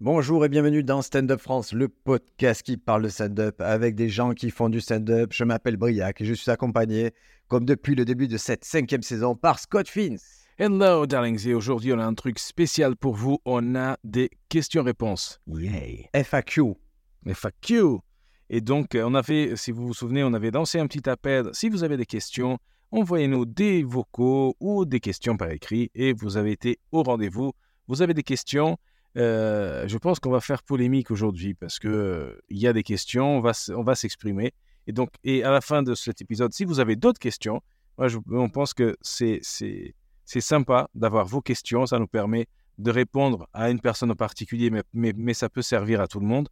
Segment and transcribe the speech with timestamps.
[0.00, 4.08] Bonjour et bienvenue dans Stand Up France, le podcast qui parle de stand-up avec des
[4.08, 5.32] gens qui font du stand-up.
[5.32, 7.10] Je m'appelle Briac et je suis accompagné,
[7.48, 10.14] comme depuis le début de cette cinquième saison, par Scott Fins.
[10.56, 11.48] Hello, darlings.
[11.48, 13.38] Et aujourd'hui, on a un truc spécial pour vous.
[13.44, 15.40] On a des questions-réponses.
[15.48, 16.08] Yay.
[16.14, 16.74] FAQ.
[17.26, 17.98] FAQ.
[18.50, 21.50] Et donc, euh, on avait, si vous vous souvenez, on avait lancé un petit appel.
[21.54, 22.58] Si vous avez des questions,
[22.92, 27.50] envoyez-nous des vocaux ou des questions par écrit et vous avez été au rendez-vous.
[27.88, 28.78] Vous avez des questions.
[29.18, 32.82] Euh, je pense qu'on va faire polémique aujourd'hui parce que euh, il y a des
[32.84, 34.52] questions, on va, on va s'exprimer.
[34.86, 37.60] Et donc, et à la fin de cet épisode, si vous avez d'autres questions,
[37.98, 39.40] moi, on pense que c'est,
[40.24, 41.84] sympa d'avoir vos questions.
[41.86, 42.46] Ça nous permet
[42.78, 46.20] de répondre à une personne en particulier, mais, mais, mais ça peut servir à tout
[46.20, 46.48] le monde.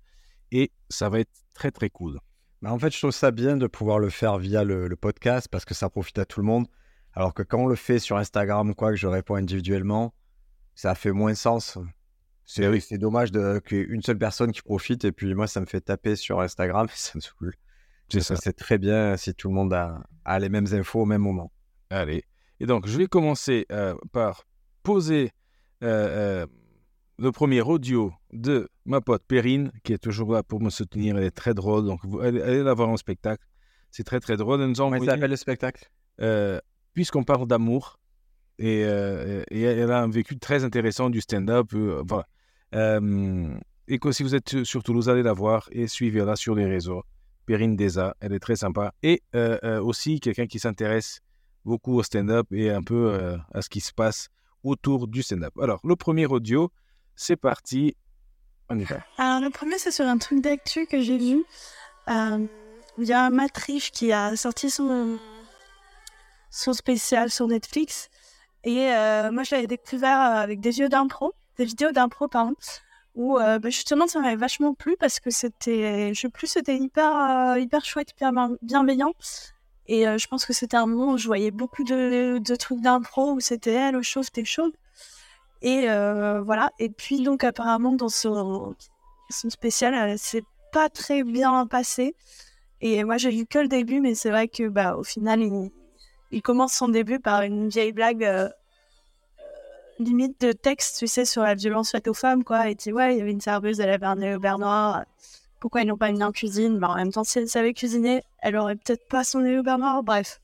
[0.51, 2.19] Et ça va être très, très cool.
[2.63, 5.65] Bah, en fait, je trouve ça bien de pouvoir le faire via le, podcast parce
[5.65, 6.67] que ça profite à tout le monde.
[7.13, 10.13] Alors que quand on le fait sur Instagram quoi, que je réponds individuellement,
[10.75, 11.79] ça fait moins sens.
[12.49, 12.81] C'est oui.
[12.81, 15.61] c'est dommage de- qu'il y ait une seule personne qui profite et puis moi, ça
[15.61, 17.55] me fait taper sur Instagram ça me saoule.
[18.09, 18.37] C'est ça.
[18.53, 21.51] Très bien si tout le monde a, a les mêmes infos au même moment.
[21.91, 22.23] Allez.
[22.61, 24.45] Et donc, je vais commencer euh, par
[24.85, 25.33] poser
[25.83, 26.47] euh, euh,
[27.19, 31.19] le premier audio de ma pote Perrine, qui est toujours là pour me soutenir.
[31.19, 31.85] Elle est très drôle.
[31.85, 33.45] Donc, vous, allez, allez la voir en spectacle.
[33.91, 34.61] C'est très, très drôle.
[34.63, 35.91] Elle nous a Comment envoyé, s'appelle le spectacle?
[36.95, 37.99] puisqu'on parle d'amour,
[38.59, 41.73] et, euh, et elle a un vécu très intéressant du stand-up.
[41.75, 42.27] euh, voilà.
[42.75, 43.57] Euh,
[43.89, 47.03] et que si vous êtes sur Toulouse, allez la voir et suivez-la sur les réseaux.
[47.47, 48.93] Perrine Deza, elle est très sympa.
[49.03, 51.21] Et euh, euh, aussi quelqu'un qui s'intéresse
[51.65, 54.29] beaucoup au stand-up et un peu à ce qui se passe
[54.63, 55.53] autour du stand-up.
[55.61, 56.71] Alors, le premier audio,
[57.17, 57.97] c'est parti.
[58.69, 58.99] On y va.
[59.19, 61.45] Alors, le premier, c'est sur un truc d'actu que j'ai vu.
[62.09, 65.19] Il y a Matrif qui a sorti son,
[66.51, 68.11] son spécial sur Netflix.
[68.63, 68.87] Et
[69.33, 72.55] moi, je l'avais découvert avec des yeux d'impro, des vidéos d'impro, pardon,
[73.15, 77.17] où euh, bah, justement, ça m'avait vachement plu parce que c'était, je plus, c'était hyper,
[77.17, 79.13] euh, hyper chouette, hyper bien- bienveillant.
[79.89, 82.81] Et euh, je pense que c'était un moment où je voyais beaucoup de, de trucs
[82.81, 84.45] d'impro où c'était elle, au chauve, t'es.
[85.63, 85.87] Et
[86.45, 86.71] voilà.
[86.79, 88.75] Et puis, donc, apparemment, dans son,
[89.31, 92.15] son spécial, c'est pas très bien passé.
[92.81, 95.71] Et moi, j'ai vu que le début, mais c'est vrai que, bah, au final, il,
[96.33, 98.51] il commence son début par une vieille blague,
[99.99, 102.69] limite de texte, tu sais, sur la violence faite aux femmes, quoi.
[102.69, 104.59] Et tu dis, ouais, il y avait une serveuse, elle avait un nez au beurre
[104.59, 105.05] noir.
[105.61, 106.79] Pourquoi ils n'ont pas mis en cuisine?
[106.79, 109.63] Bah, En même temps, si elle savait cuisiner, elle aurait peut-être pas son nez au
[109.63, 110.03] beurre noir.
[110.03, 110.41] Bref.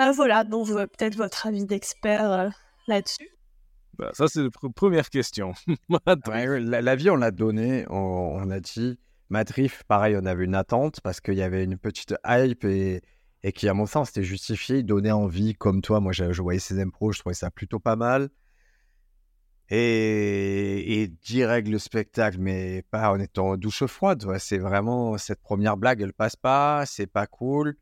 [0.00, 2.48] Euh, voilà, donc euh, peut-être votre avis d'expert euh,
[2.86, 3.28] là-dessus.
[3.98, 5.54] Voilà, ça, c'est la pr- première question.
[6.06, 6.32] Attends.
[6.32, 8.98] Ouais, la, la vie, on l'a donné, on, on a dit.
[9.30, 13.00] Matrif, pareil, on avait une attente parce qu'il y avait une petite hype et,
[13.46, 14.82] et qui, à mon sens, était justifié.
[14.82, 16.00] Donnait envie, comme toi.
[16.00, 18.28] Moi, je, je voyais ses impros, je trouvais ça plutôt pas mal.
[19.68, 24.24] Et, et direct le spectacle, mais pas en étant douche froide.
[24.24, 24.40] ouais.
[24.40, 27.76] C'est vraiment cette première blague, elle passe pas, c'est pas cool.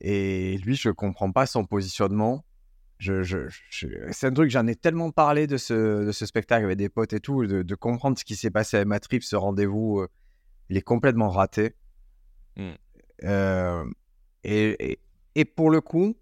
[0.00, 2.46] Et lui, je comprends pas son positionnement.
[2.98, 6.64] Je, je, je- c'est un truc, j'en ai tellement parlé de ce, de ce spectacle
[6.64, 9.22] avec des potes et tout, de, de comprendre ce qui s'est passé avec ma trip,
[9.22, 10.08] ce rendez-vous, euh,
[10.70, 11.74] il est complètement raté.
[12.56, 12.70] Mm.
[13.24, 13.84] Euh,
[14.44, 14.98] et, et,
[15.34, 16.16] et pour le coup,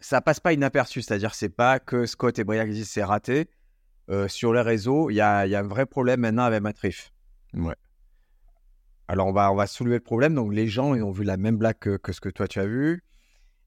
[0.00, 3.48] ça passe pas inaperçu, c'est-à-dire c'est pas que Scott et Briac disent c'est raté.
[4.08, 7.12] Euh, sur les réseaux, il y y a un vrai problème maintenant avec Matrif.
[7.54, 7.74] Ouais.
[9.08, 10.34] Alors on va, on va soulever le problème.
[10.34, 12.60] Donc les gens, ils ont vu la même blague que, que ce que toi tu
[12.60, 13.02] as vu.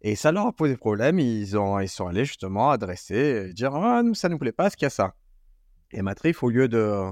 [0.01, 1.19] Et ça leur a posé problème.
[1.19, 4.77] Ils, ont, ils sont allés justement adresser, dire ah, nous, ça nous plaît pas, ce
[4.77, 5.13] qu'il y a ça.
[5.91, 7.03] Et Matrif, au lieu de.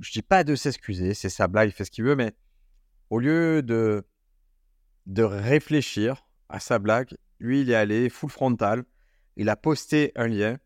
[0.00, 2.32] Je dis pas de s'excuser, c'est sa blague, il fait ce qu'il veut, mais
[3.10, 4.06] au lieu de,
[5.08, 8.84] de réfléchir à sa blague, lui, il est allé full frontal.
[9.36, 10.58] Il a posté un lien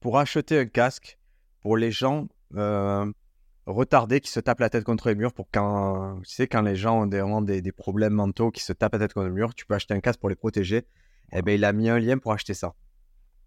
[0.00, 1.18] pour acheter un casque
[1.60, 3.10] pour les gens euh,
[3.66, 5.32] retardés qui se tapent la tête contre les murs.
[5.32, 8.62] Pour quand, tu sais, quand les gens ont des, vraiment des, des problèmes mentaux qui
[8.62, 10.84] se tapent la tête contre le mur, tu peux acheter un casque pour les protéger.
[11.32, 12.74] Eh ben, il a mis un lien pour acheter ça.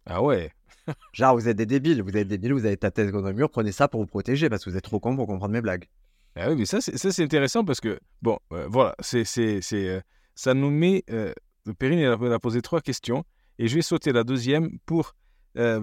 [0.05, 0.51] Ah ouais.
[1.13, 3.33] Genre, vous êtes des débiles, vous êtes des débiles, vous avez ta tête contre le
[3.33, 5.61] mur, prenez ça pour vous protéger parce que vous êtes trop con pour comprendre mes
[5.61, 5.87] blagues.
[6.35, 10.01] Ah oui, mais ça, c'est, intéressant parce que, bon, euh, voilà, c'est, c'est, c'est, euh,
[10.35, 11.03] ça nous met.
[11.09, 11.33] Euh,
[11.79, 13.23] Perrine, elle a, posé trois questions
[13.57, 15.15] et je vais sauter la deuxième pour
[15.57, 15.81] euh,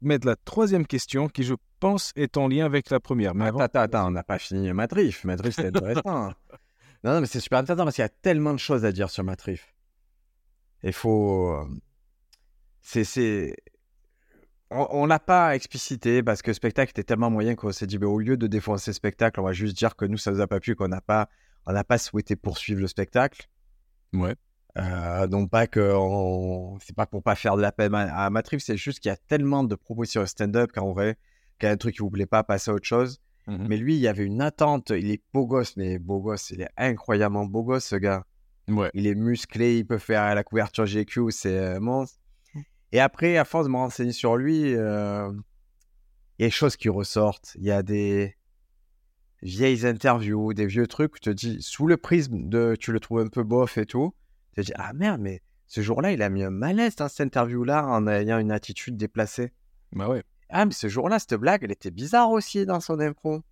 [0.00, 3.34] mettre la troisième question qui, je pense, est en lien avec la première.
[3.34, 5.24] Mais avant, Attends, attends, on n'a pas fini Matrif.
[5.24, 6.02] Matrif, c'est intéressant.
[7.04, 9.10] non, non, mais c'est super intéressant parce qu'il y a tellement de choses à dire
[9.10, 9.72] sur Matrif.
[10.82, 11.52] Il faut.
[11.52, 11.64] euh,
[12.82, 13.54] C'est.
[14.72, 17.98] On on l'a pas explicité parce que le spectacle était tellement moyen qu'on s'est dit,
[17.98, 20.40] ben, au lieu de défoncer le spectacle, on va juste dire que nous, ça nous
[20.40, 21.28] a pas plu, qu'on n'a pas,
[21.66, 23.48] on n'a pas souhaité poursuivre le spectacle.
[24.12, 24.34] Ouais.
[24.78, 26.78] Euh, non pas que on...
[26.80, 29.12] c'est pas pour pas faire de la peine à, à Matrix, c'est juste qu'il y
[29.12, 31.16] a tellement de propositions stand-up qu'en vrai,
[31.58, 33.20] qu'il y a un truc qui vous plaît pas, passez à autre chose.
[33.46, 33.66] Mhm.
[33.68, 34.90] Mais lui, il y avait une attente.
[34.90, 36.50] Il est beau gosse, mais beau gosse.
[36.50, 38.24] Il est incroyablement beau gosse, ce gars.
[38.68, 38.90] Ouais.
[38.94, 42.18] Il est musclé, il peut faire la couverture GQ, c'est un monstre.
[42.92, 45.30] Et après, à force de me renseigner sur lui, euh,
[46.38, 47.56] il y a des choses qui ressortent.
[47.56, 48.36] Il y a des
[49.42, 53.20] vieilles interviews, des vieux trucs tu te dis, sous le prisme de tu le trouves
[53.20, 54.14] un peu bof et tout,
[54.54, 57.20] tu te dis, ah merde, mais ce jour-là, il a mis un malaise dans cette
[57.20, 59.52] interview-là en ayant une attitude déplacée.
[59.92, 60.24] Bah ouais.
[60.48, 63.42] Ah, mais ce jour-là, cette blague, elle était bizarre aussi dans son impro.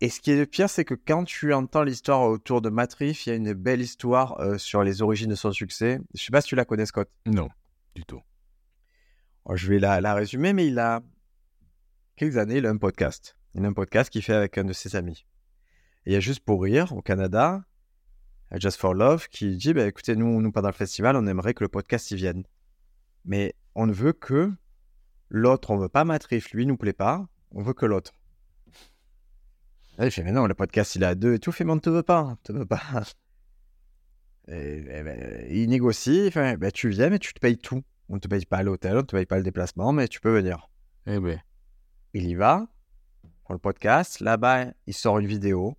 [0.00, 3.26] Et ce qui est le pire, c'est que quand tu entends l'histoire autour de Matrif,
[3.26, 6.00] il y a une belle histoire euh, sur les origines de son succès.
[6.14, 7.10] Je sais pas si tu la connais, Scott.
[7.26, 7.48] Non,
[7.94, 8.20] du tout.
[9.44, 11.02] Oh, je vais la, la résumer, mais il a
[12.16, 13.36] quelques années, il a un podcast.
[13.56, 15.24] Il a un podcast qu'il fait avec un de ses amis.
[16.04, 17.64] Et il y a Juste pour rire au Canada,
[18.52, 21.64] Just for Love, qui dit bah, écoutez, nous, nous, pendant le festival, on aimerait que
[21.64, 22.44] le podcast y vienne.
[23.24, 24.52] Mais on ne veut que
[25.30, 28.12] l'autre, on veut pas Matrif, lui, il nous plaît pas, on veut que l'autre.
[29.98, 31.76] Et il fait mais non, le podcast il à deux et tout, fait mais on
[31.76, 32.82] ne te veut pas, on te veut pas.
[34.48, 37.82] Et, et ben, il négocie, il fait ben, tu viens, mais tu te payes tout.
[38.08, 40.20] On ne te paye pas l'hôtel, on ne te paye pas le déplacement, mais tu
[40.20, 40.70] peux venir.
[41.08, 41.40] Eh ben.
[42.14, 42.68] Il y va,
[43.46, 44.20] pour le podcast.
[44.20, 45.76] Là-bas, il sort une vidéo.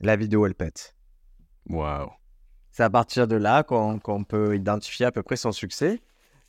[0.00, 0.96] La vidéo, elle pète.
[1.68, 2.10] Waouh.
[2.70, 6.00] C'est à partir de là qu'on peut identifier à peu près son succès.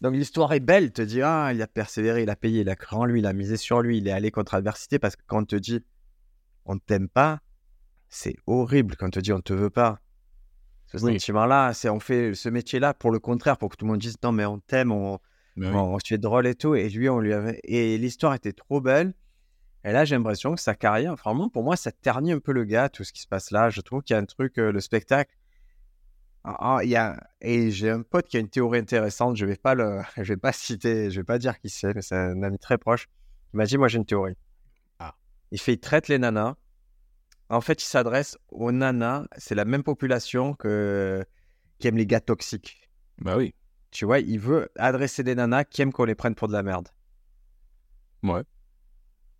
[0.01, 2.75] Donc l'histoire est belle, te dit ah il a persévéré, il a payé, il a
[2.75, 5.21] cru en lui, il a misé sur lui, il est allé contre adversité parce que
[5.25, 5.83] quand on te dit
[6.65, 7.39] on ne t'aime pas,
[8.09, 9.99] c'est horrible quand on te dit on ne te veut pas.
[10.87, 11.13] Ce Oui.
[11.13, 14.17] sentiment-là, c'est on fait ce métier-là pour le contraire, pour que tout le monde dise
[14.23, 15.19] non mais on t'aime, on,
[15.55, 15.97] Mais oui.
[16.03, 16.75] Tu es drôle et tout.
[16.75, 17.61] Et lui, on lui avait.
[17.63, 19.13] Et l'histoire était trop belle.
[19.85, 22.63] Et là, j'ai l'impression que sa carrière, vraiment, pour moi, ça ternit un peu le
[22.63, 23.69] gars, tout ce qui se passe là.
[23.69, 25.31] Je trouve qu'il y a un truc, euh, le spectacle.
[26.43, 27.23] Ah, ah, il y a...
[27.39, 29.37] Et j'ai un pote qui a une théorie intéressante.
[29.37, 32.01] Je vais pas le, je vais pas citer, je vais pas dire qui c'est, mais
[32.01, 33.07] c'est un ami très proche.
[33.53, 34.33] Il m'a dit, moi, j'ai une théorie.
[34.97, 35.13] Ah.
[35.51, 36.55] Il fait, il traite les nanas.
[37.49, 39.27] En fait, il s'adresse aux nanas.
[39.37, 41.23] C'est la même population que
[41.77, 42.89] qui aime les gars toxiques.
[43.19, 43.53] Bah oui.
[43.91, 46.63] Tu vois, il veut adresser des nanas qui aiment qu'on les prenne pour de la
[46.63, 46.89] merde.
[48.23, 48.41] Ouais.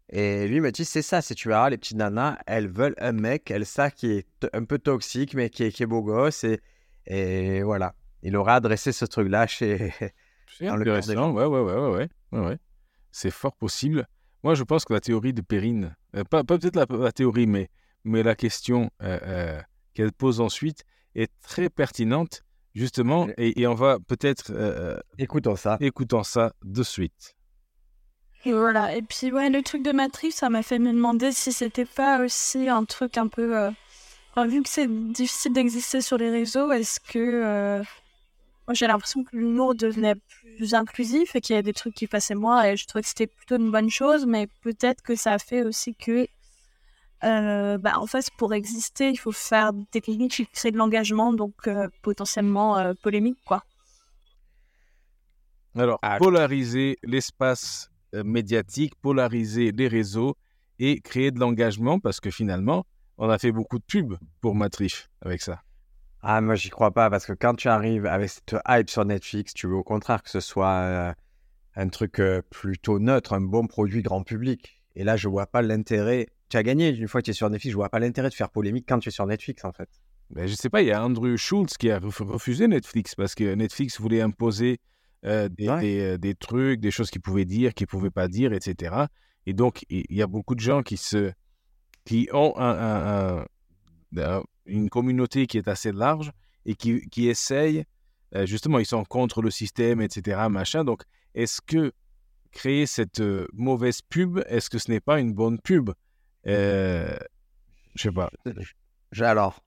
[0.10, 3.12] Et lui m'a dit, c'est ça, c'est tu verras, les petites nanas, elles veulent un
[3.12, 6.44] mec, elles savent qui est un peu toxique, mais qui est, qui est beau gosse.
[6.44, 6.60] Et,
[7.08, 9.94] et voilà, il aurait adressé ce truc-là chez...
[10.58, 11.32] C'est intéressant.
[11.34, 12.58] Ouais, ouais, ouais, ouais, ouais, ouais, ouais.
[13.12, 14.08] C'est fort possible.
[14.44, 17.48] Moi, je pense que la théorie de Perrine, euh, pas, pas peut-être la, la théorie,
[17.48, 17.70] mais,
[18.04, 19.62] mais la question euh, euh,
[19.96, 20.84] qu'elle pose ensuite
[21.16, 22.44] est très pertinente,
[22.74, 24.54] justement, et, et on va peut-être
[25.18, 25.78] Écoutons ça.
[25.82, 27.35] écoutons ça de suite.
[28.46, 28.96] Et voilà.
[28.96, 32.20] Et puis, ouais, le truc de Matrix, ça m'a fait me demander si c'était pas
[32.24, 33.58] aussi un truc un peu.
[33.58, 33.72] euh,
[34.32, 37.20] enfin, vu que c'est difficile d'exister sur les réseaux, est-ce que.
[37.20, 37.80] euh,
[38.68, 40.16] Moi, j'ai l'impression que l'humour devenait
[40.58, 43.10] plus inclusif et qu'il y a des trucs qui passaient moins et je trouvais que
[43.10, 46.28] c'était plutôt une bonne chose, mais peut-être que ça a fait aussi que.
[47.24, 51.34] euh, bah, en fait, pour exister, il faut faire des techniques qui créent de l'engagement,
[51.34, 53.64] donc euh, potentiellement euh, polémique, quoi.
[55.76, 57.90] Alors, Ah, polariser l'espace
[58.24, 60.36] médiatique, polariser les réseaux
[60.80, 62.86] et créer de l'engagement, parce que finalement,
[63.18, 65.62] on a fait beaucoup de pubs pour Matrix avec ça.
[66.22, 69.54] Ah, moi, j'y crois pas, parce que quand tu arrives avec cette hype sur Netflix,
[69.54, 71.14] tu veux au contraire que ce soit euh,
[71.76, 74.82] un truc euh, plutôt neutre, un bon produit grand public.
[74.96, 76.28] Et là, je vois pas l'intérêt.
[76.50, 78.34] Tu as gagné une fois que tu es sur Netflix, je vois pas l'intérêt de
[78.34, 79.90] faire polémique quand tu es sur Netflix, en fait.
[80.32, 83.36] Ben, je sais pas, il y a Andrew Schultz qui a ref- refusé Netflix parce
[83.36, 84.80] que Netflix voulait imposer
[85.26, 85.80] euh, des, Ouais.
[85.82, 89.08] des, euh, des trucs, des choses qu'il pouvait dire, qu'il pouvait pas dire, etc.
[89.46, 91.32] Et donc, il y a beaucoup de gens qui, se,
[92.06, 93.46] qui ont un- un-
[94.18, 96.32] un- un- une communauté qui est assez large
[96.66, 97.86] et qui, qui essayent,
[98.36, 100.50] euh, justement, ils sont contre le système, etc.
[100.50, 100.84] Machin.
[100.84, 101.04] Donc,
[101.36, 101.92] est-ce que
[102.52, 105.92] créer cette euh, mauvaise pub, est-ce que ce n'est pas une bonne pub?
[106.48, 107.18] Euh,
[107.96, 108.30] Je sais pas.
[109.22, 109.64] Alors,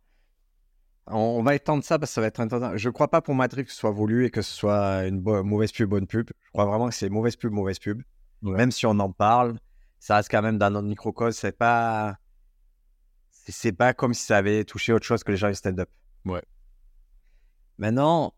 [1.10, 2.76] on, va étendre ça parce que ça va être intéressant.
[2.76, 5.72] Je crois pas pour Matrix que ce soit voulu et que ce soit une mauvaise
[5.72, 6.28] pub, bonne pub.
[6.28, 8.02] Je crois vraiment que c'est mauvaise pub, mauvaise pub.
[8.42, 8.56] Ouais.
[8.56, 9.58] Même si on en parle,
[9.98, 11.38] ça reste quand même dans notre microcosme.
[11.38, 12.16] C'est pas,
[13.30, 15.90] c'est pas comme si ça avait touché autre chose que les gens du stand-up.
[16.24, 16.42] Ouais.
[17.78, 18.34] Maintenant,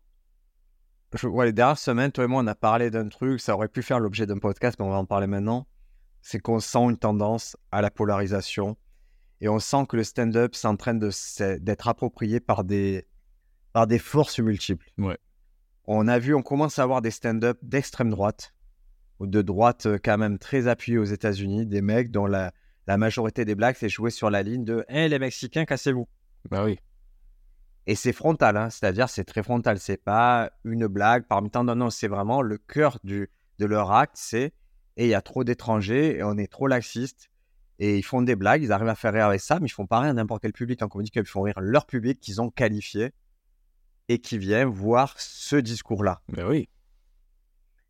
[1.13, 3.39] je vois les dernières semaines, toi et moi, on a parlé d'un truc.
[3.41, 5.67] Ça aurait pu faire l'objet d'un podcast, mais on va en parler maintenant.
[6.21, 8.77] C'est qu'on sent une tendance à la polarisation
[9.41, 13.05] et on sent que le stand-up c'est en train d'être approprié par des,
[13.73, 14.89] par des forces multiples.
[14.97, 15.17] Ouais.
[15.85, 18.53] On a vu, on commence à avoir des stand-up d'extrême droite,
[19.19, 22.53] ou de droite euh, quand même très appuyée aux États-Unis, des mecs dont la,
[22.87, 26.07] la majorité des blagues c'est joué sur la ligne de Hé les Mexicains, cassez-vous.
[26.49, 26.79] Bah oui.
[27.87, 31.77] Et c'est frontal, hein, c'est-à-dire c'est très frontal, c'est pas une blague parmi tant d'autres,
[31.77, 34.53] non, c'est vraiment le cœur du, de leur acte, c'est
[34.97, 37.30] et il y a trop d'étrangers et on est trop laxiste.
[37.83, 39.87] Et ils font des blagues, ils arrivent à faire rire avec ça, mais ils font
[39.87, 42.51] pas rire à n'importe quel public en communique, ils font rire leur public qu'ils ont
[42.51, 43.11] qualifié
[44.07, 46.21] et qui vient voir ce discours-là.
[46.29, 46.69] Ben oui.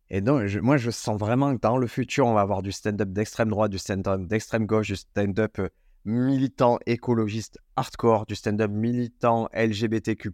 [0.08, 2.72] Et donc, je- moi, je sens vraiment que dans le futur, on va avoir du
[2.72, 5.68] stand-up d'extrême droite, du stand-up d'extrême gauche, du stand-up euh,
[6.04, 10.30] militant écologiste hardcore, du stand-up militant LGBTQ+,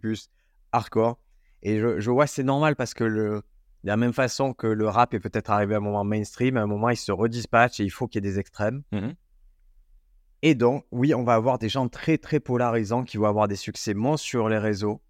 [0.71, 1.19] hardcore.
[1.63, 4.87] Et je, je vois, c'est normal parce que le, de la même façon que le
[4.87, 7.83] rap est peut-être arrivé à un moment mainstream, à un moment, il se redispatche et
[7.83, 8.83] il faut qu'il y ait des extrêmes.
[8.91, 9.15] Mhm.
[10.41, 13.55] Et donc, oui, on va avoir des gens très, très polarisants qui vont avoir des
[13.55, 15.01] succès monstres sur les réseaux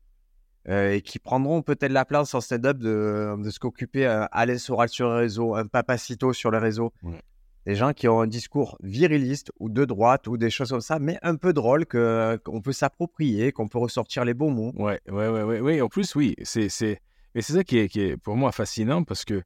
[0.67, 4.57] euh, et qui prendront peut-être la place en stand-up de, de ce qu'occupait un Alain
[4.57, 6.91] Soral sur les réseaux, un Papacito sur les réseaux.
[7.65, 10.97] Des gens qui ont un discours viriliste ou de droite ou des choses comme ça,
[10.97, 14.71] mais un peu drôle qu'on peut s'approprier, qu'on peut ressortir les bons mots.
[14.75, 15.81] Ouais, ouais, ouais, ouais, ouais.
[15.81, 16.99] En plus, oui, c'est, c'est,
[17.35, 19.43] mais c'est ça qui est, qui est pour moi fascinant parce que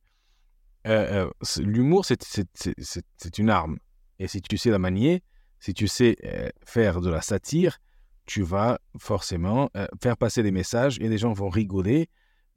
[0.88, 3.78] euh, euh, l'humour, c'est une arme.
[4.20, 5.22] Et si tu sais la manier,
[5.64, 7.80] si tu sais euh, faire de la satire,
[8.26, 12.10] tu vas forcément euh, faire passer des messages et les gens vont rigoler.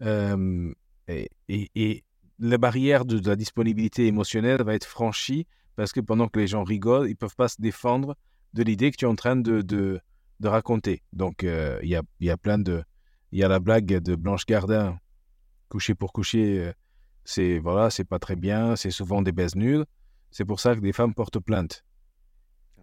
[0.03, 0.73] euh,
[1.07, 2.03] et,
[2.39, 5.47] la barrière de, la disponibilité émotionnelle va être franchie
[5.77, 8.17] parce que pendant que les gens rigolent, ils peuvent pas se défendre
[8.53, 10.01] de l'idée que tu es en train de,
[10.43, 11.03] raconter.
[11.13, 12.83] Donc, il y, a, plein de...
[13.33, 14.99] Il y a la blague de Blanche Gardin,
[15.71, 16.73] coucher pour coucher,
[17.25, 19.87] c'est voilà, c'est pas très bien, c'est souvent des baises nulles.
[20.31, 21.86] C'est pour ça que des femmes portent plainte.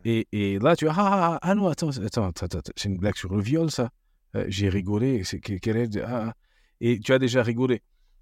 [0.05, 3.33] Et, là, tu as ah, ah, ah non, attends, attends, attends, c'est une blague sur
[3.33, 3.89] le viol, ça.
[4.35, 5.23] Euh, J'ai rigolé.
[5.23, 6.33] C'est que- quelle est ah, ah.
[6.81, 7.81] et tu as déjà rigolé.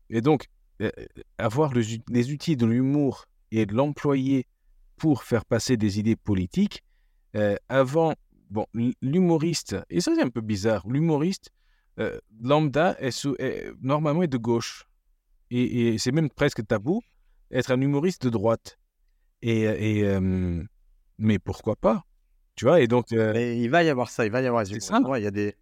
[0.09, 0.47] Et donc,
[0.81, 0.91] euh,
[1.37, 4.45] avoir le- les outils de l'humour et de l'employer
[4.97, 6.83] pour faire passer des idées politiques,
[7.35, 8.13] euh, avant,
[8.49, 8.65] bon,
[9.01, 11.49] l'humoriste, et ça c'est un peu bizarre, l'humoriste
[11.99, 14.85] euh, lambda est, normalement est de gauche.
[15.49, 17.01] Et, c'est même presque tabou
[17.51, 18.77] être un humoriste de droite.
[19.41, 20.63] Et, euh,
[21.21, 22.05] mais pourquoi pas
[22.55, 23.11] Tu vois, et donc.
[23.13, 24.99] euh, Mais il va y avoir ça, il va y avoir ça.
[25.17, 25.55] Il y a des.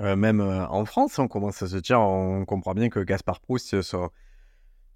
[0.00, 3.40] Euh, même euh, en France, on commence à se dire, on comprend bien que Gaspard
[3.40, 4.10] Proust, son,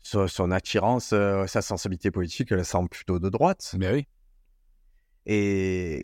[0.01, 1.15] son, son attirance,
[1.47, 3.75] sa sensibilité politique, elle semble plutôt de droite.
[3.79, 4.07] ben oui.
[5.27, 6.03] Et,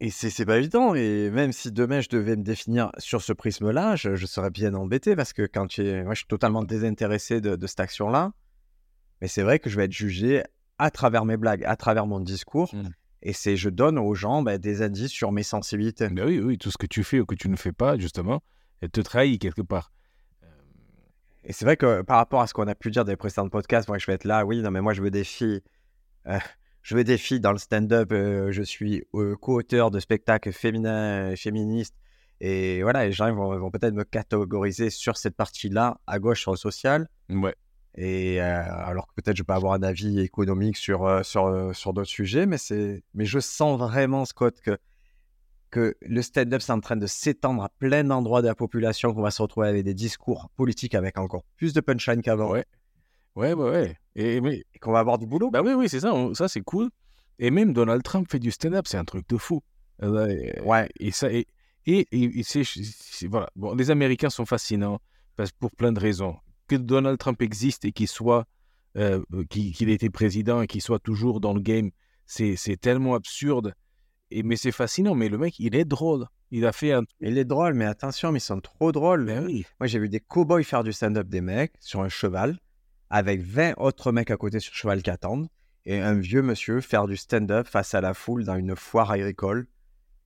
[0.00, 0.94] et c'est c'est pas évident.
[0.94, 4.72] Et même si demain je devais me définir sur ce prisme-là, je, je serais bien
[4.74, 6.02] embêté parce que quand tu es...
[6.02, 8.32] moi, je suis totalement désintéressé de, de cette action-là.
[9.20, 10.42] Mais c'est vrai que je vais être jugé
[10.82, 12.74] à travers mes blagues, à travers mon discours.
[12.74, 12.88] Mm.
[13.22, 16.08] Et c'est je donne aux gens ben, des indices sur mes sensibilités.
[16.08, 18.42] Ben oui, oui, tout ce que tu fais ou que tu ne fais pas, justement,
[18.80, 19.92] elle te trahit quelque part.
[21.44, 23.48] Et c'est vrai que par rapport à ce qu'on a pu dire dans les précédents
[23.48, 25.60] podcasts, moi je vais être là, oui, non mais moi je veux des filles,
[26.26, 26.38] euh,
[26.82, 31.34] je veux des filles dans le stand-up, euh, je suis euh, co-auteur de spectacles féminins,
[31.36, 31.96] féministes,
[32.40, 36.52] et voilà, les gens vont, vont peut-être me catégoriser sur cette partie-là, à gauche sur
[36.52, 37.54] le social, Ouais.
[37.94, 41.72] Et euh, alors que peut-être je peux avoir un avis économique sur, euh, sur, euh,
[41.72, 42.56] sur d'autres sujets, mais,
[43.14, 44.78] mais je sens vraiment, Scott, que,
[45.70, 49.22] que le stand-up c'est en train de s'étendre à plein d'endroits de la population, qu'on
[49.22, 52.50] va se retrouver avec des discours politiques avec encore plus de punchline qu'avant.
[52.50, 52.64] Ouais.
[53.34, 53.96] Ouais, ouais, ouais.
[54.14, 55.50] Et, mais, et qu'on va avoir du boulot.
[55.50, 56.90] bah oui, oui, c'est ça, on- ça c'est cool.
[57.38, 59.62] Et même Donald Trump fait du stand-up, c'est un truc de fou.
[60.02, 60.88] Et- Ouais.
[61.00, 61.46] Et ça, et,
[61.86, 62.44] et, et-
[63.28, 63.48] voilà.
[63.56, 65.00] Bon, les Américains sont fascinants
[65.36, 66.36] parce, pour plein de raisons.
[66.72, 68.46] Que Donald Trump existe et qu'il soit,
[68.96, 71.90] euh, qu'il, qu'il ait été président et qu'il soit toujours dans le game,
[72.24, 73.74] c'est, c'est tellement absurde.
[74.30, 75.14] Et, mais c'est fascinant.
[75.14, 76.26] Mais le mec, il est drôle.
[76.50, 77.02] Il a fait un.
[77.20, 79.26] Il est drôle, mais attention, mais ils sont trop drôles.
[79.26, 79.66] Ben oui.
[79.80, 82.58] Moi, j'ai vu des cow-boys faire du stand-up des mecs sur un cheval,
[83.10, 85.48] avec 20 autres mecs à côté sur le cheval qui attendent,
[85.84, 89.66] et un vieux monsieur faire du stand-up face à la foule dans une foire agricole.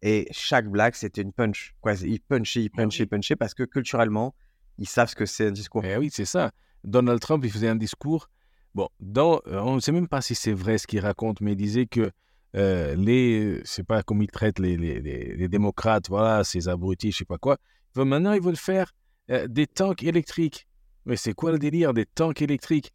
[0.02, 1.74] Et chaque blague, c'était une punch.
[1.80, 4.32] Quoi, il punchait, il punchait, il punchait, parce que culturellement,
[4.78, 5.84] ils savent ce que c'est un discours.
[5.84, 6.50] Eh oui, c'est ça.
[6.84, 8.28] Donald Trump, il faisait un discours.
[8.74, 11.52] Bon, dans, euh, on ne sait même pas si c'est vrai ce qu'il raconte, mais
[11.52, 12.10] il disait que
[12.54, 16.68] euh, les, je sais pas comment il traite les, les, les- les démocrates, voilà, ces
[16.68, 17.58] abrutis, je sais pas quoi.
[17.96, 18.92] Maintenant, ils veulent faire
[19.30, 20.66] euh, des tanks électriques.
[21.06, 22.92] Mais c'est quoi le délire des tanks électriques?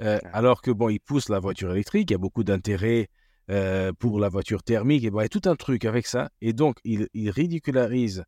[0.00, 3.08] Euh, Alors que bon, ils poussent la voiture électrique, il y a beaucoup d'intérêt
[3.50, 6.30] euh, pour la voiture thermique, et bon, il y a tout un truc avec ça.
[6.40, 8.24] Et donc, il, il ridicularise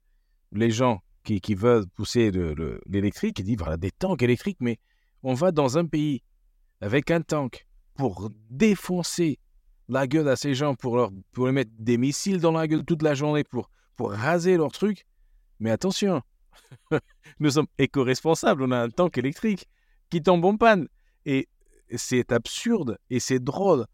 [0.52, 4.58] les gens qui, qui veulent pousser le- le- l'électrique, il dit voilà, des tanks électriques,
[4.60, 4.78] mais
[5.22, 6.22] on va dans un pays
[6.80, 9.38] avec un tank pour défoncer
[9.88, 12.84] la gueule à ces gens, pour leur, pour leur mettre des missiles dans la gueule
[12.84, 15.04] toute la journée, pour, pour raser leur truc.
[15.60, 16.22] Mais attention,
[17.40, 19.68] nous sommes éco-responsables, on a un tank électrique
[20.10, 20.88] qui tombe en panne.
[21.24, 21.48] Et
[21.94, 23.86] c'est absurde et c'est drôle.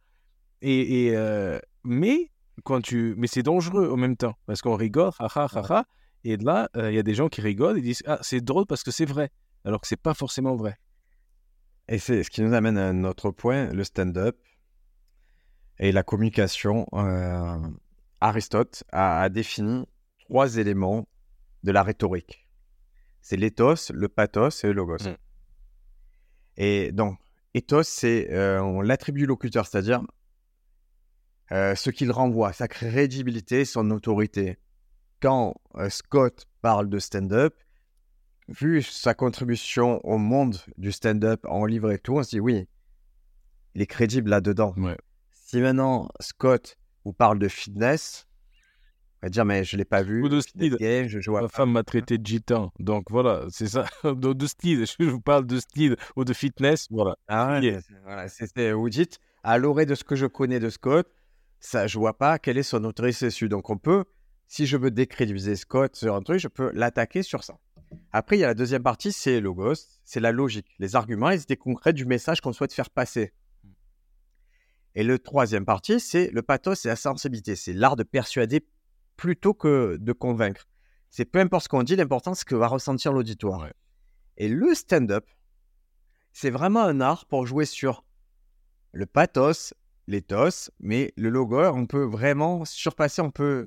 [0.63, 2.31] Et, et, euh, mais
[2.65, 5.85] quand tu, mais c'est dangereux en même temps parce qu'on rigole, ha ha ha
[6.25, 8.67] Et là, euh, il y a des gens qui rigolent et disent ah c'est drôle
[8.67, 9.31] parce que c'est vrai,
[9.65, 10.79] alors que c'est pas forcément vrai.
[11.89, 14.37] Et c'est ce qui nous amène à un autre point, le stand-up
[15.79, 16.87] et la communication.
[16.93, 17.57] Euh,
[18.21, 19.87] Aristote a, a défini
[20.19, 21.07] trois éléments
[21.63, 22.47] de la rhétorique.
[23.21, 25.09] C'est l'éthos, le pathos et le logos.
[25.09, 25.17] Mm.
[26.57, 27.19] Et donc,
[27.55, 30.03] ethos, c'est euh, on l'attribue au locuteur, c'est-à-dire
[31.53, 34.59] euh, ce qu'il renvoie, sa crédibilité, son autorité.
[35.21, 37.55] Quand euh, Scott parle de stand-up,
[38.49, 42.67] vu sa contribution au monde du stand-up en livre et tout, on se dit oui,
[43.75, 44.75] il est crédible là-dedans.
[44.77, 44.97] Ouais.
[45.33, 48.27] Si maintenant Scott vous parle de fitness,
[49.23, 50.23] on va dire mais je l'ai pas vu.
[50.23, 50.77] Ou de style.
[50.77, 51.49] game, je, Ma pas.
[51.49, 52.73] femme m'a traité de gitan.
[52.79, 53.87] Donc voilà, c'est ça.
[54.05, 54.85] de, de style.
[54.87, 56.87] Je vous parle de style ou de fitness.
[56.91, 57.17] Voilà.
[57.27, 57.81] Ah Yeah.
[58.05, 61.09] voilà, c'est- vous dites, à l'oreille de ce que je connais de Scott,
[61.61, 63.49] ça, je vois pas quelle est son autorité dessus.
[63.49, 64.05] Donc on peut,
[64.49, 67.59] si je veux décrédibiliser Scott sur un truc, je peux l'attaquer sur ça.
[68.13, 69.75] Après, il y a la deuxième partie, c'est logos,
[70.05, 73.33] c'est la logique, les arguments, les idées concrètes du message qu'on souhaite faire passer.
[74.95, 77.55] Et le troisième partie, c'est le pathos et la sensibilité.
[77.57, 78.67] C'est l'art de persuader
[79.17, 80.67] plutôt que de convaincre.
[81.11, 83.63] C'est peu importe ce qu'on dit, l'important c'est ce que va ressentir l'auditoire.
[83.63, 83.73] Ouais.
[84.39, 85.27] Et le stand-up,
[86.33, 88.05] c'est vraiment un art pour jouer sur
[88.93, 89.75] le pathos,
[90.07, 93.67] l'éthos, mais le logo, on peut vraiment surpasser, on peut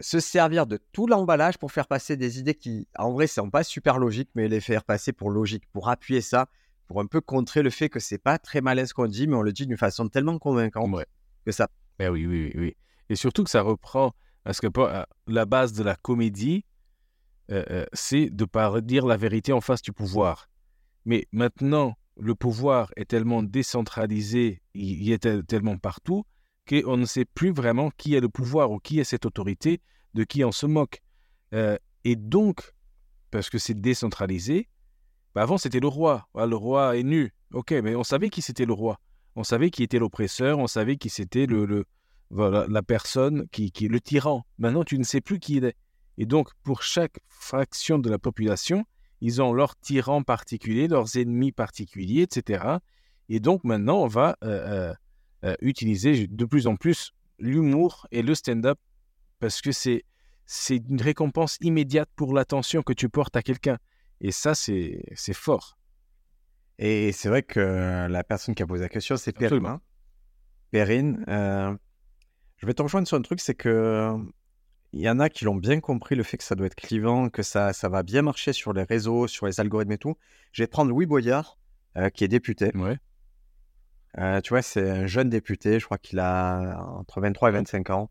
[0.00, 3.64] se servir de tout l'emballage pour faire passer des idées qui, en vrai, sont pas
[3.64, 6.48] super logiques, mais les faire passer pour logique, pour appuyer ça,
[6.86, 9.36] pour un peu contrer le fait que c'est pas très malin ce qu'on dit, mais
[9.36, 11.06] on le dit d'une façon tellement convaincante Ouais.
[11.44, 11.68] que ça.
[11.98, 12.76] Ben oui, oui, oui.
[13.08, 14.12] Et surtout que ça reprend,
[14.44, 16.64] parce que pas- la base de la comédie,
[17.50, 20.48] euh, euh, c'est de pas dire la vérité en face du pouvoir.
[21.04, 26.24] Mais maintenant, le pouvoir est tellement décentralisé, il, est tel- tellement partout,
[26.68, 29.80] qu'on ne sait plus vraiment qui est le pouvoir ou qui est cette autorité,
[30.14, 31.00] de qui on se moque.
[31.54, 32.72] Euh, et donc,
[33.30, 34.68] parce que c'est décentralisé,
[35.34, 36.28] ben avant c'était le roi.
[36.34, 37.32] Ah, le roi est nu.
[37.52, 38.98] Ok, mais on savait qui c'était le roi.
[39.36, 41.84] On savait qui était l'oppresseur, on savait qui c'était le, le-
[42.30, 44.44] voilà, la personne qui, qui est le tyran.
[44.58, 45.76] Maintenant, tu ne sais plus qui il est.
[46.18, 48.84] Et donc, pour chaque fraction de la population,
[49.20, 52.78] ils ont leurs tyrans particuliers, leurs ennemis particuliers, etc.
[53.28, 54.94] Et donc, maintenant, on va euh, euh,
[55.44, 58.78] euh, utiliser de plus en plus l'humour et le stand-up
[59.38, 60.04] parce que c'est
[60.46, 63.78] c'est une récompense immédiate pour l'attention que tu portes à quelqu'un.
[64.20, 65.76] Et ça, c'est c'est fort.
[66.78, 69.66] Et c'est vrai que la personne qui a posé la question, c'est Perrine.
[69.66, 69.80] Hein.
[70.70, 71.74] Perrine, euh,
[72.58, 74.14] je vais te rejoindre sur un truc, c'est que
[74.92, 77.28] il y en a qui l'ont bien compris, le fait que ça doit être clivant,
[77.28, 80.16] que ça, ça va bien marcher sur les réseaux, sur les algorithmes et tout.
[80.52, 81.58] Je vais prendre Louis Boyard,
[81.96, 82.70] euh, qui est député.
[82.74, 82.98] Ouais.
[84.18, 87.90] Euh, tu vois, c'est un jeune député, je crois qu'il a entre 23 et 25
[87.90, 88.10] ans.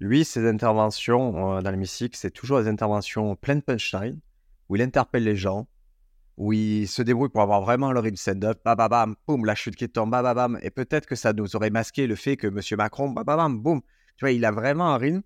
[0.00, 4.18] Lui, ses interventions euh, dans l'hémicycle, c'est toujours des interventions pleines de punchline,
[4.68, 5.68] où il interpelle les gens,
[6.36, 9.54] où il se débrouille pour avoir vraiment leur rythme stand-up, bam, bam, bam, boum, la
[9.54, 10.58] chute qui tombe, bam, bam, bam.
[10.62, 12.60] Et peut-être que ça nous aurait masqué le fait que M.
[12.78, 13.80] Macron, bam, bam, bam, boum.
[14.16, 15.22] Tu vois, il a vraiment un rythme.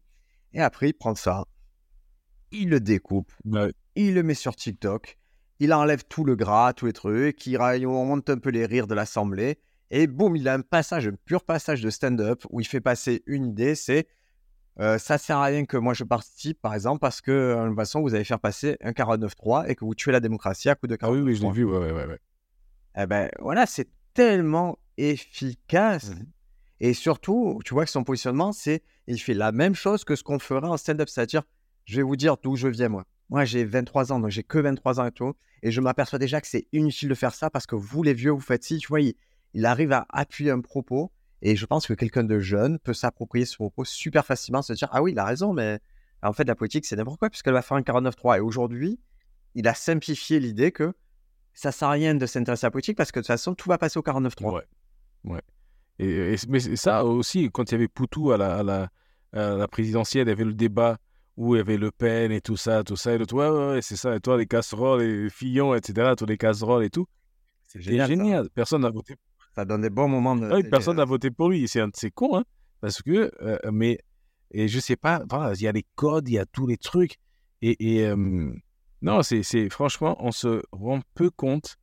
[0.55, 1.44] Et après, il prend ça,
[2.51, 3.72] il le découpe, Ouais.
[3.94, 5.18] il le met sur TikTok,
[5.62, 8.66] il enlève tout le gras, tous les trucs, il ra- on monte un peu les
[8.66, 9.59] rires de l'Assemblée,
[9.90, 13.22] et boum, il a un passage, un pur passage de stand-up où il fait passer
[13.27, 14.09] une idée, c'est
[14.81, 17.68] euh, ça sert à rien que moi je participe, par exemple, parce que euh, de
[17.68, 20.75] toute façon, vous allez faire passer un 49.3 et que vous tuez la démocratie à
[20.75, 21.07] coup de 49.3.
[21.07, 21.64] Ah oui, oui, je l'ai vu.
[21.64, 22.18] Ouais, ouais, ouais, ouais.
[22.96, 26.11] Eh ben voilà, c'est tellement efficace.
[26.11, 26.27] Mhm.
[26.81, 30.25] Et surtout, tu vois que son positionnement, c'est il fait la même chose que ce
[30.25, 31.09] qu'on ferait en stand-up.
[31.09, 31.42] C'est-à-dire,
[31.85, 33.05] je vais vous dire d'où je viens, moi.
[33.32, 35.32] Moi, j'ai 23 ans, donc j'ai que 23 ans et tout.
[35.62, 38.30] Et je m'aperçois déjà que c'est inutile de faire ça parce que vous, les vieux,
[38.30, 38.76] vous faites ci.
[38.76, 39.14] Tu vois, il,
[39.64, 41.10] arrive à appuyer un propos.
[41.40, 44.90] Et je pense que quelqu'un de jeune peut s'approprier ce propos super facilement, se dire
[44.92, 45.80] Ah oui, il a raison, mais
[46.22, 48.36] en fait, la politique, c'est n'importe quoi, puisqu'elle va faire un 49.3.
[48.36, 49.00] Et aujourd'hui,
[49.54, 50.92] il a simplifié l'idée que
[51.54, 53.70] ça sert à rien de s'intéresser à la politique parce que de toute façon, tout
[53.70, 54.52] va passer au 49.3.
[54.52, 54.62] Ouais.
[55.24, 55.40] ouais.
[55.98, 58.36] Et, mais ça aussi, quand il y avait Poutou à
[59.32, 60.98] la présidentielle, il y avait le débat
[61.36, 63.74] où il y avait Le Pen et tout ça, tout ça, et l'autre, ouais, ouais,
[63.74, 67.06] ouais, c'est ça, et toi, les casseroles, les Fillon, etc., tous les casseroles et tout.
[67.66, 68.50] C'est génial.
[68.50, 69.16] Personne n'a voté.
[69.54, 70.48] Ça donne des bons moments de.
[70.50, 71.66] Ah oui, personne n'a voté pour lui.
[71.68, 72.44] C'est cons, hein.
[72.80, 73.98] Parce que, euh, mais,
[74.50, 76.76] et je sais pas, voilà, il y a les codes, il y a tous les
[76.76, 77.18] trucs.
[77.60, 78.52] Et, et, euh,
[79.02, 81.76] non, c'est, franchement, on se rend peu compte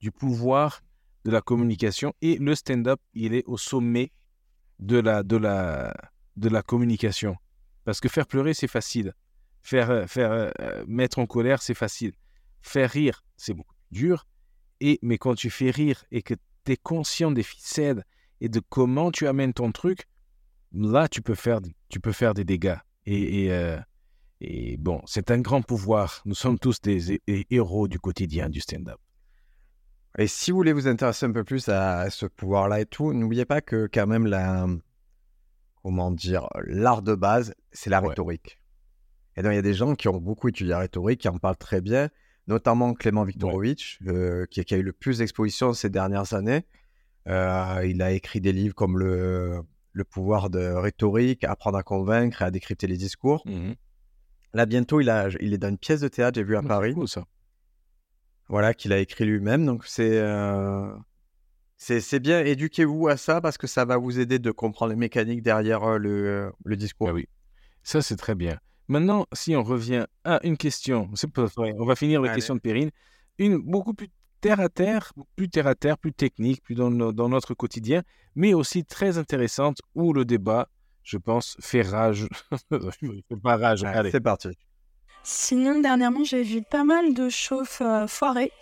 [0.00, 0.80] du pouvoir
[1.24, 2.14] de la communication.
[2.22, 4.12] Et le stand-up, il est au sommet
[4.78, 5.94] de la, de la,
[6.36, 7.36] de la communication.
[7.84, 9.12] Parce que faire pleurer, c'est facile.
[9.62, 12.12] Faire, euh, faire euh, euh, mettre en colère, c'est facile.
[12.62, 14.26] Faire rire, c'est beaucoup plus dur.
[14.80, 18.04] Et, mais quand tu fais rire et que tu es conscient des ficelles
[18.40, 20.06] et de comment tu amènes ton truc,
[20.72, 22.76] là, tu peux faire, tu peux faire des dégâts.
[23.06, 23.50] Et,
[24.40, 26.22] et, bon, c'est un grand pouvoir.
[26.24, 28.98] Nous sommes tous des hé- hé- héros du quotidien du stand-up.
[30.18, 33.44] Et si vous voulez vous intéresser un peu plus à ce pouvoir-là et tout, n'oubliez
[33.44, 34.66] pas que quand même la,
[35.84, 38.08] comment dire, l'art de base, c'est la Ouais.
[38.08, 38.58] rhétorique.
[39.36, 41.38] Et donc il y a des gens qui ont beaucoup étudié la rhétorique, qui en
[41.38, 42.08] parlent très bien,
[42.48, 46.64] notamment Clément Viktorovitch, euh, qui, qui a eu le plus d'expositions ces dernières années.
[47.28, 49.60] Euh, il a écrit des livres comme le,
[49.92, 53.42] le pouvoir de rhétorique, apprendre à convaincre et à décrypter les discours.
[53.46, 53.74] Mhm.
[54.54, 56.62] Là bientôt, il, a, il est dans une pièce de théâtre, j'ai vu à Ah,
[56.62, 56.94] c'est Paris.
[56.94, 57.24] cool, ça.
[58.48, 59.66] Voilà, qu'il a écrit lui-même.
[59.66, 60.94] Donc c'est euh,
[61.84, 62.40] c'est c'est bien.
[62.44, 65.98] Éduquez-vous à ça parce que ça va vous aider de comprendre les mécaniques derrière euh,
[65.98, 67.08] le, le discours.
[67.10, 67.28] Ah oui,
[67.82, 68.58] ça c'est très bien.
[68.88, 71.10] Maintenant, si on revient à une question,
[71.56, 72.36] on va finir la Allez.
[72.36, 72.90] question de Perrine,
[73.38, 74.08] une beaucoup plus
[74.40, 78.02] terre à terre, plus terre à terre, plus technique, plus dans, no- dans notre quotidien,
[78.34, 80.68] mais aussi très intéressante où le débat,
[81.02, 82.26] je pense, fait rage.
[82.70, 83.82] Fait pas rage.
[83.82, 84.10] Ouais, Allez.
[84.10, 84.48] c'est parti.
[85.22, 88.52] Sinon, dernièrement, j'ai vu pas mal de chauves euh, foirés.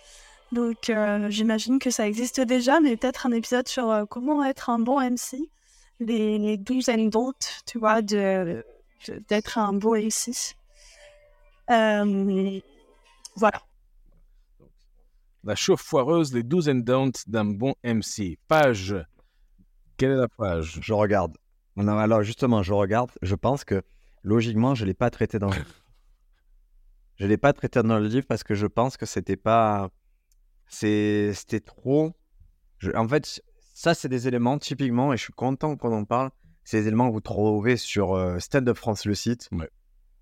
[0.53, 4.69] Donc, euh, j'imagine que ça existe déjà, mais peut-être un épisode sur euh, comment être
[4.69, 5.49] un bon MC.
[5.99, 8.63] Les, les do's and don'ts, tu vois, de,
[9.07, 10.55] de- d'être un bon MC.
[11.69, 12.59] Euh,
[13.35, 13.61] voilà.
[15.43, 18.37] La chauffe foireuse, les do's and don'ts d'un bon MC.
[18.47, 18.95] Page.
[19.97, 20.79] Quelle est la page?
[20.81, 21.35] Je regarde.
[21.75, 23.11] Non, alors justement, je regarde.
[23.21, 23.81] Je pense que
[24.23, 25.67] logiquement, je l'ai pas traité dans le livre.
[27.17, 29.91] Je l'ai pas traité dans le livre parce que je pense que c'était pas.
[30.73, 32.13] C'était trop.
[32.79, 33.41] Je- En fait,
[33.73, 36.31] ça, c'est des éléments typiquement, et je suis content qu'on en parle.
[36.63, 39.49] C'est des éléments que vous trouvez sur euh, Stand Up France, le site.
[39.51, 39.69] Ouais.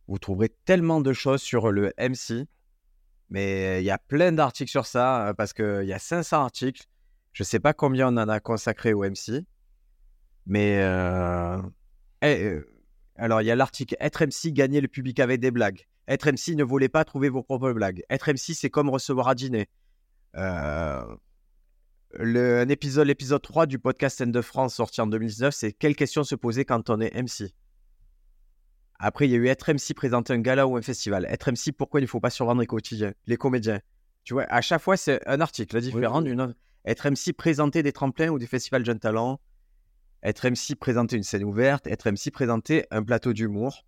[0.07, 2.47] Vous trouverez tellement de choses sur le MC.
[3.29, 6.83] Mais il y a plein d'articles sur ça euh, parce qu'il y a 500 articles.
[7.31, 9.45] Je sais pas combien on en a consacré au MC.
[10.45, 11.61] Mais euh,
[12.23, 12.67] eh, euh,
[13.15, 15.85] alors, il y a l'article Être MC, gagner le public avec des blagues.
[16.07, 18.03] Être MC, ne volez pas, trouvez vos propres blagues.
[18.09, 19.69] Être MC, c'est comme recevoir à dîner.
[20.35, 21.15] Euh,
[22.13, 25.95] le, un épisode, l'épisode 3 du podcast N de France sorti en 2019, c'est quelles
[25.95, 27.53] questions se poser quand on est MC.
[28.99, 31.25] Après, il y a eu Être MC, présenter un gala ou un festival.
[31.29, 33.79] Être MC, pourquoi il ne faut pas survendre les quotidiens, les comédiens?
[34.23, 36.29] Tu vois, à chaque fois, c'est un article différent oui.
[36.29, 36.53] d'une autre.
[36.85, 39.39] Être MC, présenter des tremplins ou des festivals jeunes talents.
[40.23, 41.87] Être MC, présenter une scène ouverte.
[41.87, 43.85] Être MC, présenter un plateau d'humour.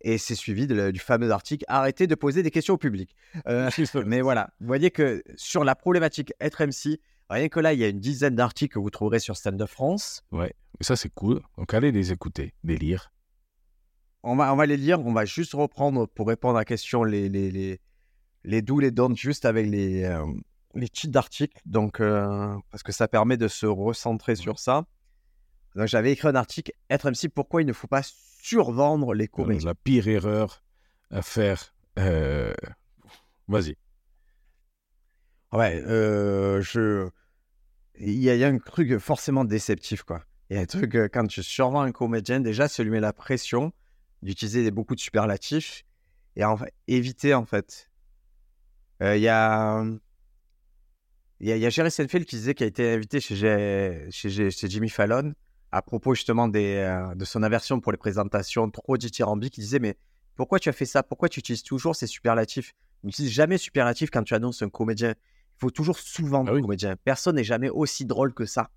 [0.00, 3.14] Et c'est suivi de la- du fameux article Arrêtez de poser des questions au public.
[3.46, 3.70] Euh,
[4.06, 7.84] mais voilà, vous voyez que sur la problématique être MC, rien que là, il y
[7.84, 10.22] a une dizaine d'articles que vous trouverez sur Stand Up France.
[10.80, 11.40] Et ça, c'est cool.
[11.56, 13.12] Donc, allez les écouter, les lire.
[14.22, 17.04] On va, on va les lire, on va juste reprendre pour répondre à la question
[17.04, 17.80] les, les, les,
[18.44, 20.24] les do, les don't, juste avec les, euh,
[20.74, 21.60] les titres d'articles.
[21.66, 24.84] Donc, euh, parce que ça permet de se recentrer sur ça.
[25.76, 28.02] Donc, j'avais écrit un article Être MC, pourquoi il ne faut pas
[28.40, 30.62] survendre les comédies La pire erreur
[31.10, 31.74] à faire.
[31.98, 32.52] euh,
[33.48, 33.76] Vas-y.
[35.52, 37.08] Ouais, euh, je.
[38.00, 40.22] Il y, a, il y a un truc forcément déceptif, quoi.
[40.50, 43.00] Il y a un truc, euh, quand tu survends un comédien, déjà, ça lui met
[43.00, 43.72] la pression
[44.22, 45.84] d'utiliser beaucoup de superlatifs
[46.36, 47.90] et en fait, éviter, en fait.
[49.02, 49.84] Euh, Il y a.
[51.40, 53.36] Il y a, il y a Jerry Seinfeld qui disait qu'il a été invité chez,
[53.36, 55.34] G- chez, G- chez Jimmy Fallon
[55.72, 59.58] à propos justement des, euh, de son aversion pour les présentations trop dithyrambiques.
[59.58, 59.96] Il disait Mais
[60.34, 61.02] pourquoi tu as fait ça?
[61.02, 62.74] Pourquoi tu utilises toujours ces superlatifs?
[63.04, 65.10] N'utilise jamais superlatif quand tu annonces un comédien.
[65.10, 66.60] Il faut toujours sous-vendre Ah oui.
[66.60, 66.96] un comédien.
[67.04, 68.70] Personne n'est jamais aussi drôle que ça.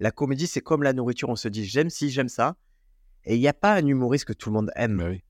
[0.00, 1.28] La comédie, c'est comme la nourriture.
[1.28, 2.56] On se dit j'aime ci, j'aime ça.
[3.24, 4.98] Et il n'y a pas un humoriste que tout le monde aime.
[4.98, 5.22] Bah oui.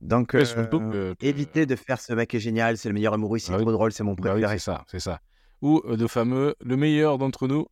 [0.00, 3.56] Donc, euh, évitez de faire ce mec est génial, c'est le meilleur humoriste, c'est Ah
[3.56, 3.62] oui.
[3.62, 4.58] trop drôle, c'est mon Bah oui, préféré.
[4.58, 5.20] c'est ça, c'est ça.
[5.60, 7.66] Ou euh, le fameux, le meilleur d'entre nous.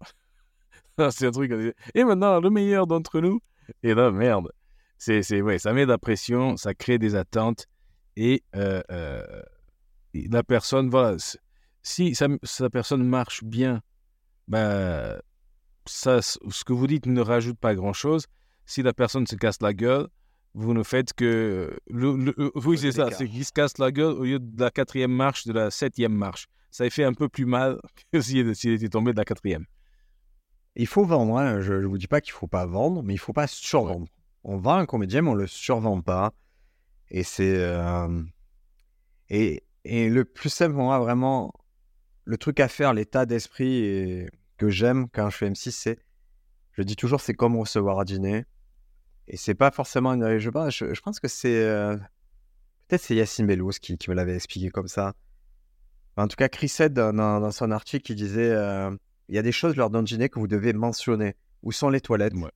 [1.10, 1.52] C'est un truc.
[1.94, 3.40] Et maintenant, le meilleur d'entre nous.
[3.82, 4.50] Et là, merde.
[4.98, 7.66] C'est, c'est, ouais, ça met de la pression, ça crée des attentes.
[8.16, 9.42] Et euh, euh,
[10.12, 11.16] et la personne, voilà,
[11.82, 13.80] si sa, sa personne marche bien,
[14.48, 15.18] ben,
[15.86, 18.26] ça, ce que vous dites ne rajoute pas grand-chose.
[18.66, 20.08] Si la personne se casse la gueule,
[20.54, 21.78] vous ne faites que.
[21.88, 24.60] Le, le- euh, oui, c'est ça, c'est qu'il se casse la gueule au lieu de
[24.60, 26.46] la quatrième marche, de la septième marche.
[26.70, 27.80] Ça fait un peu plus mal
[28.12, 29.64] que s'il s'il était tombé de la quatrième.
[30.80, 31.60] Il faut vendre, hein.
[31.60, 34.06] je ne vous dis pas qu'il faut pas vendre, mais il faut pas survendre.
[34.44, 36.32] On vend un comédien, mais on le survend pas.
[37.10, 37.54] Et c'est.
[37.56, 38.22] euh,
[39.28, 41.52] Et, et le plus simple, moi, vraiment,
[42.24, 45.98] le truc à faire, l'état d'esprit et- que j'aime quand je fais M6, c'est.
[46.72, 48.44] Je dis toujours, c'est comme recevoir à dîner.
[49.28, 50.38] Et c'est pas forcément une.
[50.38, 51.62] Je pense, je, je pense que c'est.
[51.62, 51.96] euh,
[52.88, 55.12] Peut-être c'est Yacine Bellouz qui, qui me l'avait expliqué comme ça.
[56.16, 58.90] En tout cas, Chris Head, dans son article, il disait euh,
[59.30, 61.36] il y a des choses lors d'un dîner que vous devez mentionner.
[61.62, 62.50] Où sont les toilettes Ouais.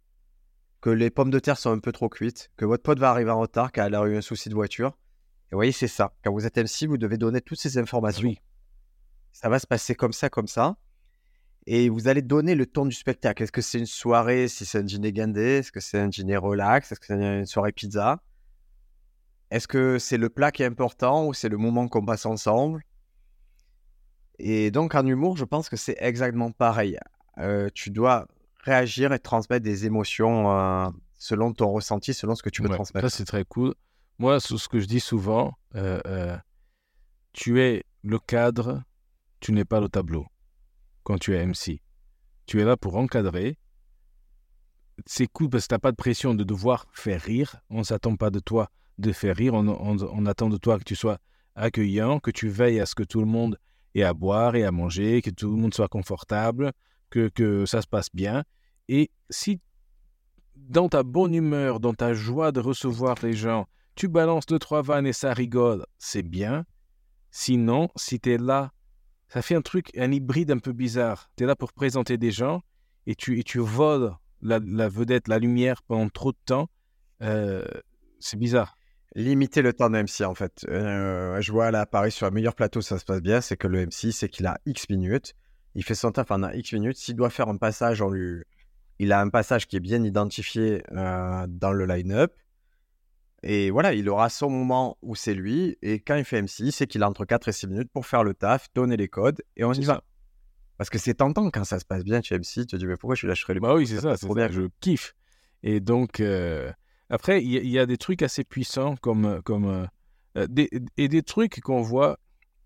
[0.80, 2.50] Que les pommes de terre sont un peu trop cuites.
[2.56, 4.88] Que votre pote va arriver en retard car elle a eu un souci de voiture.
[4.88, 6.12] Et vous voyez, c'est ça.
[6.24, 8.26] Quand vous êtes MC, vous devez donner toutes ces informations.
[8.26, 8.40] Oui.
[9.30, 10.76] ça va se passer comme ça, comme ça.
[11.66, 13.44] Et vous allez donner le ton du spectacle.
[13.44, 16.36] Est-ce que c'est une soirée, si c'est un dîner gandé Est-ce que c'est un dîner
[16.36, 16.90] relax?
[16.90, 18.20] Est-ce que c'est une soirée pizza?
[19.50, 22.82] Est-ce que c'est le plat qui est important ou c'est le moment qu'on passe ensemble?
[24.38, 26.98] Et donc, en humour, je pense que c'est exactement pareil.
[27.38, 28.26] Euh, tu dois
[28.64, 32.74] réagir et transmettre des émotions euh, selon ton ressenti, selon ce que tu veux Ouais,
[32.74, 33.08] transmettre.
[33.10, 33.74] Ça, c'est très cool.
[34.18, 36.36] Moi, ce que je dis souvent, euh, euh,
[37.32, 38.82] tu es le cadre,
[39.40, 40.26] tu n'es pas le tableau
[41.02, 41.80] quand tu es MC.
[42.46, 43.58] Tu es là pour encadrer.
[45.06, 47.56] C'est cool parce que tu n'as pas de pression de devoir faire rire.
[47.70, 49.54] On ne s'attend pas de toi de faire rire.
[49.54, 51.18] On, on- on attend de toi que tu sois
[51.56, 53.58] accueillant, que tu veilles à ce que tout le monde
[53.94, 56.72] ait à boire et à manger, que tout le monde soit confortable,
[57.10, 58.44] que, que ça se passe bien.
[58.88, 59.60] Et si
[60.56, 64.82] dans ta bonne humeur, dans ta joie de recevoir les gens, tu balances deux, trois
[64.82, 66.64] vannes et ça rigole, c'est bien.
[67.30, 68.72] Sinon, si tu es là,
[69.28, 71.30] ça fait un truc, un hybride un peu bizarre.
[71.36, 72.62] Tu es là pour présenter des gens
[73.06, 76.68] et tu, et tu voles la, la vedette, la lumière pendant trop de temps.
[77.22, 77.64] Euh,
[78.20, 78.76] c'est bizarre.
[79.16, 80.64] Limiter le temps de MC en fait.
[80.68, 83.56] Euh, je vois là à Paris sur un meilleur plateau, ça se passe bien, c'est
[83.56, 85.34] que le MC, c'est qu'il a X minutes,
[85.74, 86.96] il fait son taf en a X minutes.
[86.96, 88.42] S'il doit faire un passage, on lui...
[88.98, 92.32] il a un passage qui est bien identifié euh, dans le line-up.
[93.42, 95.76] Et voilà, il aura son moment où c'est lui.
[95.82, 98.24] Et quand il fait MC, c'est qu'il a entre 4 et 6 minutes pour faire
[98.24, 100.02] le taf, donner les codes et on y va.
[100.78, 102.96] Parce que c'est tentant quand ça se passe bien, es MC, tu te dis mais
[102.96, 104.56] pourquoi je lâcherais les Bah oui, c'est ça, c'est trop ça, bien.
[104.56, 105.14] je kiffe.
[105.62, 106.72] Et donc, euh,
[107.10, 109.86] après, il y, a- des trucs assez puissants comme, comme euh,
[110.36, 110.46] euh,
[110.96, 112.18] et des trucs qu'on voit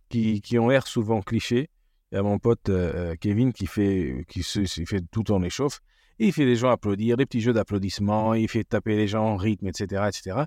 [0.09, 1.69] qui, ont l'air souvent clichés.
[2.11, 5.25] Il y a mon pote euh, euh, Kevin qui fait, qui se, fait tout le
[5.25, 5.81] temps les chauffe.
[6.19, 9.25] Et il fait les gens applaudir, des petits jeux d'applaudissements, il fait taper les gens
[9.25, 10.45] en rythme, etc., etc.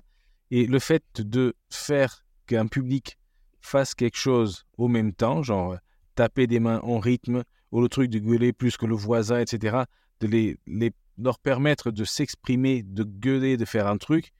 [0.50, 3.18] Et le fait de faire qu'un public
[3.60, 5.76] fasse quelque chose au même temps, genre euh,
[6.14, 9.84] taper des mains en rythme, ou le truc de gueuler plus que le voisin, etc.,
[10.20, 14.32] de les, les, leur permettre de s'exprimer, de gueuler, de faire un truc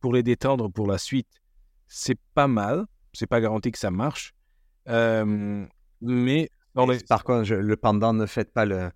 [0.00, 1.28] pour les détendre pour la suite,
[1.86, 2.84] c'est pas mal.
[3.12, 4.34] C'est pas garanti que ça marche.
[4.88, 5.66] Euh,
[6.00, 6.98] mais dans les...
[7.00, 8.90] Par contre, je- le pendant, ne faites pas le,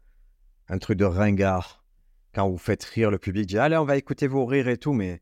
[0.68, 1.83] un truc de ringard.
[2.35, 4.92] Quand vous faites rire le public, dit Allez, on va écouter vos rires et tout,
[4.92, 5.21] mais,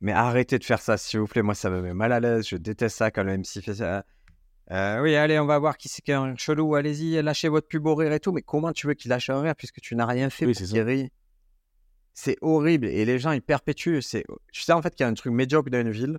[0.00, 1.42] mais arrêtez de faire ça, s'il vous plaît.
[1.42, 2.46] Moi, ça me met mal à l'aise.
[2.48, 4.04] Je déteste ça quand le MC fait ça.
[4.70, 6.76] Euh, oui, allez, on va voir qui c'est qui est un chelou.
[6.76, 8.32] Allez-y, lâchez votre pub au rire et tout.
[8.32, 10.66] Mais comment tu veux qu'il lâche un rire puisque tu n'as rien fait Oui, pour
[10.68, 11.10] qu'il
[12.22, 12.86] C'est horrible.
[12.86, 14.02] Et les gens, ils perpétuent.
[14.02, 14.24] C'est...
[14.52, 16.18] Tu sais, en fait, qu'il y a un truc médiocre dans une ville.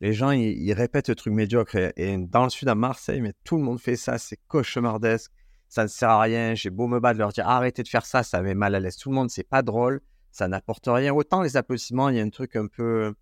[0.00, 1.76] Les gens, ils, ils répètent le truc médiocre.
[1.76, 4.16] Et, et dans le sud, à Marseille, mais tout le monde fait ça.
[4.16, 5.30] C'est cauchemardesque.
[5.68, 6.54] Ça ne sert à rien.
[6.54, 8.22] J'ai beau me battre, leur dire arrêtez de faire ça.
[8.22, 9.28] Ça met mal à l'aise tout le monde.
[9.28, 10.00] C'est pas drôle.
[10.30, 11.12] Ça n'apporte rien.
[11.12, 13.12] Autant les applaudissements, il y a un truc un peu.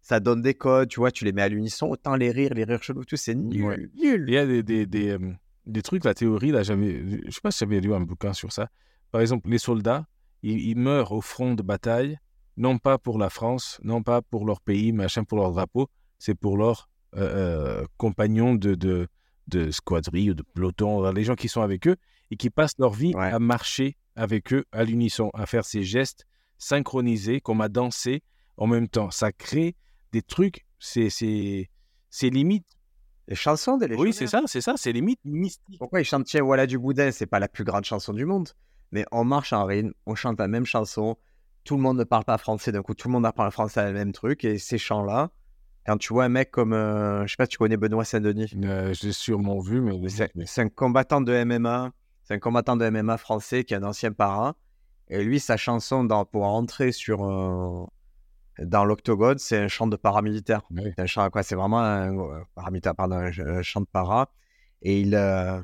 [0.00, 1.88] Ça donne des codes, tu vois, tu les mets à l'unisson.
[1.88, 3.64] Autant les rires, les rires chelous, tout, c'est nul.
[3.64, 3.76] Ouais.
[4.02, 4.24] Nul.
[4.28, 5.32] Il y a des, des, des, euh,
[5.66, 8.50] des trucs, la théorie, là, j'avais, je sais pas si j'avais lu un bouquin sur
[8.50, 8.70] ça.
[9.10, 10.06] Par exemple, les soldats,
[10.42, 12.18] ils, ils meurent au front de bataille,
[12.56, 16.34] non pas pour la France, non pas pour leur pays, machin, pour leur drapeau, c'est
[16.34, 19.08] pour leurs euh, euh, compagnons de, de,
[19.48, 21.96] de squadrille ou de peloton, les gens qui sont avec eux
[22.30, 23.30] et qui passent leur vie Ouais.
[23.32, 26.26] à marcher avec eux à l'unisson, à faire ces gestes
[26.58, 28.22] synchronisés, comme à danser
[28.56, 29.10] en même temps.
[29.10, 29.74] Ça crée
[30.12, 31.08] des trucs, c'est,
[32.22, 32.66] limite.
[33.28, 34.14] Les chansons des Oui, légionnaires.
[34.14, 35.78] c'est ça, c'est ça, c'est limite mystique.
[35.78, 38.48] Pourquoi ils chantent Tiens, voilà du boudin C'est pas la plus grande chanson du monde.
[38.92, 41.16] Mais on marche en rythme, on chante la même chanson.
[41.64, 43.80] Tout le monde ne parle pas français d'un coup, tout le monde apprend le français
[43.80, 44.44] à le même truc.
[44.44, 45.30] Et ces chants-là,
[45.86, 48.52] quand tu vois un mec comme, euh, je sais pas si tu connais Benoît Saint-Denis,
[48.64, 51.92] Euh, je l'ai sûrement vu, mais c'est c'est un combattant de MMA,
[52.24, 54.56] c'est un combattant de MMA français qui est un ancien para.
[55.08, 57.86] Et lui, sa chanson dans- pour entrer sur euh,
[58.58, 60.62] dans l'octogone, c'est un chant de paramilitaire.
[60.96, 64.30] C'est un chant quoi C'est vraiment un euh, paramilitaire, pardon, un, un chant de para.
[64.82, 65.60] Et il euh,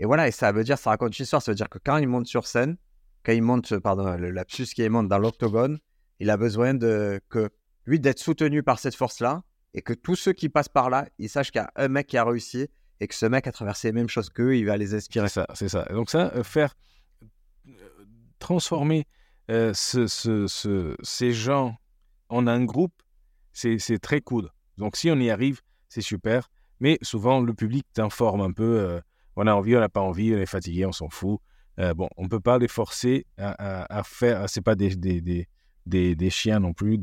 [0.00, 1.42] et voilà, et ça veut dire, ça raconte une histoire.
[1.42, 2.76] Ça veut dire que quand il monte sur scène,
[3.22, 5.78] quand il monte, pardon, le lapsus qui monte dans l'octogone,
[6.18, 7.50] il a besoin que
[7.86, 9.42] lui d'être soutenu par cette force-là
[9.74, 12.06] et que tous ceux qui passent par là, ils sachent qu'il y a un mec
[12.06, 12.66] qui a réussi
[13.00, 15.28] et que ce mec a traversé les mêmes choses qu'eux, il va les inspirer.
[15.28, 15.84] C'est ça, c'est ça.
[15.90, 16.74] Donc ça, euh, faire
[17.68, 17.70] euh,
[18.38, 19.06] transformer
[19.50, 21.76] euh, ce- ce- ce- ces gens
[22.28, 22.94] en un groupe,
[23.52, 24.48] c'est très cool.
[24.78, 26.50] Donc si on y arrive, c'est super.
[26.78, 29.00] Mais souvent, le public t'informe un peu.
[29.36, 31.40] On a envie, on n'a pas envie, on est fatigué, on s'en fout.
[31.78, 34.48] Euh, bon, on peut pas les forcer à, faire.
[34.48, 35.46] C'est pas des, des,
[35.86, 36.98] des, chiens non plus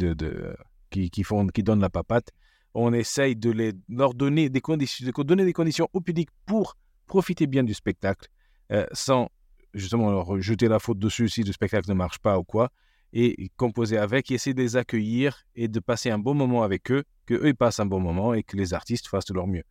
[0.90, 2.32] qui, font, qui donnent la papate.
[2.74, 6.78] On essaye de les, leur donner des conditions, de donner des conditions au public pour
[7.08, 8.28] profiter bien du spectacle,
[8.72, 9.30] euh, sans
[9.74, 12.70] justement leur jeter la faute dessus si le spectacle ne marche pas ou quoi,
[13.14, 16.92] et composer avec, et essayer de les accueillir et de passer un bon moment avec
[16.92, 19.64] eux, que eux passent un bon moment et que les artistes fassent de leur mieux.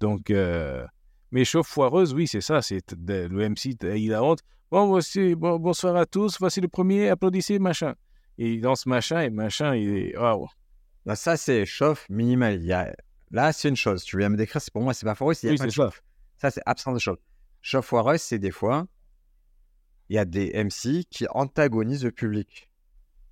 [0.00, 0.84] Donc, euh,
[1.30, 2.62] Mais chauffe foireuse, oui, c'est ça.
[2.62, 4.40] C'est le MC, il a honte.
[4.70, 6.38] Bon, voici, bon, bonsoir à tous.
[6.38, 7.08] Voici le premier.
[7.08, 7.94] Applaudissez, machin.
[8.38, 10.16] Et il lance machin et machin, il est.
[10.16, 10.46] Waouh.
[11.06, 12.60] Bah, ça, c'est chauffe minimal.
[12.60, 12.94] Il y a...
[13.30, 14.04] Là, c'est une chose.
[14.04, 15.42] Tu viens me décrire, c'est pour moi, c'est pas foireuse.
[15.42, 16.02] Il y a Oui, pas de chauffe.
[16.38, 17.18] Ça, c'est absent de chauffe.
[17.62, 18.86] Chauffe foireuse, c'est des fois,
[20.08, 22.70] il y a des MC qui antagonisent le public.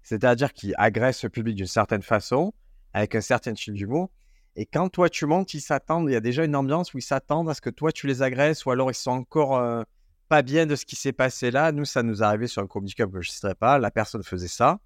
[0.03, 2.53] C'est-à-dire qui agressent le public d'une certaine façon,
[2.93, 4.11] avec un certain type d'humour.
[4.57, 6.09] Et quand toi, tu montes, ils s'attendent.
[6.09, 8.23] Il y a déjà une ambiance où ils s'attendent à ce que toi, tu les
[8.23, 9.83] agresses, ou alors ils sont encore euh,
[10.29, 11.73] pas bien de ce qui s'est passé là.
[11.73, 13.79] Nous, ça nous arrivait sur un comedy que je ne citerai pas.
[13.79, 14.81] La personne faisait ça.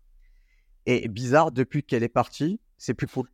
[0.87, 3.28] Et bizarre, depuis qu'elle est partie, c'est plus cool.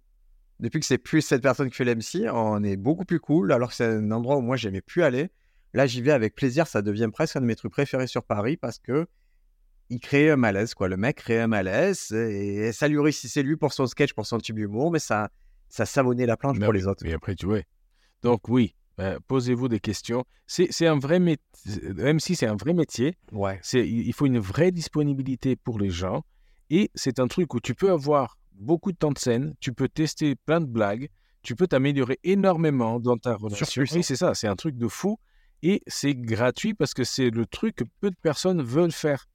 [0.61, 3.51] Depuis que c'est plus cette personne qui fait l'MC, on est beaucoup plus cool.
[3.51, 5.31] Alors que c'est un endroit où moi, j'aimais plus aller.
[5.73, 6.67] Là, j'y vais avec plaisir.
[6.67, 9.07] Ça devient presque un de mes trucs préférés sur Paris parce que
[9.89, 10.89] il crée un malaise, quoi.
[10.89, 14.39] Le mec crée un malaise et ça lui réussissait lui pour son sketch, pour son
[14.39, 15.31] tube d'humour, mais ça,
[15.69, 17.05] ça savonnait la planche Ben pour les autres.
[17.07, 17.61] Et après, tu vois.
[18.23, 20.25] Donc, oui, euh, posez-vous des questions.
[20.47, 21.43] C'est un vrai métier.
[21.97, 23.61] Même si c'est un vrai métier, Ouais.
[23.75, 26.23] il faut une vraie disponibilité pour les gens.
[26.71, 29.89] Et c'est un truc où tu peux avoir beaucoup de temps de scène, tu peux
[29.89, 31.09] tester plein de blagues,
[31.43, 33.83] tu peux t'améliorer énormément dans ta relation.
[33.93, 35.19] Oui, c'est ça, c'est un truc de fou.
[35.63, 39.27] Et c'est gratuit parce que c'est le truc que peu de personnes veulent faire.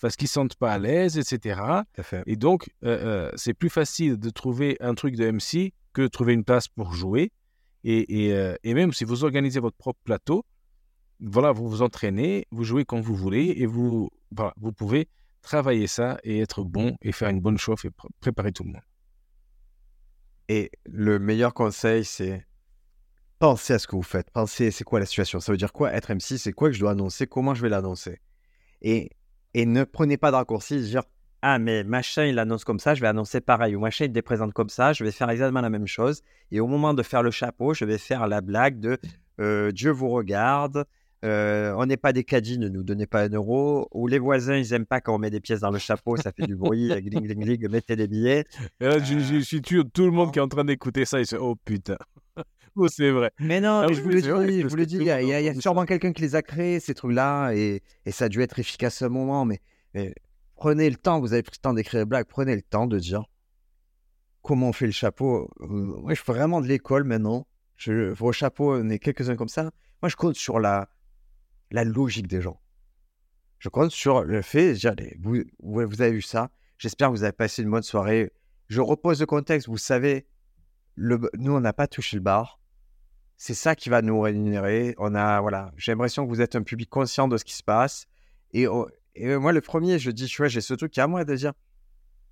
[0.00, 1.60] Parce qu'ils ne sentent pas à l'aise, etc.
[1.94, 2.22] Tout à fait.
[2.26, 6.08] Et donc, euh, euh, c'est plus facile de trouver un truc de MC que de
[6.08, 7.32] trouver une place pour jouer.
[7.84, 10.44] Et, et, euh, et même si vous organisez votre propre plateau,
[11.20, 15.08] voilà, vous vous entraînez, vous jouez quand vous voulez et vous, voilà, vous pouvez
[15.40, 18.72] travailler ça et être bon et faire une bonne chauffe et pr- préparer tout le
[18.72, 18.82] monde.
[20.48, 22.44] Et le meilleur conseil, c'est
[23.38, 24.30] pensez à ce que vous faites.
[24.30, 25.40] Pensez, c'est quoi la situation?
[25.40, 27.26] Ça veut dire quoi être MC C'est quoi que je dois annoncer?
[27.26, 28.20] Comment je vais l'annoncer?
[28.82, 29.10] Et,
[29.56, 31.02] et ne prenez pas de raccourcis, dire
[31.40, 33.74] Ah, mais machin, il annonce comme ça, je vais annoncer pareil.
[33.74, 36.20] Ou machin, il te présente comme ça, je vais faire exactement la même chose.
[36.52, 38.98] Et au moment de faire le chapeau, je vais faire la blague de
[39.40, 40.84] euh, Dieu vous regarde.
[41.24, 43.88] euh, on n'est pas des caddies, ne nous donnez pas un euro.
[43.92, 46.32] Ou les voisins, ils aiment pas quand on met des pièces dans le chapeau, ça
[46.32, 46.88] fait du bruit.
[47.02, 48.44] gling, gling, gling, mettez des billets.
[48.80, 51.18] Et là, je, je suis sûr, tout le monde qui est en train d'écouter ça,
[51.18, 51.96] il se dit Oh putain.
[52.88, 53.30] C'est vrai.
[53.38, 55.02] Mais non, Ah mais je vous le dis, je parce vous le que dis, tout
[55.02, 58.28] il y a, sûrement quelqu'un qui les a créés, ces trucs-là, et, et ça a
[58.28, 59.60] dû être efficace à un moment, mais,
[59.94, 60.14] mais
[60.54, 62.98] prenez le temps, vous avez pris le temps d'écrire les blagues, prenez le temps de
[62.98, 63.24] dire
[64.42, 65.50] comment on fait le chapeau.
[65.60, 67.46] Euh, Moi, je fais vraiment de l'école maintenant.
[67.76, 69.64] Je, vos chapeaux, on est quelques-uns comme ça.
[70.02, 70.88] Moi, je compte sur la,
[71.72, 72.60] la logique des gens.
[73.58, 77.14] Je compte sur le fait de dire, vous, vous vous avez vu ça, j'espère que
[77.14, 78.32] vous avez passé une bonne soirée.
[78.68, 80.26] Je repose le contexte, vous savez,
[80.94, 82.60] le, nous, on n'a pas touché le bar.
[83.36, 84.94] C'est ça qui va nous rémunérer.
[84.98, 87.62] On a, voilà, j'ai l'impression que vous êtes un public conscient de ce qui se
[87.62, 88.06] passe.
[88.52, 91.02] Et, oh, et moi, le premier, je dis, tu vois, j'ai ce truc qui est
[91.02, 91.52] à moi de dire,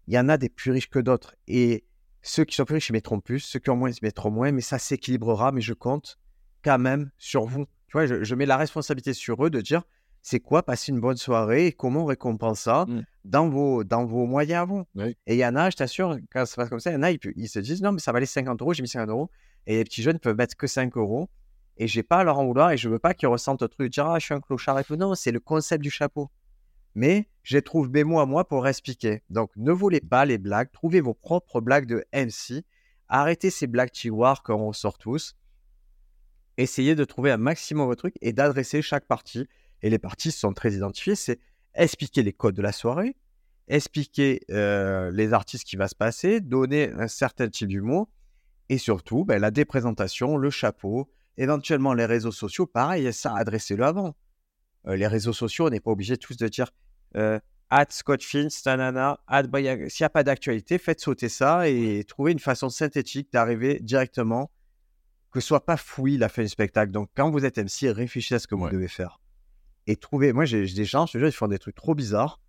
[0.06, 1.34] il y en a des plus riches que d'autres.
[1.46, 1.84] Et
[2.22, 3.40] ceux qui sont plus riches, ils mettront plus.
[3.40, 4.50] Ceux qui ont moins, ils mettront moins.
[4.52, 5.52] Mais ça s'équilibrera.
[5.52, 6.18] Mais je compte
[6.62, 7.66] quand même sur vous.
[7.88, 9.82] Tu vois, je, je mets la responsabilité sur eux de dire,
[10.22, 13.02] c'est quoi passer une bonne soirée et comment on récompense ça Mm.
[13.26, 14.84] dans, vos, dans vos moyens à vous.
[14.94, 15.16] Oui.
[15.26, 16.96] Et il y en a, je t'assure, quand ça se passe comme ça, il y
[16.96, 19.10] en a, ils, ils se disent, non, mais ça valait 50 euros, j'ai mis 50
[19.10, 19.30] euros.
[19.66, 21.28] Et les petits jeunes peuvent mettre que 5 euros.
[21.76, 23.92] Et j'ai pas à leur en vouloir et je veux pas qu'ils ressentent le truc
[23.92, 24.96] dire, ah, je suis un clochard et tout.
[24.96, 26.30] Non, c'est le concept du chapeau.
[26.94, 29.22] Mais je trouve mes mots à moi pour expliquer.
[29.28, 30.70] Donc, ne volez pas les blagues.
[30.72, 32.64] Trouvez vos propres blagues de MC.
[33.08, 35.34] Arrêtez ces blagues tiroirs qu'on ressort tous.
[36.56, 39.48] Essayez de trouver un maximum votre truc et d'adresser chaque partie.
[39.82, 41.16] Et les parties sont très identifiées.
[41.16, 41.40] C'est
[41.74, 43.16] expliquer les codes de la soirée,
[43.68, 48.08] expliquer euh, les artistes qui va se passer, donner un certain type d'humour.
[48.74, 52.66] Et surtout, ben, la déprésentation, le chapeau, éventuellement les réseaux sociaux.
[52.66, 54.16] Pareil, ça, adressez-le avant.
[54.88, 56.72] Euh, les réseaux sociaux, on n'est pas obligé tous de dire
[57.14, 57.38] euh,
[57.70, 57.86] at
[58.64, 63.32] tanana, at S'il n'y a pas d'actualité, faites sauter ça et trouvez une façon synthétique
[63.32, 64.50] d'arriver directement,
[65.30, 66.90] que ce soit pas fouillis la fin du spectacle.
[66.90, 68.72] Donc, quand vous êtes MC, réfléchissez à ce que vous Ouais.
[68.72, 69.20] devez faire.
[69.86, 71.94] Et trouvez, moi, j'ai j'ai des gens, je te jure, ils font des trucs trop
[71.94, 72.40] bizarres,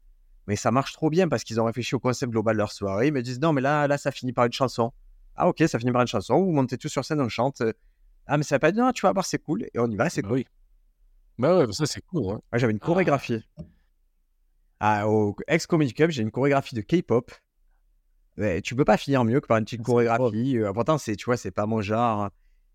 [0.48, 3.10] mais ça marche trop bien parce qu'ils ont réfléchi au concept global de leur soirée.
[3.10, 4.92] Ils me disent, non, mais là, là, ça finit par une chanson.
[5.36, 6.44] Ah, ok, ça finit par une chanson.
[6.44, 7.62] Vous montez tous sur scène, on chante.
[8.28, 9.64] Ah, mais ça va pas être, non, tu vas voir, c'est cool.
[9.74, 10.38] Et on y va, c'est Bah cool.
[10.40, 10.48] oui.
[11.38, 12.24] Bah ouais, ça c'est cool.
[12.34, 12.42] hein.
[12.52, 13.44] Moi, j'avais une chorégraphie.
[14.80, 17.32] Ah, au ex-Comedy Club, j'ai une chorégraphie de K-pop.
[18.64, 20.58] Tu peux pas finir mieux que par une petite Ah, chorégraphie.
[20.58, 22.24] Euh, pourtant, c'est, tu vois, c'est pas mon genre.
[22.24, 22.32] hein.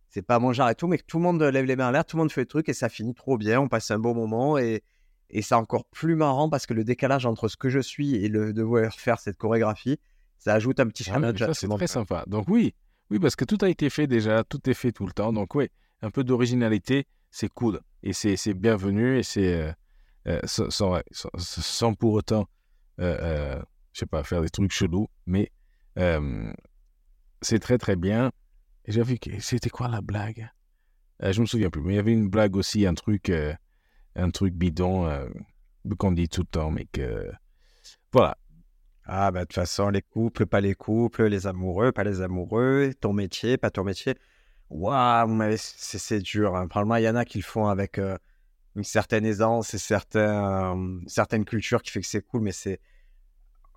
[0.08, 2.04] C'est pas mon genre et tout, mais tout le monde lève les mains en l'air,
[2.04, 3.60] tout le monde fait le truc et ça finit trop bien.
[3.60, 4.82] On passe un bon moment et,
[5.28, 8.28] et c'est encore plus marrant parce que le décalage entre ce que je suis et
[8.28, 10.00] le devoir faire cette chorégraphie,
[10.40, 11.38] ça ajoute un petit challenge.
[11.38, 12.24] tout c'est très sympa.
[12.26, 12.74] Donc oui,
[13.10, 15.32] oui parce que tout a été fait déjà, tout est fait tout le temps.
[15.32, 15.68] Donc oui,
[16.02, 19.72] un peu d'originalité, c'est cool et c'est c'est bienvenu et c'est euh,
[20.26, 22.46] euh, sans, sans, ouais, pour autant,
[23.00, 23.62] euh, euh,
[23.92, 25.50] je sais pas, faire des trucs chelous, mais
[25.98, 26.52] euh,
[27.40, 28.32] c'est très très bien.
[28.86, 30.50] Et vu que c'était quoi la blague?
[31.20, 33.30] Je me souviens plus, mais il y avait une blague aussi, un truc,
[34.16, 35.28] un truc bidon
[35.98, 37.30] qu'on dit tout le temps, mais que
[38.10, 38.36] voilà.
[39.12, 42.92] Ah, bah, de toute façon, les couples, pas les couples, les amoureux, pas les amoureux,
[43.00, 44.14] ton métier, pas ton métier.
[44.70, 46.54] Waouh, c'est dur.
[46.54, 46.68] Hein.
[46.68, 48.16] Probablement, il y en a qui le font avec euh,
[48.76, 52.78] une certaine aisance et certains, euh, certaines cultures qui fait que c'est cool, mais c'est.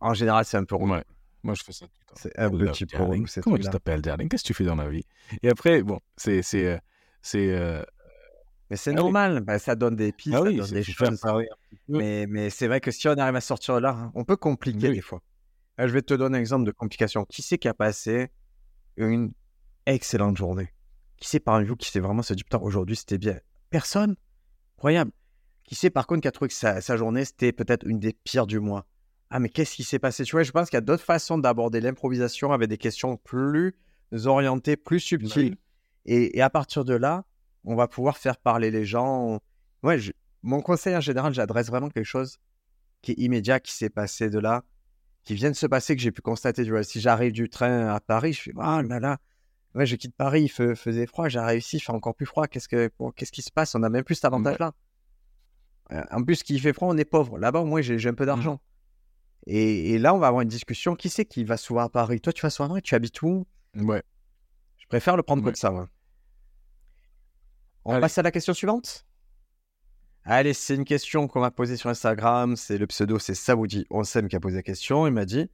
[0.02, 0.76] En général, c'est un peu.
[0.76, 1.04] Ouais.
[1.42, 2.16] Moi, je fais ça tout le temps.
[2.16, 3.00] C'est un petit peu
[3.42, 4.30] Comment tu t'appelles, darling?
[4.30, 5.04] Qu'est-ce que tu fais dans la vie?
[5.42, 6.44] Et après, bon, c'est.
[6.44, 6.80] c'est,
[7.24, 7.82] c'est euh,
[8.70, 11.22] Mais c'est Ah normal, bah, ça donne des pistes, ah ça donne des choses.
[11.88, 14.38] Mais, mais c'est vrai que si on arrive à sortir de là, hein, on peut
[14.38, 14.96] compliquer Oui.
[14.96, 15.22] des fois.
[15.78, 17.26] Là, je vais te donner un exemple de complication.
[17.26, 18.30] Qui c'est qui a passé
[18.98, 19.32] une
[19.86, 20.70] excellente journée?
[21.18, 23.40] Qui c'est parmi vous qui s'est vraiment se dit putain aujourd'hui c'était bien
[23.70, 24.16] Personne?
[24.78, 25.12] Incroyable.
[25.64, 28.14] Qui c'est par contre qui a trouvé que sa, sa journée c'était peut-être une des
[28.14, 28.86] pires du mois?
[29.30, 30.24] Ah mais qu'est-ce qui s'est passé?
[30.26, 33.76] Tu vois, je pense qu'il y a d'autres façons d'aborder l'improvisation avec des questions plus
[34.26, 35.58] orientées, plus subtiles.
[36.06, 37.26] Et, et à partir de là,
[37.66, 39.40] on va pouvoir faire parler les gens.
[39.84, 40.12] Ouais, je-
[40.42, 42.38] mon conseil en général, j'adresse vraiment quelque chose
[43.02, 44.64] qui est immédiat, qui s'est passé de là,
[45.24, 46.64] qui vient de se passer, que j'ai pu constater.
[46.66, 49.18] Tu vois, si j'arrive du train à Paris, je fais ah là là,
[49.76, 52.48] ouais, je quitte Paris, il fe- faisait froid, j'arrive ici, il fait encore plus froid.
[52.48, 53.76] Qu'est-ce que bon, qu'est-ce qui se passe?
[53.76, 54.74] On a même plus cet avantage-là.
[55.92, 57.38] Euh, En plus, qu'il fait froid, on est pauvre.
[57.38, 58.62] Là-bas, moi, j'ai j'ai un peu d'argent.
[59.46, 60.96] Et, et là, on va avoir une discussion.
[60.96, 62.22] Qui c'est qui va souvent à Paris?
[62.22, 63.46] Toi, tu vas souvent à Paris Tu habites où?
[63.76, 64.02] Ouais.
[64.78, 65.48] Je préfère le prendre Ouais.
[65.52, 65.88] comme ça.
[67.86, 68.02] On Allez.
[68.02, 69.06] passe à la question suivante?
[70.26, 72.56] Allez, c'est une question qu'on m'a posée sur Instagram.
[72.56, 75.06] C'est le pseudo, c'est Saoudi Onsem qui a posé la question.
[75.06, 75.50] Il m'a dit,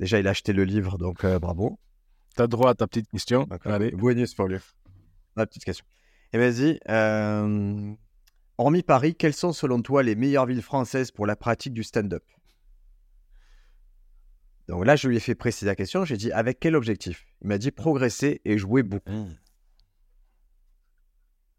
[0.00, 1.78] déjà, il a acheté le livre, donc euh, bravo.
[2.34, 3.48] T'as droit à ta petite question.
[3.64, 3.92] Allez.
[3.92, 4.58] Bonus pour lui.
[5.36, 5.84] La petite question.
[6.32, 7.92] Et vas-y, euh,
[8.58, 12.24] hormis Paris, quelles sont selon toi les meilleures villes françaises pour la pratique du stand-up?
[14.66, 16.04] Donc là, je lui ai fait préciser la question.
[16.04, 17.26] J'ai dit, avec quel objectif?
[17.42, 19.28] Il m'a dit progresser et jouer beaucoup.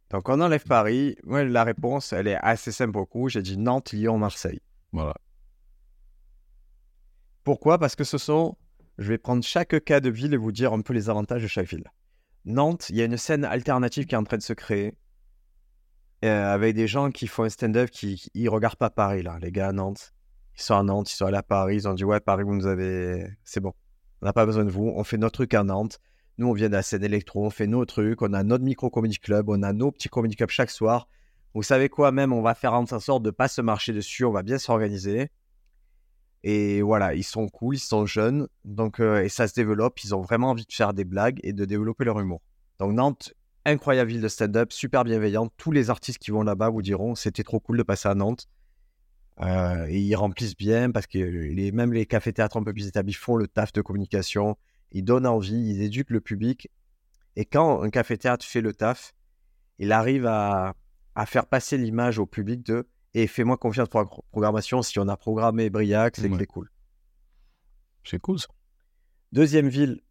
[0.09, 1.15] Donc on enlève Paris.
[1.25, 3.29] Ouais, la réponse, elle est assez simple coup.
[3.29, 4.61] J'ai dit Nantes, Lyon, Marseille.
[4.91, 5.15] Voilà.
[7.43, 7.77] Pourquoi?
[7.77, 8.57] Parce que ce sont.
[8.97, 11.47] Je vais prendre chaque cas de ville et vous dire un peu les avantages de
[11.47, 11.85] chaque ville.
[12.45, 14.95] Nantes, il y a une scène alternative qui est en train de se créer.
[16.25, 19.51] euh, avec des gens qui font un stand-up qui, ils regardent pas Paris là, les
[19.51, 20.13] gars à Nantes.
[20.57, 22.55] Ils sont à Nantes, ils sont allés à Paris, ils ont dit ouais Paris vous
[22.55, 23.73] nous avez, c'est bon,
[24.21, 25.99] on n'a pas besoin de vous, on fait notre truc à Nantes.
[26.39, 28.89] Nous on vient de la scène électro, on fait nos trucs, on a notre micro
[28.89, 31.09] comedy club, on a nos petits comedy clubs chaque soir.
[31.53, 34.31] Vous savez quoi même, on va faire en sorte de pas se marcher dessus, on
[34.31, 35.31] va bien s'organiser.
[36.43, 40.01] Et voilà, ils sont cool, ils sont jeunes, donc euh, et ça se développe.
[40.01, 42.41] Ils ont vraiment envie de faire des blagues et de développer leur humour.
[42.79, 43.33] Donc Nantes,
[43.65, 45.51] incroyable ville de stand-up, super bienveillante.
[45.57, 48.47] Tous les artistes qui vont là-bas vous diront c'était trop cool de passer à Nantes.
[49.41, 53.11] Euh, et ils remplissent bien parce que les, même les cafés-théâtres un peu plus établis
[53.11, 54.55] font le taf de communication.
[54.91, 56.69] Ils donnent envie, ils éduquent le public.
[57.35, 59.13] Et quand un café-théâtre fait le taf,
[59.77, 60.75] il arrive à,
[61.15, 64.81] à faire passer l'image au public de et fais-moi confiance pour la pro- programmation.
[64.81, 66.71] Si on a programmé Briac, c'est que c'est cool.
[68.03, 68.47] C'est cool ça.
[69.31, 70.01] Deuxième ville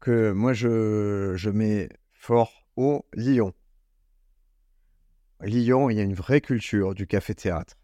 [0.00, 3.52] que moi je, je mets fort haut, Lyon.
[5.40, 7.74] Lyon, il y a une vraie culture du café-théâtre.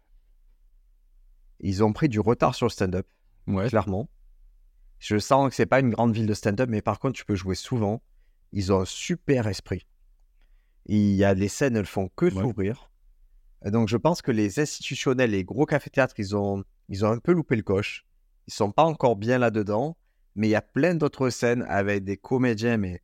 [1.59, 3.07] Ils ont pris du retard sur le stand-up,
[3.47, 3.67] Ouais.
[3.69, 4.09] clairement.
[5.01, 7.33] Je sens que c'est pas une grande ville de stand-up, mais par contre, tu peux
[7.33, 8.03] jouer souvent.
[8.53, 9.87] Ils ont un super esprit.
[10.85, 12.91] Il y a les scènes, elles font que s'ouvrir.
[13.65, 17.31] Donc, je pense que les institutionnels, les gros cafés-théâtres, ils ont, ils ont un peu
[17.31, 18.05] loupé le coche.
[18.45, 19.97] Ils sont pas encore bien là-dedans,
[20.35, 23.01] mais il y a plein d'autres scènes avec des comédiens, mais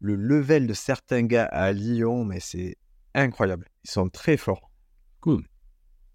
[0.00, 2.78] le level de certains gars à Lyon, mais c'est
[3.14, 3.68] incroyable.
[3.84, 4.72] Ils sont très forts.
[5.20, 5.46] Cool.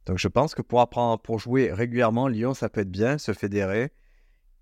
[0.05, 3.31] Donc je pense que pour apprendre, pour jouer régulièrement, Lyon, ça peut être bien, se
[3.31, 3.93] fédérer.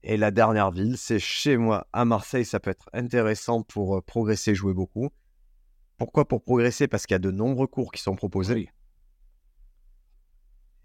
[0.04, 4.02] Et la dernière ville, c'est chez moi, à Marseille, ça peut être intéressant pour euh,
[4.02, 5.10] progresser, jouer beaucoup.
[5.98, 6.28] Pourquoi?
[6.28, 8.70] Pour progresser Parce qu'il y a de nombreux cours qui sont proposés Oui.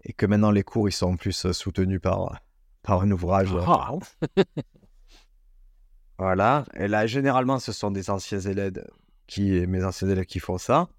[0.03, 2.39] et que maintenant les cours, ils sont en plus euh, soutenus par,
[2.83, 3.55] par un ouvrage.
[3.65, 3.93] Ah.
[6.19, 6.65] Voilà.
[6.73, 8.83] Et là, généralement, ce sont des anciens élèves
[9.27, 10.89] qui, mes anciens élèves qui font ça.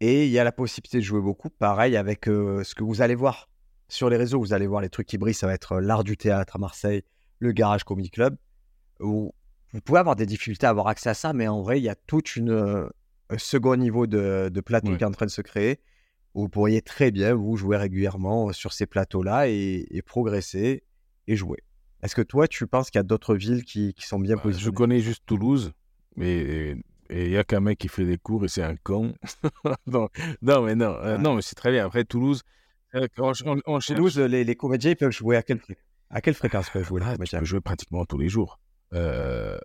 [0.00, 1.48] Et il y a la possibilité de jouer beaucoup.
[1.48, 3.48] Pareil avec euh, ce que vous allez voir
[3.88, 4.40] sur les réseaux.
[4.40, 5.34] Vous allez voir les trucs qui brillent.
[5.34, 7.02] Ça va être l'art du théâtre à Marseille,
[7.38, 8.36] le Garage Comedy Club.
[9.00, 9.32] Où
[9.72, 11.88] vous pouvez avoir des difficultés à avoir accès à ça, mais en vrai, il y
[11.88, 12.88] a tout euh,
[13.30, 14.96] un second niveau de, de plateau Ouais.
[14.96, 15.80] qui est en train de se créer.
[16.34, 20.82] Où vous pourriez très bien vous jouer régulièrement sur ces plateaux-là et, et progresser
[21.26, 21.58] et jouer.
[22.02, 24.42] Est-ce que toi, tu penses qu'il y a d'autres villes qui, qui sont bien Bah,
[24.42, 24.72] positionnées?
[24.72, 25.72] Je connais juste Toulouse,
[26.14, 26.76] mais
[27.08, 29.14] et il y a qu'un mec qui fait des cours et c'est un con.
[29.86, 30.08] non,
[30.42, 31.22] non, mais non, euh, Ouais.
[31.22, 31.86] non, mais c'est très bien.
[31.86, 32.42] Après Toulouse,
[32.94, 35.76] euh, on cherche- Toulouse, les, les comédiens ils peuvent jouer à quelle, fré-
[36.10, 38.58] à quelle fréquence peuvent jouer Ah, tu peux jouer pratiquement tous les jours.
[38.92, 39.58] Euh,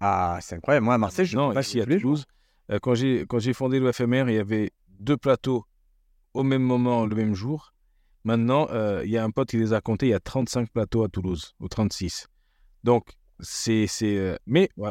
[0.00, 0.84] Ah, c'est incroyable.
[0.84, 1.86] Moi, à Marseille, je non, peux pas ici à.
[1.86, 2.24] Toulouse,
[2.70, 5.64] Euh, quand j'ai fondé le FMR, il y avait deux plateaux
[6.34, 7.72] au même moment, le même jour.
[8.24, 10.70] Maintenant, euh, il y a un pote qui les a comptés, il y a 35
[10.70, 12.26] plateaux à Toulouse, ou 36.
[12.82, 13.86] Donc, c'est...
[14.46, 14.90] mais ouais,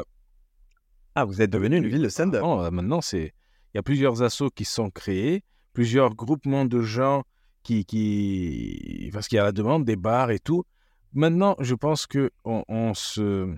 [1.14, 2.42] Ah, vous êtes devenu une ville de stand-up.
[2.42, 3.34] non, maintenant, c'est...
[3.74, 7.24] Il y a plusieurs assos qui sont créés, plusieurs groupements de gens
[7.66, 7.84] qui...
[7.84, 9.10] qui...
[9.12, 10.64] Parce qu'il y a la demande des bars et tout.
[11.12, 13.52] Maintenant, je pense que on, on se...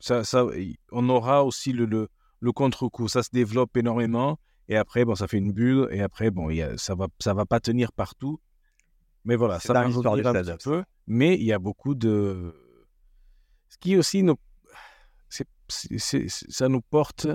[0.00, 0.46] Ça, ça,
[0.92, 2.08] on aura aussi le, le,
[2.40, 3.08] le contre-coup.
[3.08, 4.38] Ça se développe énormément.
[4.68, 5.88] Et après, bon, ça fait une bulle.
[5.90, 8.40] Et après, bon, il y a, ça va, ça va pas tenir partout.
[9.24, 10.84] Mais voilà, ça va un petit peu.
[11.06, 12.54] Mais il y a beaucoup de...
[13.68, 14.36] Ce qui aussi nous...
[16.00, 17.26] ça nous porte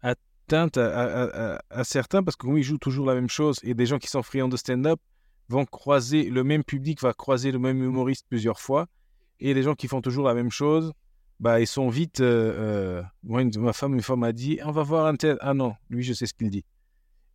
[0.00, 3.86] atteinte à, à- à- à certains parce ils jouent toujours la même chose et des
[3.86, 5.00] gens qui sont friands de stand-up
[5.48, 8.86] vont croiser, le même public va croiser le même humoriste plusieurs fois
[9.40, 10.92] et les gens qui font toujours la même chose,
[11.40, 12.20] bah, ils sont vite...
[12.20, 15.36] euh, euh, moi, une- ma femme, une fois m'a dit, on va voir un tel...
[15.40, 16.64] Ah non, lui, je sais ce qu'il dit.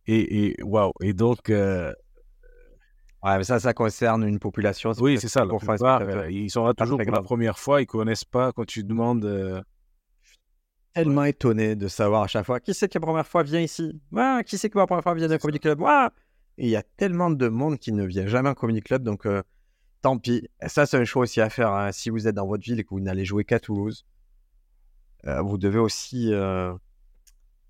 [0.06, 1.50] Et, et waouh, et donc...
[1.50, 1.92] euh,
[3.24, 4.90] Ouais, mais ça, ça concerne une population.
[4.98, 5.44] oui, c'est ça.
[5.44, 7.80] La plupart, ils sont là toujours pour la première fois.
[7.80, 9.62] Ils connaissent pas quand tu demandes.
[10.92, 13.92] tellement étonné de savoir à chaque fois qui c'est qui la première fois vient ici?
[14.44, 15.80] Qui c'est qui la première fois vient d'un comedy club?
[16.62, 19.26] Et il y a tellement de monde qui ne vient jamais en comedy club, donc
[19.26, 19.42] euh,
[20.00, 20.48] tant pis.
[20.68, 21.72] Ça, c'est un choix aussi à faire.
[21.72, 21.90] hein.
[21.90, 24.06] Si vous êtes dans votre ville et que vous n'allez jouer qu'à Toulouse,
[25.26, 26.72] euh, vous devez aussi, euh,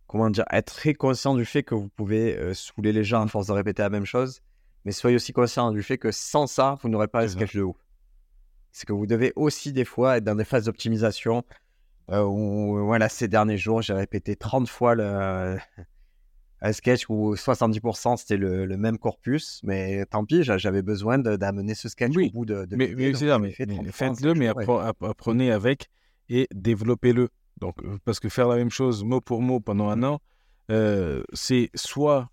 [0.07, 3.29] comment dire, être très conscient du fait que vous pouvez euh, saouler les gens à
[3.29, 4.43] force de répéter la même chose.
[4.85, 7.63] Mais soyez aussi conscient du fait que sans ça, vous n'aurez pas le sketch de
[7.63, 7.77] ouf.
[8.73, 11.45] C'est que vous devez aussi des fois être dans des phases d'optimisation
[12.11, 15.57] où, voilà, ces derniers jours, j'ai répété 30 fois le,
[16.65, 21.19] un sketch où 70% c'était le, le même corpus, mais tant pis, j'a- j'avais besoin
[21.19, 23.75] d'amener ce sketch Oui, au bout de, de Mais, mais c'est ça, mais, fait mais
[23.75, 24.49] 30 fois un faites-le, mais
[25.03, 25.89] apprenez avec
[26.29, 27.29] et développez-le.
[27.61, 30.21] Donc, euh, parce que faire la même chose mot pour mot pendant un an,
[30.71, 32.31] euh, c'est soit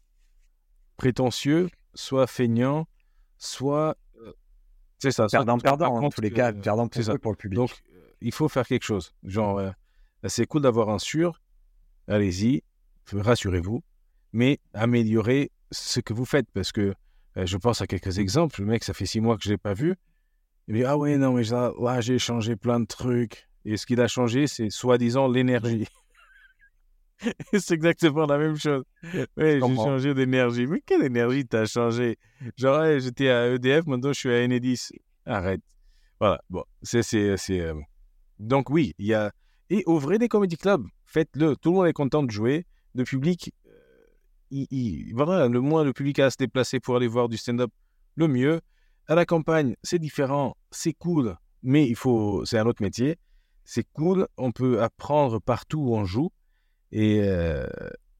[0.97, 2.87] prétentieux, soit feignant,
[3.37, 3.95] soit.
[4.21, 4.33] euh,
[4.99, 5.23] c'est ça.
[5.23, 7.17] pas Perdant-perdant, en tous les cas, perdant pour ça.
[7.17, 7.55] pour le public.
[7.57, 9.13] Donc, euh, il faut faire quelque chose.
[9.23, 9.71] Genre, euh,
[10.27, 11.41] c'est cool d'avoir un sûr,
[12.07, 12.63] allez-y,
[13.13, 13.81] rassurez-vous,
[14.33, 16.93] mais améliorez ce que vous faites parce que
[17.37, 18.61] euh, je pense à quelques exemples.
[18.61, 19.95] Le mec, ça fait six mois que je ne l'ai pas vu.
[20.67, 23.47] Il me dit Ah ouais, non, mais là, là, j'ai changé plein de trucs.
[23.65, 25.87] Et ce qu'il a changé, c'est soi-disant l'énergie.
[27.53, 28.83] c'est exactement la même chose.
[29.35, 30.65] Ouais, j'ai changé d'énergie.
[30.67, 32.17] Mais quelle énergie t'as changé?
[32.57, 34.89] Genre, ouais, j'étais à EDF, maintenant je suis à Enedis.
[35.25, 35.61] Arrête.
[36.19, 36.41] Voilà.
[36.49, 37.03] Bon, c'est.
[37.13, 37.75] euh,
[38.39, 39.31] Donc, oui, il y a.
[39.69, 40.85] Et ouvrez des comédie clubs.
[41.05, 41.55] Faites-le.
[41.55, 42.65] Tout le monde est content de jouer.
[42.95, 43.53] Le public.
[44.51, 47.37] Il- il- Voilà, le moins le public a à se déplacer pour aller voir du
[47.37, 47.71] stand-up,
[48.15, 48.61] le mieux.
[49.07, 50.55] À la campagne, c'est différent.
[50.71, 51.35] C'est cool.
[51.63, 52.45] Mais il faut.
[52.45, 53.17] C'est un autre métier.
[53.65, 54.27] C'est cool.
[54.37, 56.31] On peut apprendre partout où on joue.
[56.91, 57.67] Et, euh,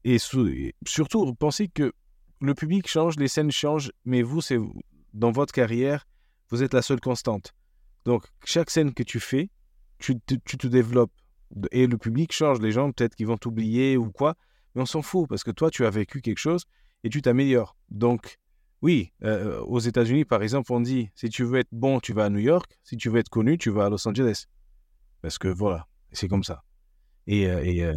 [0.04, 1.92] et, surtout, pensez que
[2.40, 4.58] le public change, les scènes changent, mais vous, c'est
[5.12, 6.06] dans votre carrière,
[6.50, 7.52] vous êtes la seule constante.
[8.04, 9.50] Donc, chaque scène que tu fais,
[9.98, 11.12] tu te, tu te développes.
[11.72, 12.60] Et le public change.
[12.60, 14.36] Les gens, peut-être qu'ils vont t'oublier ou quoi,
[14.74, 16.64] mais on s'en fout parce que toi, tu as vécu quelque chose
[17.04, 17.76] et tu t'améliores.
[17.90, 18.38] Donc,
[18.82, 22.26] oui, euh, aux États-Unis, par exemple, on dit si tu veux être bon, tu vas
[22.26, 22.78] à New York.
[22.82, 24.46] Si tu veux être connu, tu vas à Los Angeles.
[25.22, 26.62] Parce que voilà, c'est comme ça.
[27.26, 27.94] Et, euh, et, euh,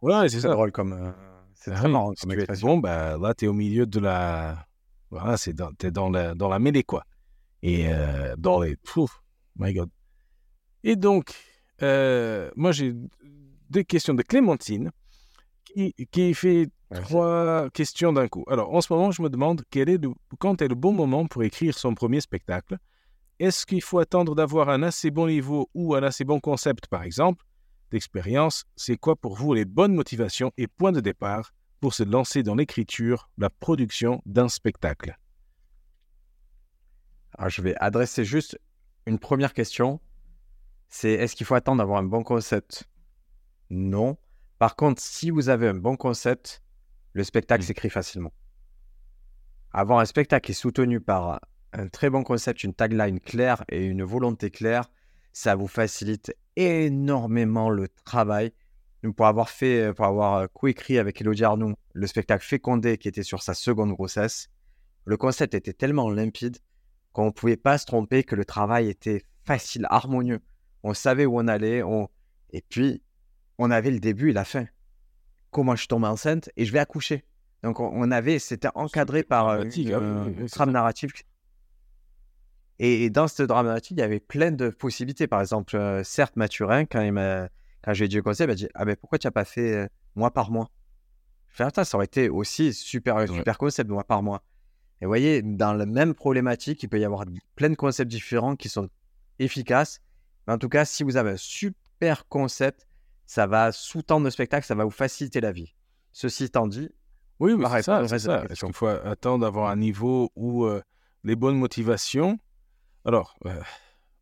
[0.00, 0.48] voilà, c'est C'est ça.
[0.48, 0.92] drôle comme.
[0.92, 1.12] euh,
[1.54, 2.68] c'est Ah très oui, marrant si comme tu veux être expression.
[2.68, 4.66] bon, bah, là, tu es au milieu de la.
[5.10, 7.04] Voilà, c'est dans, t'es dans la, dans la mêlée, quoi.
[7.62, 8.76] Et euh, dans les.
[8.76, 9.22] Pouf,
[9.56, 9.90] my God.
[10.82, 11.34] Et donc,
[11.82, 12.94] euh, moi, j'ai
[13.70, 14.90] deux questions de Clémentine
[15.64, 17.04] qui, qui fait Merci.
[17.04, 18.44] trois questions d'un coup.
[18.48, 21.26] Alors, en ce moment, je me demande quel est le, quand est le bon moment
[21.26, 22.78] pour écrire son premier spectacle?
[23.38, 27.02] Est-ce qu'il faut attendre d'avoir un assez bon niveau ou un assez bon concept, par
[27.02, 27.44] exemple?
[27.90, 32.42] D'expérience, c'est quoi pour vous les bonnes motivations et points de départ pour se lancer
[32.42, 35.16] dans l'écriture, la production d'un spectacle?
[37.36, 38.58] Alors, je vais adresser juste
[39.06, 40.00] une première question.
[40.88, 42.84] C'est est-ce qu'il faut attendre d'avoir un bon concept?
[43.70, 44.18] Non.
[44.62, 46.62] Par contre, si vous avez un bon concept,
[47.14, 47.66] le spectacle Mm.
[47.66, 48.32] s'écrit facilement.
[49.72, 51.40] Avoir un spectacle qui est soutenu par
[51.72, 54.88] un très bon concept, une tagline claire et une volonté claire,
[55.32, 58.52] ça vous facilite énormément le travail.
[59.02, 63.08] Nous, pour avoir fait, pour avoir euh, coécrit avec Elodie Arnoux le spectacle Fécondé qui
[63.08, 64.48] était sur sa seconde grossesse,
[65.06, 66.58] le concept était tellement limpide
[67.12, 70.38] qu'on ne pouvait pas se tromper, que le travail était facile, harmonieux.
[70.84, 72.08] On savait où on allait, on...
[72.52, 73.02] et puis
[73.62, 74.66] on avait le début et la fin.
[75.50, 77.24] Comment je tombe enceinte et je vais accoucher.
[77.62, 80.72] Donc on, avait, c'était encadré par euh, ah euh, trame ça.
[80.72, 81.12] narrative.
[82.80, 85.28] Et, et dans cette drame narrative, il y avait plein de possibilités.
[85.28, 87.48] Par exemple, euh, certes, Mathurin, quand, il m'a,
[87.82, 89.76] quand j'ai dit le concept, il m'a dit Ah, mais pourquoi tu n'as pas fait
[89.76, 89.86] euh,
[90.16, 90.68] mois par mois
[91.46, 94.42] Faire ça, ça aurait été aussi super, super concept, mois par mois.
[95.00, 98.56] Et vous voyez, dans la même problématique, il peut y avoir plein de concepts différents
[98.56, 98.88] qui sont
[99.38, 100.00] efficaces.
[100.46, 102.86] Mais en tout cas, si vous avez un super concept,
[103.32, 105.74] ça va sous-tendre le spectacle, ça va vous faciliter la vie.
[106.12, 106.90] Ceci étant dit,
[107.40, 108.06] oui, mais c'est ça.
[108.06, 108.44] ça.
[108.44, 110.82] Est-ce qu'il faut attendre d'avoir un niveau où euh,
[111.24, 112.38] les bonnes motivations.
[113.06, 113.58] Alors, euh,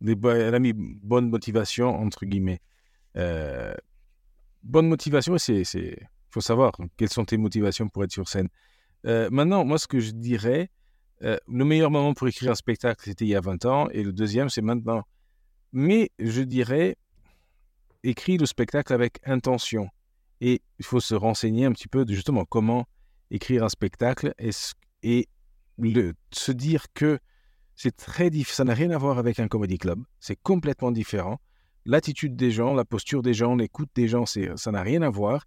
[0.01, 2.61] les elle a mis bonne motivation entre guillemets.
[3.17, 3.75] Euh,
[4.63, 5.99] bonne motivation, c'est, c'est,
[6.31, 8.49] faut savoir quelles sont tes motivations pour être sur scène.
[9.03, 10.71] maintenant, moi, ce que je dirais,
[11.21, 14.13] le meilleur moment pour écrire un spectacle, c'était il y a 20 ans, et le
[14.13, 15.03] deuxième, c'est maintenant.
[15.73, 16.97] Mais je dirais,
[18.03, 19.89] écris le spectacle avec intention.
[20.41, 22.87] Et il faut se renseigner un petit peu de justement comment
[23.31, 25.29] écrire un spectacle et,
[26.33, 27.19] se dire que
[27.75, 31.41] c'est très ça n'a rien à voir avec un comedy club, c'est complètement différent.
[31.87, 35.47] L'attitude des gens, la posture des gens, l'écoute des gens, ça n'a rien à voir.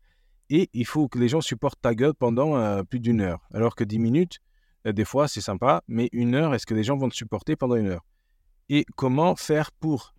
[0.50, 3.48] Et il faut que les gens supportent ta gueule pendant euh, plus d'une heure.
[3.54, 4.40] Alors que dix minutes,
[4.88, 7.56] euh, des fois, c'est sympa, mais une heure, est-ce que les gens vont te supporter
[7.56, 8.06] pendant une heure?
[8.70, 10.14] Et comment faire pour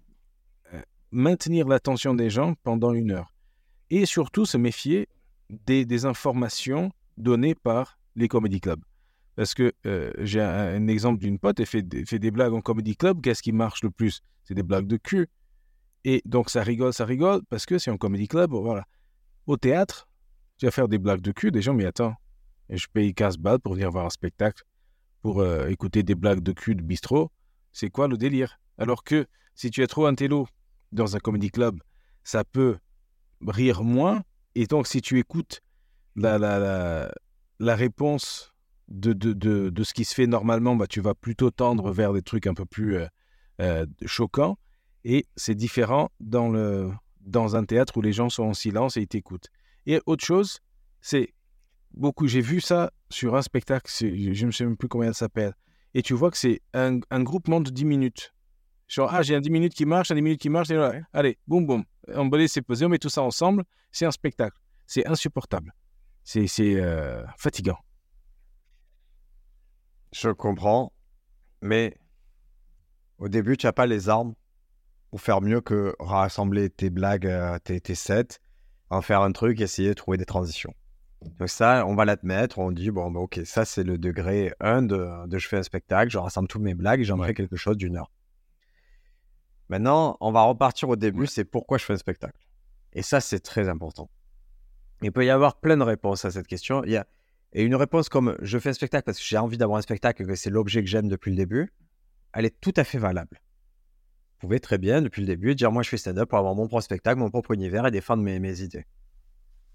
[1.15, 3.33] maintenir l'attention des gens pendant une heure
[3.91, 5.09] Et surtout, se méfier
[5.49, 8.83] des informations donné par les comedy clubs.
[9.37, 12.97] Parce que euh, j'ai un, exemple d'une pote, elle fait, fait des blagues en comedy
[12.97, 13.21] club.
[13.21, 14.23] Qu'est-ce qui marche le plus?
[14.45, 15.29] C'est des blagues de cul.
[16.05, 18.53] Et donc ça rigole, ça rigole, parce que c'est un comedy club.
[18.53, 18.85] Voilà.
[19.47, 20.09] Au théâtre,
[20.59, 22.15] tu vas faire des blagues de cul, des gens, mais attends,
[22.69, 24.62] je paye 15 balles pour venir voir un spectacle,
[25.23, 27.31] pour euh, écouter des blagues de cul de bistrot.
[27.73, 28.61] C'est quoi le délire?
[28.79, 30.47] Alors que si tu es trop intello
[30.95, 31.78] dans un comedy club,
[32.22, 32.78] ça peut
[33.47, 34.22] rire moins.
[34.55, 35.61] Et donc si tu écoutes
[36.16, 37.11] la,
[37.61, 38.53] réponse
[38.88, 42.12] de, de, de, de, ce qui se fait normalement, bah, tu vas plutôt tendre vers
[42.12, 43.07] des trucs un peu plus euh,
[43.61, 44.57] euh, choquants.
[45.05, 46.90] Et c'est différent dans, le,
[47.20, 49.49] dans un théâtre où les gens sont en silence et ils t'écoutent.
[49.86, 50.61] Et autre chose,
[51.01, 51.34] c'est
[51.92, 55.55] beaucoup, j'ai vu ça sur un spectacle, je ne sais même plus combien ça s'appelle.
[55.92, 58.34] Et tu vois que c'est un, un, groupement de 10 minutes.
[58.89, 60.68] Genre, ah, j'ai un 10 minutes qui marche, un 10 minutes qui marche,
[61.12, 64.59] allez, boum, boum, emballé, c'est posé, on met tout ça ensemble, c'est un spectacle.
[64.87, 65.74] C'est insupportable.
[66.22, 67.78] C'est euh, fatigant.
[70.12, 70.93] Je comprends,
[71.61, 71.97] mais
[73.18, 74.35] au début, tu n'as pas les armes
[75.11, 78.39] pour faire mieux que rassembler tes blagues, euh, tes, tes sets,
[78.91, 80.74] en faire un truc, essayer de trouver des transitions.
[81.39, 84.82] Donc ça, on va l'admettre, on dit, bon, bah, ok, ça c'est le degré 1
[84.82, 87.57] de, de, je fais un spectacle, je rassemble toutes mes blagues et j'en fais quelque
[87.57, 88.11] chose d'une heure.
[89.75, 92.39] Maintenant, on va repartir au début, c'est pourquoi je fais un spectacle.
[92.93, 94.09] Et ça, c'est très important.
[95.03, 96.85] Il peut y avoir plein de réponses à cette question.
[96.85, 97.09] Il y a...
[97.55, 100.22] Et une réponse comme je fais un spectacle parce que j'ai envie d'avoir un spectacle
[100.22, 101.72] et que c'est l'objet que j'aime depuis le début,
[102.33, 103.41] elle est tout à fait valable.
[104.35, 106.68] Vous pouvez très bien, depuis le début, dire moi je fais stand-up pour avoir mon
[106.68, 108.87] propre spectacle, mon propre univers et défendre mes, mes idées.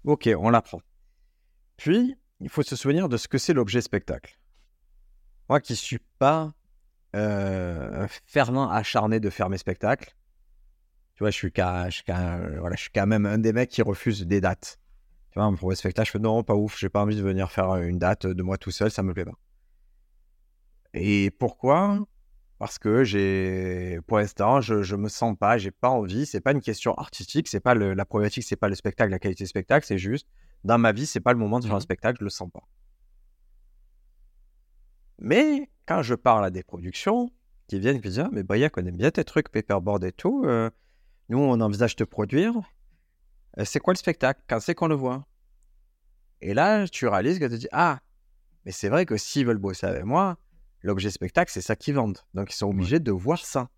[0.04, 0.80] Ok, on l'apprend.
[1.76, 4.40] Puis, il faut se souvenir de ce que c'est l'objet spectacle.
[5.50, 6.54] Moi qui ne suis pas
[7.16, 10.14] euh, un fervent acharné de faire mes spectacles,
[11.14, 13.82] tu vois, je suis, je, suis voilà, je suis quand même un des mecs qui
[13.82, 14.78] refuse des dates.
[15.30, 17.50] Tu vois, pour le spectacle, je fais non, pas ouf, j'ai pas envie de venir
[17.50, 19.38] faire une date de moi tout seul, ça me plaît pas.
[20.94, 22.00] Et pourquoi?
[22.58, 26.26] Parce que j'ai, pour l'instant, je, je me sens pas, j'ai pas envie.
[26.26, 29.18] C'est pas une question artistique, c'est pas le, la problématique, c'est pas le spectacle, la
[29.18, 30.26] qualité du spectacle, c'est juste
[30.64, 32.50] dans ma vie, c'est pas le moment de faire un mmh spectacle, je le sens
[32.52, 32.62] pas.
[35.20, 37.30] Mais quand je parle à des productions
[37.68, 40.12] qui viennent et qui disent ah, mais Briac, on aime bien tes trucs, paperboard et
[40.12, 40.70] tout, euh,
[41.28, 42.54] nous on envisage de produire.
[43.58, 44.42] Euh, c'est quoi le spectacle?
[44.48, 45.26] Quand c'est qu'on le voit?
[46.40, 48.00] Et là, tu réalises que tu te dis Ah,
[48.64, 50.38] mais c'est vrai que s'ils veulent bosser avec moi,
[50.82, 52.18] l'objet spectacle, c'est ça qu'ils vendent.
[52.34, 53.68] Donc, ils sont obligés de voir ça.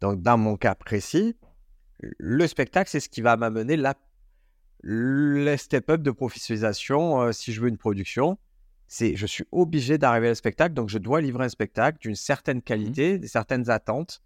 [0.00, 1.36] Donc, dans mon cas précis,
[2.00, 3.94] le spectacle, c'est ce qui va m'amener la...
[4.80, 8.38] le step-up de professionnalisation euh, si je veux une production.
[8.94, 12.58] C'est, je suis obligé d'arriver au spectacle, donc je dois livrer un spectacle d'une certaine
[12.58, 14.22] mmh qualité, de certaines attentes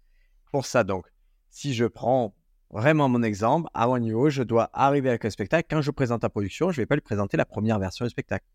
[0.51, 0.83] pour ça.
[0.83, 1.05] Donc,
[1.49, 2.35] si je prends
[2.69, 5.67] vraiment mon exemple, à mon niveau, je dois arriver avec un spectacle.
[5.69, 8.09] Quand je présente la production, je ne vais pas lui présenter la première version du
[8.09, 8.45] spectacle.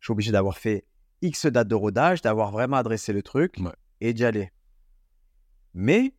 [0.00, 0.86] Je suis obligé d'avoir fait
[1.22, 3.54] X dates de rodage, d'avoir vraiment adressé le truc
[4.00, 4.50] et d'y aller.
[5.72, 6.14] Mais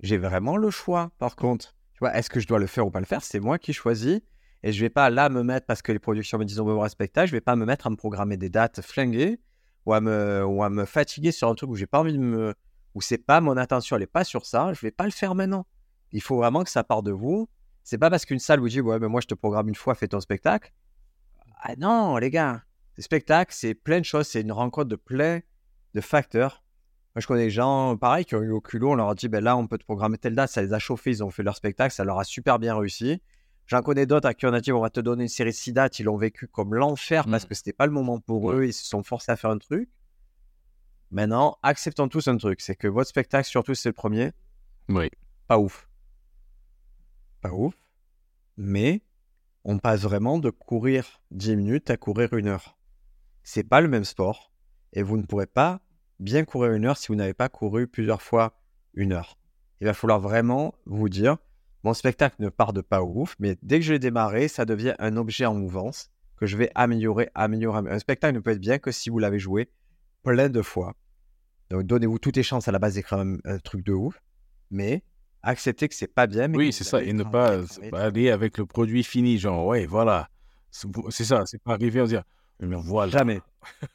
[0.00, 1.76] j'ai vraiment le choix, par contre.
[1.92, 3.22] Tu vois, est-ce que je dois le faire ou pas le faire?
[3.22, 4.22] C'est moi qui choisis.
[4.62, 6.64] Et je ne vais pas là me mettre, parce que les productions me disent on
[6.64, 9.38] veut voir un spectacle, je vais pas me mettre à me programmer des dates flinguées
[9.84, 12.18] ou à me, ou à me fatiguer sur un truc où j'ai pas envie de
[12.18, 12.54] me.
[12.94, 14.72] où c'est pas mon attention, elle n'est pas sur ça.
[14.72, 15.66] Je ne vais pas le faire maintenant.
[16.12, 17.48] Il faut vraiment que ça parte de vous.
[17.84, 19.94] C'est pas parce qu'une salle vous dit ouais mais moi je te programme une fois,
[19.94, 20.72] fais ton spectacle.
[21.62, 22.62] Ah non les gars,
[22.96, 25.40] le spectacle c'est plein de choses, c'est une rencontre de plein
[25.94, 26.64] de facteurs.
[27.14, 29.28] Moi je connais des gens pareil qui ont eu au culot, on leur a dit
[29.28, 31.44] ben là on peut te programmer telle date, ça les a chauffés, ils ont fait
[31.44, 33.22] leur spectacle, ça leur a super bien réussi.
[33.66, 35.54] J'en connais d'autres à qui on a dit on va te donner une série de
[35.56, 37.48] six dates, ils l'ont vécu comme l'enfer parce Mm.
[37.48, 39.88] que c'était pas le moment pour eux, ils se sont forcés à faire un truc.
[41.10, 44.32] Maintenant, acceptons tous un truc, c'est que votre spectacle, surtout c'est le premier,
[44.88, 45.10] Oui.
[45.48, 45.88] pas ouf.
[47.40, 47.74] Pas ouf.
[48.56, 49.02] Mais
[49.64, 52.76] on passe vraiment de courir 10 minutes à courir une heure.
[53.42, 54.52] C'est pas le même sport
[54.92, 55.80] et vous ne pourrez pas
[56.18, 58.58] bien courir une heure si vous n'avez pas couru plusieurs fois
[58.94, 59.38] une heure.
[59.80, 61.36] Il va falloir vraiment vous dire
[61.86, 64.94] mon spectacle ne part de pas ouf, mais dès que je l'ai démarré, ça devient
[64.98, 67.78] un objet en mouvance que je vais améliorer, améliorer.
[67.78, 67.94] améliorer.
[67.94, 69.70] Un spectacle ne peut être bien que si vous l'avez joué
[70.24, 70.94] plein de fois.
[71.70, 74.20] Donc donnez-vous toutes les chances à la base d'écrire un, un truc de ouf,
[74.72, 75.04] mais
[75.42, 76.48] acceptez que c'est pas bien.
[76.48, 77.00] Mais Oui, c'est ça.
[77.04, 77.60] Et ne pas
[77.92, 80.28] pas aller avec le produit fini, genre, ouais, voilà.
[80.72, 82.24] C'est ça, c'est pas arriver à dire,
[82.58, 83.12] voilà.
[83.12, 83.40] Jamais.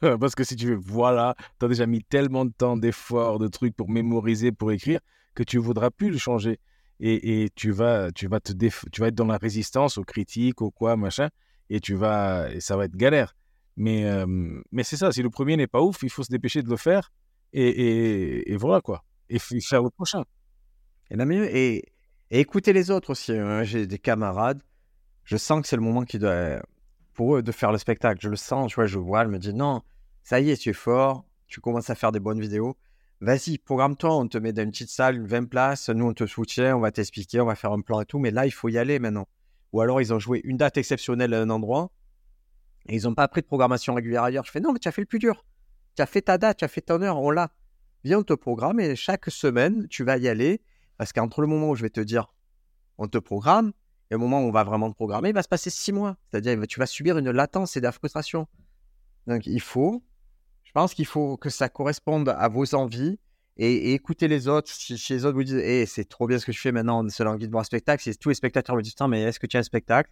[0.00, 3.48] Parce que si tu veux, voilà, tu as déjà mis tellement de temps, d'efforts, de
[3.48, 5.00] trucs pour mémoriser, pour écrire,
[5.34, 6.58] que tu ne voudras plus le changer.
[7.00, 10.70] Et, tu, vas, tu, vas te tu vas être dans la résistance aux critiques, aux
[10.70, 11.30] quoi, machin,
[11.68, 13.34] et, tu vas, et ça va être galère.
[13.76, 14.06] Mais,
[14.70, 16.76] mais c'est ça, si le premier n'est pas ouf, il faut se dépêcher de le
[16.76, 17.10] faire,
[17.52, 19.04] et, et, voilà quoi.
[19.28, 20.24] Et faire le prochain.
[21.10, 21.84] Et, la mieux, et,
[22.30, 23.32] écoutez les autres aussi.
[23.32, 23.64] hein.
[23.64, 24.62] J'ai des camarades,
[25.24, 26.62] je sens que c'est le moment qui doit,
[27.14, 28.20] pour eux de faire le spectacle.
[28.22, 29.82] Je le sens, vois, je vois, elle me dit non,
[30.22, 32.76] ça y est, tu es fort, tu commences à faire des bonnes vidéos.
[33.22, 36.26] Vas-y, programme-toi, on te met dans une petite salle, une 20 places, nous on te
[36.26, 38.68] soutient, on va t'expliquer, on va faire un plan et tout, mais là il faut
[38.68, 39.28] y aller maintenant.
[39.72, 41.92] Ou alors ils ont joué une date exceptionnelle à un endroit
[42.88, 44.44] et ils n'ont pas pris de programmation régulière ailleurs.
[44.44, 45.46] Je fais non, mais tu as fait le plus dur.
[45.94, 47.52] Tu as fait ta date, tu as fait ton heure, on l'a.
[48.02, 50.60] Viens, on te programme et chaque semaine tu vas y aller
[50.98, 52.34] parce qu'entre le moment où je vais te dire
[52.98, 53.68] on te programme
[54.10, 56.16] et le moment où on va vraiment te programmer, il va se passer six mois.
[56.28, 58.48] C'est-à-dire tu vas subir une latence et de la frustration.
[59.28, 60.02] Donc il faut,
[60.72, 63.18] je pense qu'il faut que ça corresponde à vos envies
[63.58, 64.70] et, et écouter les autres.
[64.72, 67.04] Si, si les autres vous disent, hey, c'est trop bien ce que je fais maintenant,
[67.04, 68.02] on a envie de voir un spectacle.
[68.02, 70.10] Si tous les spectateurs me disent, Putain, mais est-ce que tu as un spectacle?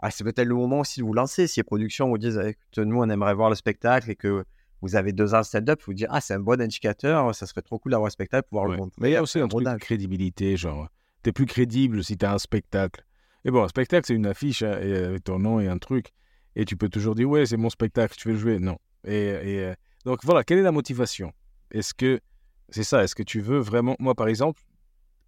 [0.00, 1.46] Ah, C'est peut-être le moment aussi de vous lancer.
[1.46, 2.40] Si les productions vous disent,
[2.78, 4.44] nous, on aimerait voir le spectacle et que
[4.80, 7.60] vous avez deux ans de stand-up, vous dire, ah, c'est un bon indicateur, ça serait
[7.60, 8.76] trop cool d'avoir un spectacle, pouvoir Ouais.
[8.76, 8.96] le montrer.
[9.02, 10.88] Mais il y a aussi un truc de crédibilité, genre,
[11.22, 13.04] tu es plus crédible si tu as un spectacle.
[13.44, 16.12] Et bon, un spectacle, c'est une affiche hein, et, avec ton nom et un truc.
[16.56, 18.58] Et tu peux toujours dire, ouais, c'est mon spectacle, tu veux le jouer?
[18.58, 18.78] Non.
[19.04, 19.74] Et, et, euh,
[20.08, 21.34] donc voilà, quelle est la motivation?
[21.70, 22.22] Est-ce que
[22.70, 23.94] c'est ça Est-ce que tu veux vraiment.
[23.98, 24.62] Moi, par exemple,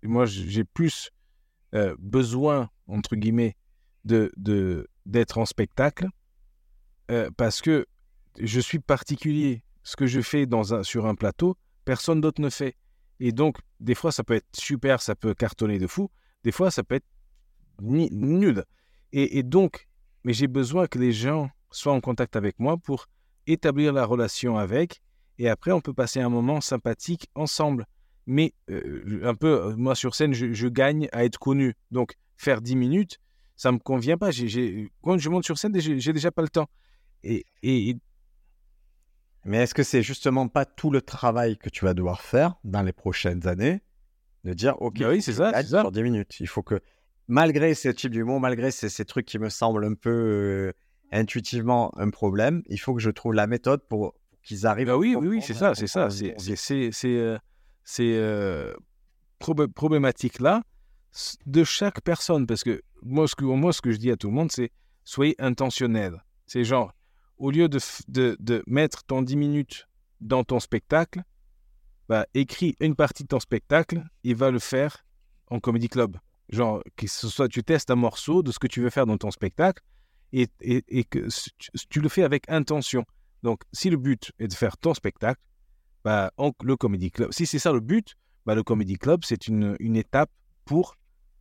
[0.02, 1.10] moi, j'ai plus
[1.74, 3.58] euh, besoin, entre guillemets,
[4.06, 6.08] de, de, d'être en spectacle
[7.10, 7.84] euh, parce que
[8.38, 9.62] je suis particulier.
[9.82, 12.74] Ce que je fais dans un, sur un plateau, personne d'autre ne fait.
[13.18, 16.10] Et donc, des fois, ça peut être super, ça peut cartonner de fou.
[16.42, 17.08] Des fois, ça peut être
[17.82, 18.64] nul.
[19.12, 19.88] Et, et donc,
[20.24, 23.08] mais j'ai besoin que les gens soient en contact avec moi pour
[23.52, 25.00] établir la relation avec.
[25.38, 27.86] Et après, on peut passer un moment sympathique ensemble.
[28.26, 31.74] Mais euh, un peu, euh, moi sur scène, je, je gagne à être connu.
[31.90, 33.18] Donc, faire 10 minutes,
[33.56, 34.30] ça me convient pas.
[35.02, 36.68] Quand je monte sur scène, j'ai déjà pas le temps.
[37.22, 37.96] Et, et, et
[39.44, 42.82] Mais est-ce que c'est justement pas tout le travail que tu vas devoir faire dans
[42.82, 43.80] les prochaines années
[44.44, 45.80] de dire, OK, Bah oui, c'est ça, ça.
[45.82, 46.40] sur 10 minutes.
[46.40, 46.80] Il faut que,
[47.28, 50.72] malgré ce type d'humour, malgré ces, ces trucs qui me semblent un peu euh,
[51.12, 54.98] intuitivement un problème, il faut que je trouve la méthode pour, qu'ils arrivent Bah à
[54.98, 56.10] oui, oui, oui, comprendre, c'est à ça, c'est ça.
[56.10, 57.38] C'est euh,
[57.84, 58.72] ces euh,
[59.38, 60.62] prob- problématiques-là
[61.46, 62.46] de chaque personne.
[62.46, 64.70] Parce que moi, ce que, moi, ce que je dis à tout le monde, c'est
[65.04, 66.22] soyez intentionnel.
[66.46, 66.92] C'est genre,
[67.38, 69.88] au lieu de, de, de mettre ton 10 minutes
[70.20, 71.22] dans ton spectacle,
[72.08, 75.04] bah, écris une partie de ton spectacle et va le faire
[75.48, 76.16] en comédie club.
[76.48, 79.16] Genre, que ce soit tu testes un morceau de ce que tu veux faire dans
[79.16, 79.82] ton spectacle
[80.32, 81.28] et, et, que
[81.88, 83.04] tu, le fais avec intention.
[83.42, 85.40] Donc, si le but est de faire ton spectacle,
[86.04, 88.14] bah, le Comedy Club, si c'est ça le but,
[88.46, 90.30] bah, le Comedy Club, c'est une, une étape
[90.64, 90.96] pour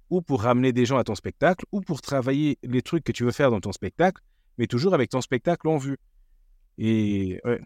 [0.10, 3.24] ou pour ramener des gens à ton spectacle ou pour travailler les trucs que tu
[3.24, 4.22] veux faire dans ton spectacle,
[4.58, 5.98] mais toujours avec ton spectacle en vue.
[6.78, 7.62] Et ouais,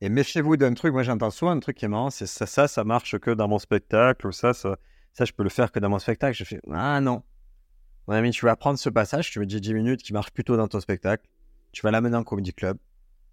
[0.00, 2.68] Et méfiez-vous d'un truc, moi j'entends souvent un truc qui est marrant, c'est ça, ça,
[2.68, 4.76] ça marche que dans mon spectacle, ou ça, ça,
[5.12, 6.36] ça, je peux le faire que dans mon spectacle.
[6.36, 7.22] Je fais, ah non.
[8.08, 10.56] Mon ami, tu vas prendre ce passage, tu me dis 10 minutes qui marche plutôt
[10.56, 11.26] dans ton spectacle,
[11.72, 12.76] tu vas l'amener en comedy club,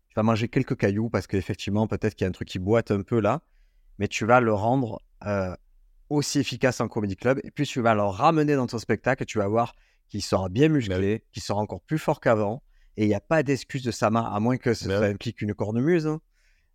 [0.09, 2.91] tu vas manger quelques cailloux parce qu'effectivement, peut-être qu'il y a un truc qui boite
[2.91, 3.41] un peu là,
[3.97, 5.55] mais tu vas le rendre euh,
[6.09, 9.25] aussi efficace en comedy club, et puis tu vas le ramener dans ton spectacle et
[9.25, 9.75] tu vas voir
[10.07, 12.63] qu'il sera bien musclé, qu'il sera encore plus fort qu'avant,
[12.97, 15.07] et il n'y a pas d'excuse de sa main, à moins que ça, oui.
[15.07, 16.07] implique une cornemuse.
[16.07, 16.19] hein.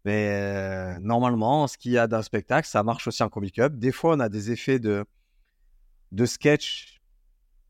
[0.04, 3.52] Mais euh, normalement, ce qu'il y a dans le spectacle, ça marche aussi en comedy
[3.52, 3.78] club.
[3.78, 5.04] Des fois, on a des effets de,
[6.12, 6.93] de sketch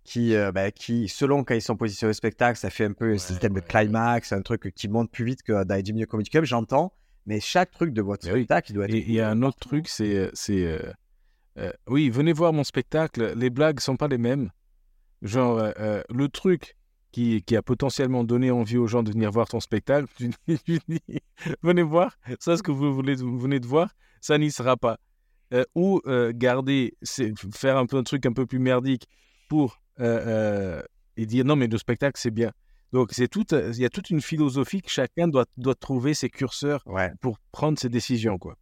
[0.05, 3.07] qui, euh, bah, qui, selon quand ils sont positionnés au spectacle, ça fait un peu
[3.07, 5.82] un Ouais, système ouais, de climax, un truc qui monte plus vite que dans les
[5.82, 6.92] 10 minutes comedy club, j'entends.
[7.26, 8.40] Mais chaque truc de votre Mais oui.
[8.40, 8.94] spectacle, il doit être.
[8.94, 10.92] Et il y a un autre truc, c'est, c'est, euh,
[11.59, 13.32] euh, oui, venez voir mon spectacle.
[13.34, 14.50] Les blagues sont pas les mêmes,
[15.22, 15.72] genre
[16.11, 16.76] le truc
[17.12, 20.59] qui, qui a potentiellement donné envie aux gens de venir voir ton spectacle, tu dis,
[20.66, 21.00] tu dis,
[21.62, 24.98] venez voir, ça ce que vous, voulez, vous venez de voir, ça n'y sera pas.
[25.74, 26.02] Ou
[26.34, 29.09] garder, c'est- faire un peu un truc un peu plus merdique
[29.48, 32.53] pour et dire non mais le spectacle c'est bien.
[32.92, 36.14] Donc c'est tout, euh, il y a toute une philosophie que chacun doit, doit trouver
[36.14, 37.12] ses curseurs Ouais.
[37.20, 38.57] pour prendre ses décisions quoi.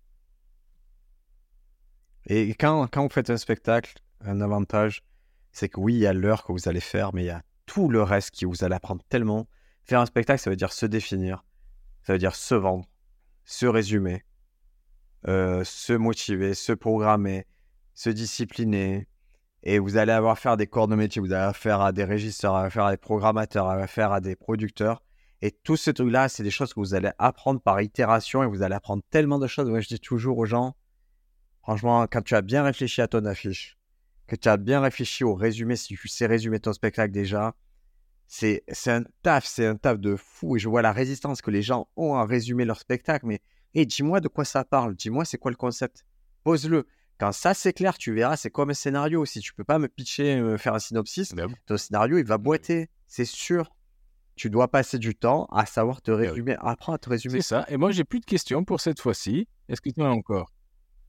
[2.26, 5.02] Et quand, quand vous faites un spectacle, un avantage,
[5.50, 7.42] c'est que oui, il y a l'heure que vous allez faire, mais il y a
[7.66, 9.48] tout le reste qui vous allez apprendre tellement.
[9.84, 11.44] Faire un spectacle, ça veut dire se définir,
[12.04, 12.86] ça veut dire se vendre,
[13.44, 14.24] se résumer,
[15.26, 17.46] euh, se motiver, se programmer,
[17.94, 19.08] se discipliner.
[19.62, 22.04] Et vous allez avoir affaire à des corps de métier, vous allez affaire à des
[22.04, 25.02] régisseurs, affaire à des programmateurs, à affaire à des producteurs.
[25.40, 28.62] Et tous ces trucs-là, c'est des choses que vous allez apprendre par itération et vous
[28.62, 29.68] allez apprendre tellement de choses.
[29.68, 30.74] Moi, je dis toujours aux gens,
[31.62, 33.78] Franchement, quand tu as bien réfléchi à ton affiche,
[34.26, 37.54] que tu as bien réfléchi au résumé, si tu sais résumer ton spectacle déjà,
[38.26, 40.56] c'est c'est un taf, c'est un taf de fou.
[40.56, 43.26] Et je vois la résistance que les gens ont à résumer leur spectacle.
[43.26, 43.42] Mais
[43.74, 46.04] hey, dis-moi de quoi ça parle, dis-moi c'est quoi le concept.
[46.42, 46.86] Pose-le.
[47.22, 49.24] Quand ça c'est clair, tu verras, c'est comme un scénario.
[49.24, 51.32] Si tu peux pas me pitcher, me faire un synopsis,
[51.66, 53.70] ton scénario il va boiter, c'est sûr.
[54.34, 56.26] Tu dois passer du temps à savoir te oui.
[56.26, 57.40] résumer, apprends à te résumer.
[57.40, 57.64] C'est ça.
[57.68, 59.46] Et moi j'ai plus de questions pour cette fois-ci.
[59.68, 60.50] Est-ce que tu en as encore?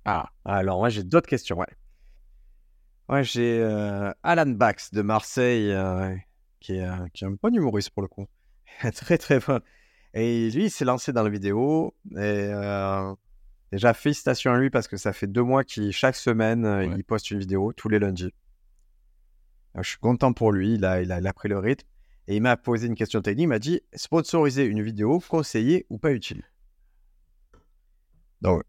[0.05, 1.66] Ah, Alors, moi, j'ai d'autres questions, ouais.
[3.09, 6.16] Ouais, j'ai euh, Alan Bax de Marseille, euh,
[6.59, 8.28] qui, est, euh, qui est un bon humoriste pour le coup.
[8.93, 9.61] très, très bon.
[10.14, 11.95] Et lui, il s'est lancé dans la vidéo.
[12.11, 13.16] Et euh,
[13.76, 16.93] déjà, félicitations à lui parce que ça fait deux mois qu'il, chaque semaine, euh, Ouais.
[16.97, 18.34] il poste une vidéo tous les lundis.
[19.76, 21.88] Euh, Je suis content pour lui, il a, il a, il a pris le rythme.
[22.28, 25.97] Et il m'a posé une question technique, il m'a dit sponsoriser une vidéo, conseillé ou
[25.97, 26.43] pas utile?
[28.41, 28.63] Donc,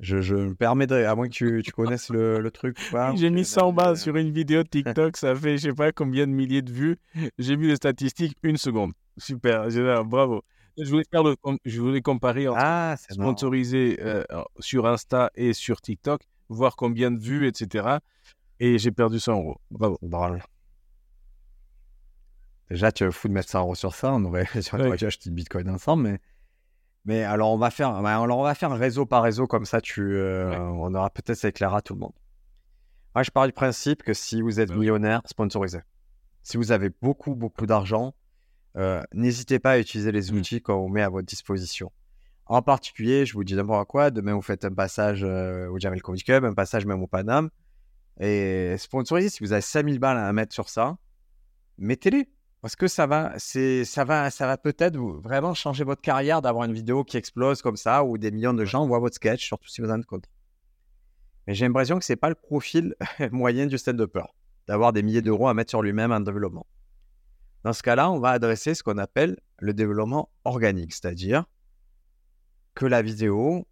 [0.00, 2.78] je, je me permets, de, à moins que tu, tu connaisses le, le truc.
[3.16, 6.32] J'ai mis 100 balles sur une vidéo TikTok, ça fait je sais pas combien de
[6.32, 6.96] milliers de vues.
[7.38, 8.92] J'ai vu les statistiques, une seconde.
[9.18, 10.42] Super, génial, bravo.
[10.78, 14.24] Je voulais, faire le, je voulais comparer entre Ah, sponsorisé euh,
[14.60, 17.98] sur Insta et sur TikTok, voir combien de vues, etc.
[18.60, 19.56] Et j'ai perdu 100 euros.
[19.70, 19.98] Bravo.
[20.02, 20.42] Drôle.
[22.70, 24.12] Déjà, tu es fou de mettre 100 euros sur ça.
[24.12, 24.96] On aurait, Ouais.
[24.96, 26.02] du bitcoin ensemble.
[26.02, 26.20] Mais,
[27.04, 29.46] mais alors, on va faire, alors, on va faire réseau par réseau.
[29.46, 30.56] Comme ça, tu, euh, Ouais.
[30.58, 32.12] on aura peut-être ça éclairera tout le monde.
[33.14, 35.80] Moi, je pars du principe que si vous êtes Bah millionnaire, sponsorisez.
[36.42, 38.14] Si vous avez beaucoup, beaucoup d'argent,
[38.76, 40.36] euh, n'hésitez pas à utiliser les Mm.
[40.36, 41.90] outils qu'on met à votre disposition.
[42.46, 46.00] En particulier, je vous dis n'importe quoi, demain vous faites un passage euh, au Jamel
[46.02, 47.50] Comedy Club, un passage même au Paname,
[48.20, 50.96] et sponsorisez, si vous avez 5000 balles à mettre sur ça,
[51.78, 52.28] mettez-les.
[52.62, 56.64] Parce que ça va, ça va, ça va peut-être vous- vraiment changer votre carrière d'avoir
[56.64, 59.68] une vidéo qui explose comme ça, où des millions de gens voient votre sketch, surtout
[59.68, 60.28] si vous en êtes content.
[61.46, 62.94] Mais j'ai l'impression que c'est pas le profil
[63.30, 64.24] moyen du stand-upper,
[64.66, 66.66] d'avoir des milliers d'euros à mettre sur lui-même en développement.
[67.66, 71.46] Dans ce cas-là, on va adresser ce qu'on appelle le développement organique, c'est-à-dire
[72.76, 73.66] que la vidéo,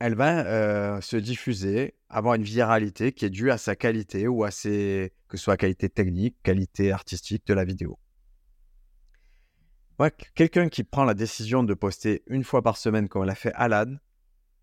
[0.00, 4.42] elle va euh, se diffuser, avoir une viralité qui est due à sa qualité ou
[4.42, 7.96] à ses, que ce soit qualité technique, qualité artistique de la vidéo.
[10.34, 13.94] Quelqu'un qui prend la décision de poster une fois par semaine comme l'a fait Alan,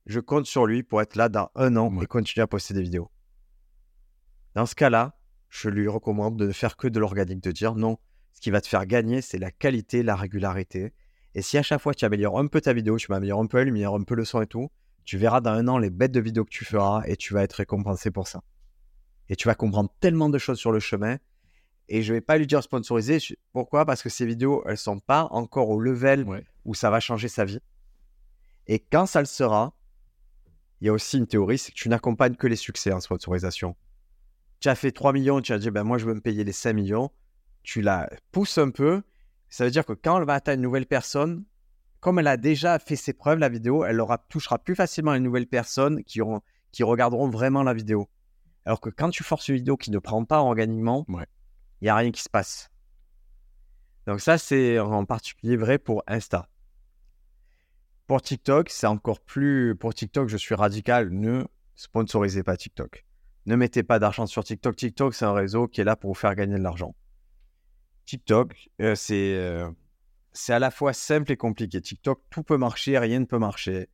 [0.06, 2.04] je compte sur lui pour être là dans un an Ouais.
[2.04, 3.10] et continuer à poster des vidéos.
[4.54, 5.18] Dans ce cas-là,
[5.48, 7.98] je lui recommande de ne faire que de l'organique, de dire non,
[8.34, 10.94] ce qui va te faire gagner, c'est la qualité, la régularité.
[11.36, 13.58] Et si à chaque fois tu améliores un peu ta vidéo, tu améliores un peu
[13.58, 14.70] la lumière, un peu le son et tout,
[15.06, 17.44] tu verras dans un an les bêtes de vidéos que tu feras et tu vas
[17.44, 18.42] être récompensé pour ça.
[19.30, 21.18] Et tu vas comprendre tellement de choses sur le chemin.
[21.90, 23.18] Et je vais pas lui dire sponsoriser.
[23.52, 23.86] Pourquoi?
[23.86, 26.46] Parce que ces vidéos, elles sont pas encore au level Ouais.
[26.66, 27.60] où ça va changer sa vie.
[28.68, 29.76] Et quand ça le sera,
[30.80, 33.76] il y a aussi une théorie, c'est que tu n'accompagnes que les succès en sponsorisation.
[34.60, 36.52] Tu as fait 3 millions, tu as dit, ben moi je veux me payer les
[36.54, 37.12] 5 millions.
[37.64, 39.02] Tu la pousses un peu.
[39.50, 41.46] Ça veut dire que quand elle va atteindre une nouvelle personne,
[42.00, 45.20] comme elle a déjà fait ses preuves, la vidéo, elle aura, touchera plus facilement les
[45.20, 46.42] nouvelles personnes qui, auront,
[46.72, 48.10] qui regarderont vraiment la vidéo.
[48.66, 51.26] Alors que quand tu forces une vidéo qui ne prend pas organiquement, il Ouais.
[51.82, 52.70] n'y a rien qui se passe.
[54.08, 56.50] Donc ça, c'est en particulier vrai pour Insta.
[58.08, 59.76] Pour TikTok, c'est encore plus...
[59.76, 61.10] Pour TikTok, je suis radical.
[61.10, 61.46] Ne
[61.76, 63.06] sponsorisez pas TikTok.
[63.46, 64.76] Ne mettez pas d'argent sur TikTok.
[64.76, 66.96] TikTok, c'est un réseau qui est là pour vous faire gagner de l'argent.
[68.06, 69.70] TikTok, euh, c'est euh,
[70.34, 71.80] c'est à la fois simple et compliqué.
[71.80, 73.88] TikTok, tout peut marcher, rien ne peut marcher.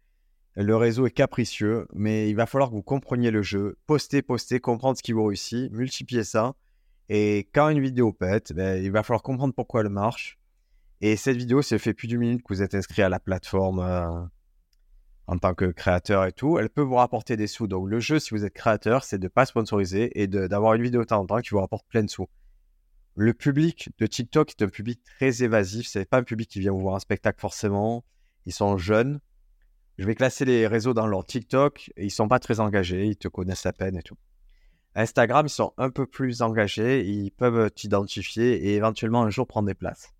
[0.55, 3.77] Le réseau est capricieux, mais il va falloir que vous compreniez le jeu.
[3.85, 6.55] Postez, postez, comprendre ce qui vous réussit, multipliez ça.
[7.09, 10.39] Et quand une vidéo pète, ben, il va falloir comprendre pourquoi elle marche.
[11.01, 13.19] Et cette vidéo, si elle fait plus d'une minute que vous êtes inscrit à la
[13.19, 14.21] plateforme euh,
[15.27, 17.67] en tant que créateur et tout, elle peut vous rapporter des sous.
[17.67, 20.83] Donc le jeu, si vous êtes créateur, c'est de ne pas sponsoriser et d'avoir une
[20.83, 22.27] vidéo de temps en temps qui vous rapporte plein de sous.
[23.15, 25.87] Le public de TikTok est un public très évasif.
[25.87, 28.05] C'est pas un public qui vient voir un spectacle forcément.
[28.45, 29.19] Ils sont jeunes.
[29.97, 31.91] Je vais classer les réseaux dans leur TikTok.
[31.97, 33.05] Ils sont pas très engagés.
[33.05, 34.17] Ils te connaissent à peine et tout.
[34.95, 37.05] Instagram, ils sont un peu plus engagés.
[37.05, 40.13] Ils peuvent t'identifier et éventuellement un jour prendre des places.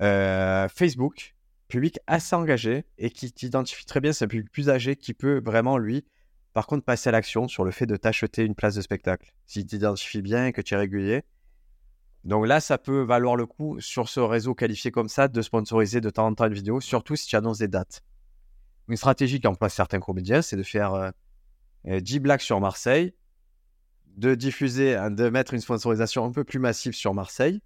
[0.00, 1.34] Euh, Facebook,
[1.68, 4.12] public assez engagé et qui t'identifie très bien.
[4.12, 6.06] C'est un public plus âgé qui peut vraiment, lui,
[6.52, 9.32] par contre, passer à l'action sur le fait de t'acheter une place de spectacle.
[9.46, 11.22] S'il t'identifie bien et que tu es régulier.
[12.24, 16.00] Donc là, ça peut valoir le coup sur ce réseau qualifié comme ça de sponsoriser
[16.00, 18.02] de temps en temps une vidéo, surtout si tu annonces des dates.
[18.88, 21.12] Une stratégie qu'emploient certains comédiens, c'est de faire
[21.84, 23.14] 10 euh, blagues sur Marseille,
[24.16, 27.62] de diffuser, de mettre une sponsorisation un peu plus massive sur Marseille,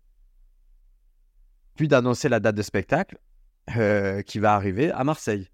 [1.74, 3.18] puis d'annoncer la date de spectacle
[3.76, 5.48] euh, qui va arriver à Marseille.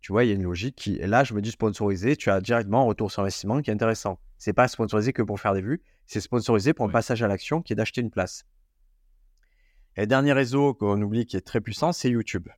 [0.00, 0.96] Tu vois, il y a une logique qui.
[0.96, 3.74] Et là, je me dis sponsorisé, tu as directement un retour sur investissement qui est
[3.74, 4.18] intéressant.
[4.38, 7.60] C'est pas sponsorisé que pour faire des vues, c'est sponsorisé pour un passage à l'action
[7.60, 8.46] qui est d'acheter une place.
[9.96, 12.48] Et dernier réseau qu'on oublie qui est très puissant, c'est YouTube.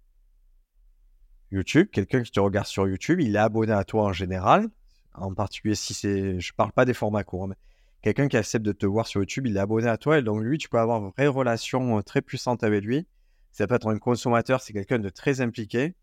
[1.51, 4.69] YouTube, quelqu'un qui te regarde sur YouTube, il est abonné à toi en général,
[5.15, 6.39] en particulier si c'est.
[6.39, 7.57] Je parle pas des formats courts, mais
[8.03, 10.43] quelqu'un qui accepte de te voir sur YouTube, il est abonné à toi et donc
[10.43, 13.07] lui, tu peux avoir une vraie relation euh, très puissante avec lui.
[13.53, 15.95] Ça peut être un consommateur, c'est quelqu'un de très impliqué.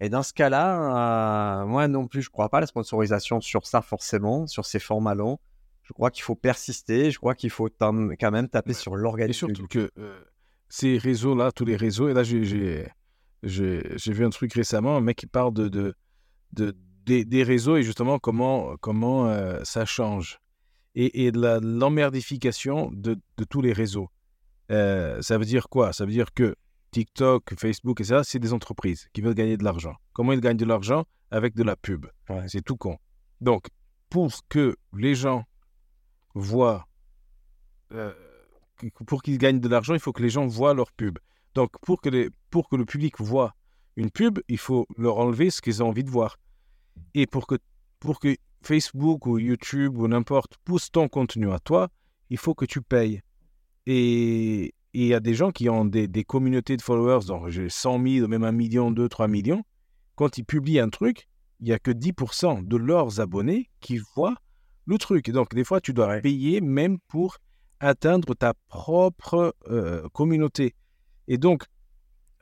[0.00, 3.40] Et dans ce cas-là, euh, moi non plus, je ne crois pas à la sponsorisation
[3.40, 5.38] sur ça forcément, sur ces formats longs.
[5.82, 9.46] Je crois qu'il faut persister, je crois qu'il faut quand même taper sur l'organisme.
[9.50, 10.20] Et surtout que euh,
[10.68, 12.92] ces réseaux-là, tous les réseaux, et là j'ai
[13.42, 15.94] vu un truc récemment, un mec qui parle de, de,
[16.52, 16.76] de
[17.06, 20.40] des, réseaux et justement comment, comment euh, ça change.
[20.94, 24.10] Et, et de l'emmerdification de, de, tous les réseaux.
[24.68, 25.92] ça veut dire quoi?
[25.92, 26.54] Ça veut dire que
[26.90, 29.94] TikTok, Facebook, etc., c'est des entreprises qui veulent gagner de l'argent.
[30.12, 31.04] Comment ils gagnent de l'argent?
[31.30, 32.06] Avec de la pub.
[32.46, 32.96] C'est tout con.
[33.40, 33.66] Donc,
[34.08, 35.44] pour que les gens
[36.34, 36.86] voient,
[37.92, 38.12] euh,
[39.06, 41.18] pour qu'ils gagnent de l'argent, il faut que les gens voient leur pub.
[41.54, 43.54] Donc, pour que, les, pour que le public voit
[43.96, 46.38] une pub, il faut leur enlever ce qu'ils ont envie de voir.
[47.14, 47.56] Et pour que,
[48.00, 51.88] pour que Facebook ou YouTube ou n'importe pousse ton contenu à toi,
[52.30, 53.22] il faut que tu payes.
[53.86, 57.68] Et, et il y a des gens qui ont des, communautés de followers, donc j'ai
[57.68, 59.62] 100 000, même 1 million, 2, 3 millions.
[60.14, 61.28] Quand ils publient un truc,
[61.60, 64.36] il n'y a que 10% de leurs abonnés qui voient
[64.86, 65.30] le truc.
[65.30, 67.36] Donc, des fois, tu dois payer même pour
[67.80, 70.74] atteindre ta propre euh, communauté.
[71.28, 71.64] Et donc,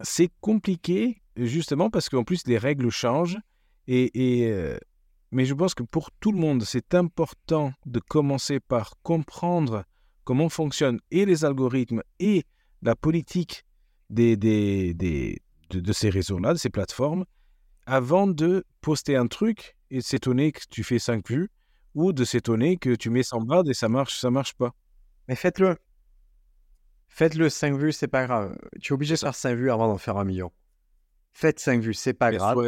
[0.01, 3.39] c'est compliqué, justement, parce qu'en plus, les règles changent.
[3.89, 4.11] Et,
[4.49, 4.79] euh,
[5.33, 9.85] mais je pense que pour tout le monde, c'est important de commencer par comprendre
[10.27, 12.45] comment fonctionnent et les algorithmes et
[12.83, 13.65] la politique
[14.11, 17.25] des, des, des de, ces réseaux-là, de ces plateformes,
[17.87, 21.49] avant de poster un truc et s'étonner que tu fais 5 vues
[21.95, 24.75] ou de s'étonner que tu mets 100 balles et ça marche, ça marche pas.
[25.29, 25.77] Mais faites-le.
[27.09, 28.59] Faites-le 5 vues, c'est pas grave.
[28.83, 30.51] Tu es obligé de faire 5 vues avant d'en faire un million.
[31.33, 32.59] Faites 5 vues, c'est pas grave.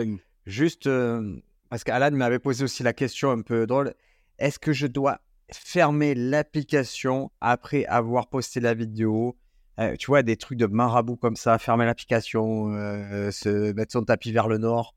[0.46, 1.40] Juste euh,
[1.70, 3.94] parce qu'Alan m'avait posé aussi la question un peu drôle.
[4.38, 5.20] Est-ce que je dois
[5.52, 9.36] fermer l'application après avoir posté la vidéo.
[9.78, 14.04] Euh, tu vois, des trucs de marabout comme ça, fermer l'application, euh, se mettre son
[14.04, 14.94] tapis vers le nord.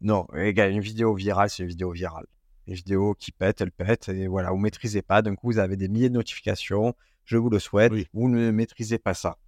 [0.00, 2.26] Non, les gars, une vidéo virale, c'est une vidéo virale.
[2.66, 5.22] Une vidéo qui pète, elle pète, et voilà, vous maîtrisez pas.
[5.22, 6.94] D'un coup, vous avez des milliers de notifications.
[7.24, 7.92] Je vous le souhaite.
[8.12, 9.38] Vous ne maîtrisez pas ça.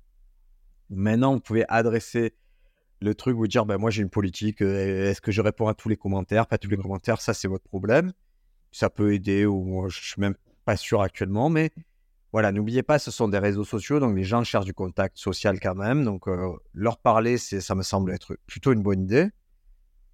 [0.88, 2.34] Maintenant, vous pouvez adresser
[3.01, 5.74] le truc, vous dire, ben, moi j'ai une politique, euh, est-ce que je réponds à
[5.74, 8.12] tous les commentaires Pas tous les commentaires, ça c'est votre problème
[8.70, 11.70] ça peut aider, ou je suis même pas sûr actuellement, mais
[12.32, 15.58] voilà, n'oubliez pas, ce sont des réseaux sociaux, donc les gens cherchent du contact social
[15.58, 19.28] quand même, donc euh, leur parler, c'est, ça me semble être plutôt une bonne idée,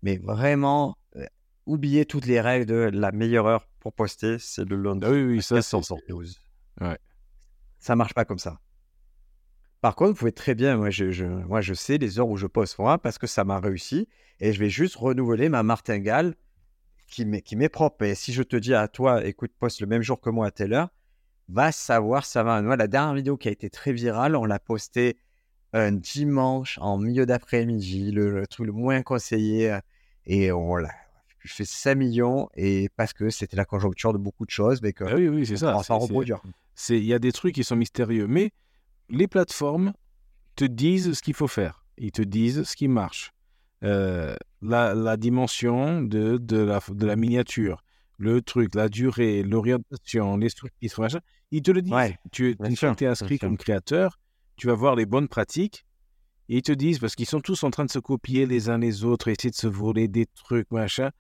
[0.02, 1.26] mais vraiment, euh,
[1.66, 5.04] oubliez toutes les règles de la meilleure heure pour poster, c'est le lundi.
[5.07, 5.76] Ah oui, oui, ça, c'est...
[6.80, 6.98] Ouais.
[7.78, 8.61] Ça marche pas comme ça.
[9.82, 12.46] Par contre, vous pouvez très bien, moi je, moi je sais les heures où je
[12.46, 14.09] poste, moi, parce que ça m'a réussi,
[14.40, 16.34] et je vais juste renouveler ma martingale
[17.07, 18.04] qui m'est propre.
[18.04, 20.50] Et si je te dis à toi, écoute, poste le même jour que moi à
[20.50, 20.90] telle heure,
[21.48, 22.61] va savoir, ça va.
[22.62, 25.16] Moi, la dernière vidéo qui a été très virale, on l'a postée
[25.72, 29.72] un dimanche en milieu d'après-midi, le, truc le moins conseillé.
[29.72, 29.80] Euh,
[30.26, 30.90] et on l'a
[31.44, 35.04] fait 5 millions et parce que c'était la conjoncture de beaucoup de choses, mais que
[35.04, 35.74] ah oui, oui, c'est ça.
[35.74, 36.40] Reproduire.
[36.88, 38.50] Il y a des trucs qui sont mystérieux, mais
[39.09, 39.92] les plateformes
[40.57, 41.84] te disent ce qu'il faut faire.
[41.96, 43.32] Ils te disent ce qui marche.
[43.84, 47.82] Euh, la, dimension de, de, la, de la miniature,
[48.18, 51.94] le truc, la durée, l'orientation, les structures, machin, ils te le disent.
[52.32, 54.18] tu, es inscrit comme créateur,
[54.57, 55.84] tu vas voir les bonnes pratiques
[56.48, 58.78] et ils te disent, parce qu'ils sont tous en train de se copier les uns
[58.78, 61.11] les autres, essayer de se voler des trucs, machin,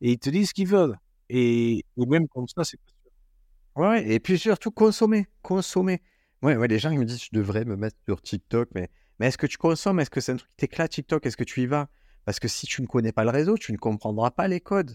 [0.00, 0.96] et ils te disent ce qu'ils veulent.
[1.28, 3.82] Et, même comme ça, c'est pas sûr.
[3.82, 6.00] Ouais, et puis surtout consommer, consommer.
[6.40, 8.88] Ouais, ouais, les gens ils me disent je devrais me mettre sur TikTok, mais,
[9.18, 9.98] mais est-ce que tu consommes?
[9.98, 11.26] Est-ce que c'est un truc qui t'éclate TikTok?
[11.26, 11.88] Est-ce que tu y vas?
[12.26, 14.94] Parce que si tu ne connais pas le réseau, tu ne comprendras pas les codes.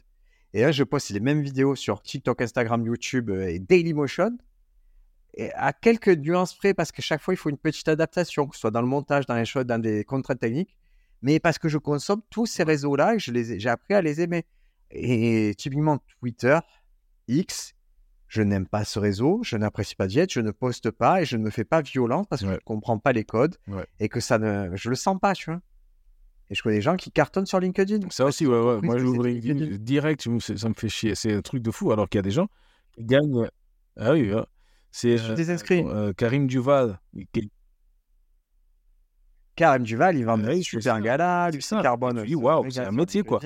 [0.53, 4.37] Et là, je poste les mêmes vidéos sur TikTok, Instagram, YouTube euh, et Dailymotion.
[5.35, 8.55] Et à quelques nuances près, parce que chaque fois, il faut une petite adaptation, que
[8.55, 10.75] ce soit dans le montage, dans les choses, dans des contraintes techniques.
[11.21, 14.01] Mais parce que je consomme tous ces réseaux-là et je les ai- j'ai appris à
[14.01, 14.45] les aimer.
[14.89, 16.59] Et typiquement, Twitter,
[17.29, 17.73] X,
[18.27, 21.37] je n'aime pas ce réseau, je n'apprécie pas Jet, je ne poste pas et je
[21.37, 23.85] ne me fais pas violence parce que je ne comprends pas les codes Ouais.
[24.01, 24.75] et que ça ne.
[24.75, 25.61] Je le sens pas, tu vois.
[26.51, 28.09] Et je connais des gens qui cartonnent sur LinkedIn.
[28.09, 28.81] Ça aussi, ouais, ouais.
[28.81, 31.15] Moi, j'ouvre LinkedIn direct, ça me fait chier.
[31.15, 32.49] C'est un truc de fou, alors qu'il y a des gens
[32.91, 33.47] qui gagnent.
[33.97, 34.43] Ah oui, ouais.
[34.91, 35.35] c'est euh,
[35.71, 36.99] euh, Karim Duval.
[37.33, 37.49] qui-
[39.55, 41.01] Karim Duval, il vend Ouais, des c'est super ça.
[41.01, 42.23] gala, du carbone.
[42.27, 43.39] C'est waouh, c'est un métier, quoi.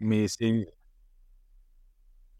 [0.00, 0.66] Mais c'est.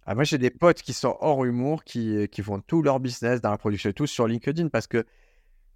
[0.04, 3.40] Ah, moi, j'ai des potes qui sont hors humour, qui, qui font tout leur business
[3.40, 5.04] dans la production et tout sur LinkedIn parce que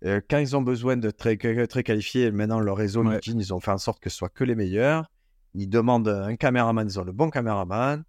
[0.04, 3.12] euh, quand ils ont besoin de très, très qualifiés, maintenant leur réseau Ouais.
[3.14, 5.10] LinkedIn, ils ont fait en sorte que ce soit que les meilleurs.
[5.54, 8.02] Ils demandent un caméraman, ils ont le bon caméraman.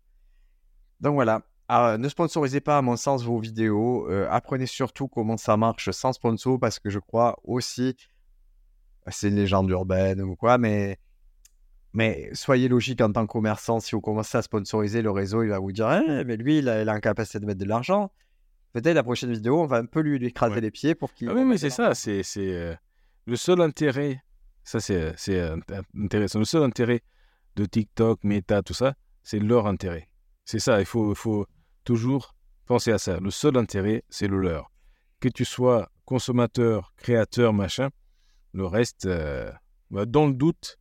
[0.99, 1.41] Donc voilà.
[1.67, 4.09] Ah, ne sponsorisez pas, à mon sens, vos vidéos.
[4.09, 7.95] Euh, apprenez surtout comment ça marche sans sponsor parce que je crois aussi,
[9.07, 10.97] c'est une légende urbaine ou quoi, mais
[11.93, 15.49] mais soyez logique en tant que commerçant, si vous commencez à sponsoriser le réseau, il
[15.49, 17.65] va vous dire Eh, mais lui, il a, il a une capacité de mettre de
[17.65, 18.11] l'argent.
[18.76, 20.59] Peut-être la prochaine vidéo, on va un peu lui, lui écraser Ouais.
[20.59, 21.30] les pieds pour qu'il.
[21.30, 21.95] Ah oui, mais c'est ça.
[21.95, 22.76] C'est c'est, euh,
[23.26, 24.21] le seul intérêt.
[24.65, 25.55] Ça, c'est c'est, euh,
[25.97, 26.39] intéressant.
[26.39, 27.01] Le seul intérêt
[27.55, 30.09] de TikTok, Meta, tout ça, c'est leur intérêt.
[30.43, 30.82] C'est ça.
[30.82, 31.45] Il faut, faut
[31.86, 33.17] toujours penser à ça.
[33.21, 34.69] Le seul intérêt, c'est le leur.
[35.21, 37.91] Que tu sois consommateur, créateur, machin,
[38.51, 39.49] le reste, euh,
[39.89, 40.78] bah, dans le doute,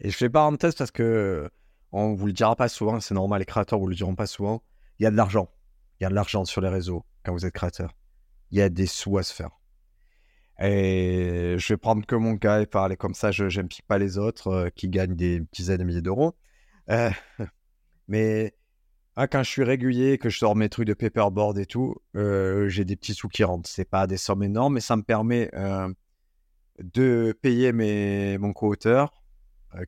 [0.00, 1.50] Et je fais parenthèse parce que
[1.92, 4.62] on vous le dira pas souvent, c'est normal, les créateurs vous le diront pas souvent.
[4.98, 5.50] Il y a de l'argent.
[6.00, 7.94] Il y a de l'argent sur les réseaux quand vous êtes créateur.
[8.50, 9.50] Il y a des sous à se faire.
[10.60, 14.18] Et je vais prendre que mon cas et parler comme ça, je n'implique pas les
[14.18, 16.34] autres euh, qui gagnent des dizaines de milliers d'euros.
[16.90, 17.10] Euh,
[18.08, 18.54] mais
[19.14, 22.68] ah, quand je suis régulier, que je sors mes trucs de paperboard et tout, euh,
[22.68, 23.68] j'ai des petits sous qui rentrent.
[23.68, 25.50] C'est pas des sommes énormes, mais ça me permet
[26.78, 29.12] de payer mes, mon co-auteur,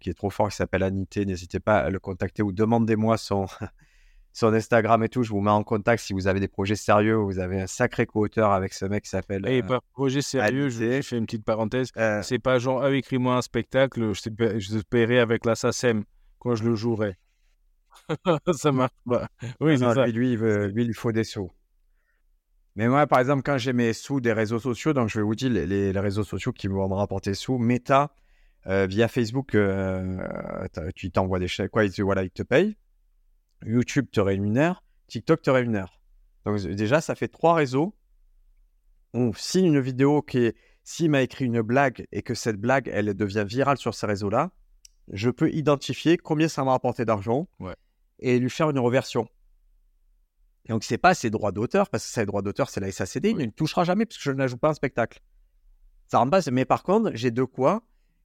[0.00, 1.24] qui est trop fort, qui s'appelle Anité.
[1.24, 3.46] N'hésitez pas à le contacter ou demandez-moi son,
[4.32, 5.22] son Instagram et tout.
[5.22, 7.16] Je vous mets en contact si vous avez des projets sérieux.
[7.16, 9.46] Vous avez un sacré co-auteur avec ce mec qui s'appelle.
[9.46, 11.90] Et euh, par projet sérieux, je, fais une petite parenthèse.
[11.96, 16.04] euh, C'est pas genre, ah, écris-moi un spectacle, je te, paierai avec la SACEM
[16.38, 17.16] quand je le jouerai.
[18.52, 19.28] ça marche pas.
[19.60, 20.06] Oui, non, ça.
[20.06, 21.50] lui, lui, il veut- lui, il faut des sous.
[22.76, 25.34] Mais moi, par exemple, quand j'ai mes sous des réseaux sociaux, donc je vais vous
[25.34, 28.14] dire les, les- les réseaux sociaux qui vont me rapporter sous, Meta,
[28.66, 30.18] euh, via Facebook, euh,
[30.94, 32.76] tu t'envoies des chèques, quoi, ils te, voilà, ils te payent.
[33.64, 36.00] YouTube te rémunère, TikTok te rémunère.
[36.44, 37.94] Donc déjà, ça fait trois réseaux.
[39.14, 42.88] où si une vidéo qui est, s'il m'a écrit une blague et que cette blague,
[42.92, 44.50] elle devient virale sur ces réseaux-là,
[45.12, 47.74] je peux identifier combien ça m'a rapporté d'argent Ouais.
[48.20, 49.28] et lui faire une reversion.
[50.68, 53.36] Donc c'est pas ses droits d'auteur, parce que ses droits d'auteur, c'est la SACD, il
[53.36, 55.20] ne touchera jamais parce que je n'ajoute pas un spectacle.
[56.06, 57.82] Ça rentre pas, mais par contre, j'ai de quoi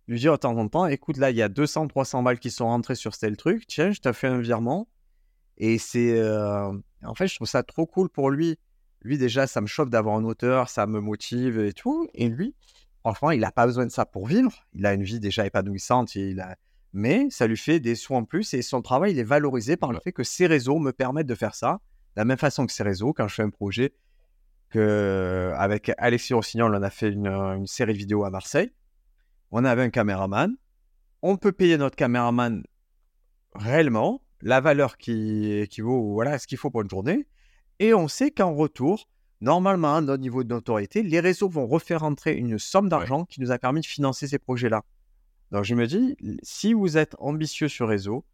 [0.08, 2.51] lui dire de temps en temps, écoute, là, il y a 200, 300 balles qui
[2.51, 4.88] sont rentrées sur tel truc, tiens, je t'ai fait un virement.
[5.57, 6.18] Et c'est...
[6.19, 6.72] euh,
[7.03, 8.60] En fait, je trouve ça trop cool pour lui.
[9.02, 12.07] Lui, déjà, ça me chauffe d'avoir un auteur, ça me motive et tout.
[12.14, 12.56] Et lui,
[12.99, 14.52] franchement, il n'a pas besoin de ça pour vivre.
[14.73, 16.56] Il a une vie déjà épanouissante, il a...
[16.94, 19.91] mais ça lui fait des sous en plus et son travail, il est valorisé par
[19.91, 21.80] le fait que ces réseaux me permettent de faire ça.
[22.15, 23.94] De la même façon que ces réseaux, quand je fais un projet,
[24.69, 28.72] que avec Alexis Rossignol, on a fait une, une série vidéo à Marseille.
[29.51, 30.55] On avait un caméraman.
[31.22, 32.63] On peut payer notre caméraman
[33.53, 37.27] réellement la valeur qui équivaut voilà, ce qu'il faut pour une journée.
[37.80, 39.09] Et on sait qu'en retour,
[39.41, 43.41] normalement, à notre niveau de notoriété, les réseaux vont refaire entrer une somme d'argent qui
[43.41, 44.84] nous a permis de financer ces projets-là.
[45.51, 48.26] Donc je me dis, si vous êtes ambitieux sur réseau,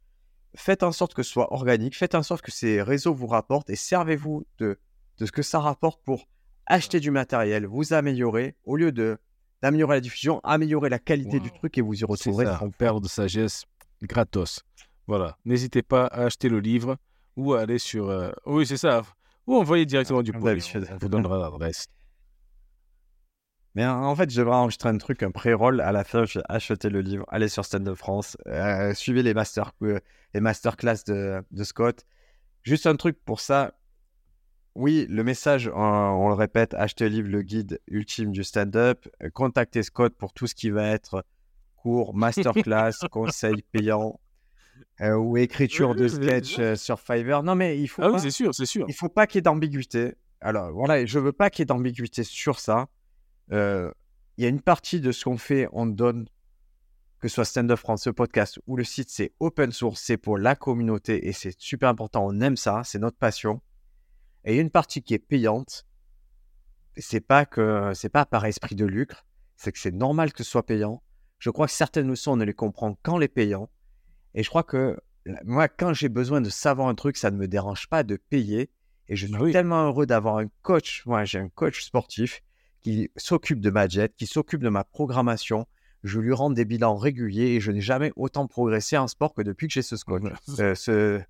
[0.56, 3.70] faites en sorte que ce soit organique, faites en sorte que ces réseaux vous rapportent
[3.70, 4.80] et servez-vous de,
[5.18, 6.28] de ce que ça rapporte pour
[6.66, 9.18] acheter du matériel, vous améliorer, au lieu de
[9.62, 11.44] d'améliorer la diffusion, améliorer la qualité Wow.
[11.44, 12.46] du truc et vous y retrouverez.
[12.46, 13.66] ça, perle de sagesse
[14.04, 14.62] gratos.
[15.08, 15.38] Voilà.
[15.46, 16.98] N'hésitez pas à acheter le livre
[17.36, 18.10] ou à aller sur.
[18.10, 19.02] euh, Oui, c'est ça.
[19.48, 20.62] Ou envoyer directement du Comme courrier.
[20.92, 21.88] On vous donnera l'adresse.
[23.74, 25.80] Mais en en fait, je devrais enregistrer un truc, un pré-roll.
[25.82, 29.24] À la fin, je vais acheter le livre, aller sur Stand de France, euh, suivez
[29.24, 30.00] les, master, euh,
[30.34, 32.06] les masterclass de, de Scott.
[32.64, 33.74] Juste un truc pour ça.
[34.76, 39.06] Oui, le message, on, on le répète, achetez le livre, le guide ultime du stand-up.
[39.22, 41.26] Euh, Contactez Scott pour tout ce qui va être
[41.76, 44.20] cours, masterclass, conseils payants.
[45.02, 47.44] euh, ou écriture de sketch euh, sur Fiverr.
[47.44, 48.86] Non, mais il faut Ah pas, oui, c'est sûr, c'est sûr.
[48.88, 50.16] il faut pas qu'il y ait d'ambiguïté.
[50.40, 52.88] Alors voilà, je veux pas qu'il y ait d'ambiguïté sur ça.
[53.52, 53.92] Euh,
[54.38, 56.28] Il y a une partie de ce qu'on fait, on donne,
[57.20, 60.18] que ce soit Stand Up France, ce podcast ou le site, c'est open source, c'est
[60.18, 62.26] pour la communauté et c'est super important.
[62.26, 63.62] On aime ça, c'est notre passion.
[64.46, 65.86] Et une partie qui est payante.
[66.98, 70.50] C'est pas que c'est pas par esprit de lucre, c'est que c'est normal que ce
[70.50, 71.02] soit payant.
[71.40, 73.70] Je crois que certaines leçons, on ne les comprend qu'en les payant.
[74.36, 75.00] Et je crois que
[75.46, 78.70] moi, quand j'ai besoin de savoir un truc, ça ne me dérange pas de payer.
[79.08, 79.52] Et je suis Bah oui.
[79.52, 81.04] tellement heureux d'avoir un coach.
[81.06, 82.42] Moi, j'ai un coach sportif
[82.82, 85.68] qui s'occupe de ma jet, qui s'occupe de ma programmation.
[86.04, 89.42] Je lui rends des bilans réguliers et je n'ai jamais autant progressé en sport que
[89.44, 90.24] depuis que j'ai ce coach.
[90.60, 91.22] Euh, ce,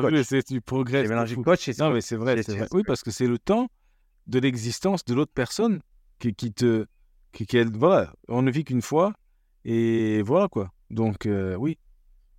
[0.00, 0.24] Coach.
[0.24, 1.08] c'est tu progresses.
[1.08, 2.34] mélangé coach et Non, mais c'est vrai,
[2.72, 3.68] Oui, parce que c'est le temps
[4.26, 5.80] de l'existence de l'autre personne
[6.18, 6.86] qui, qui te.
[7.32, 9.12] Qui, qui- voilà, on ne vit qu'une fois
[9.64, 10.72] et voilà quoi.
[10.90, 11.78] Donc, euh, oui,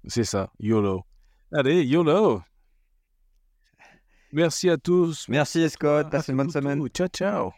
[0.07, 1.03] c'est ça, YOLO.
[1.53, 2.41] Allez, YOLO.
[4.33, 5.27] Merci à tous.
[5.29, 6.85] Merci Scott, passez une bonne semaine.
[6.89, 7.53] Ciao, ciao.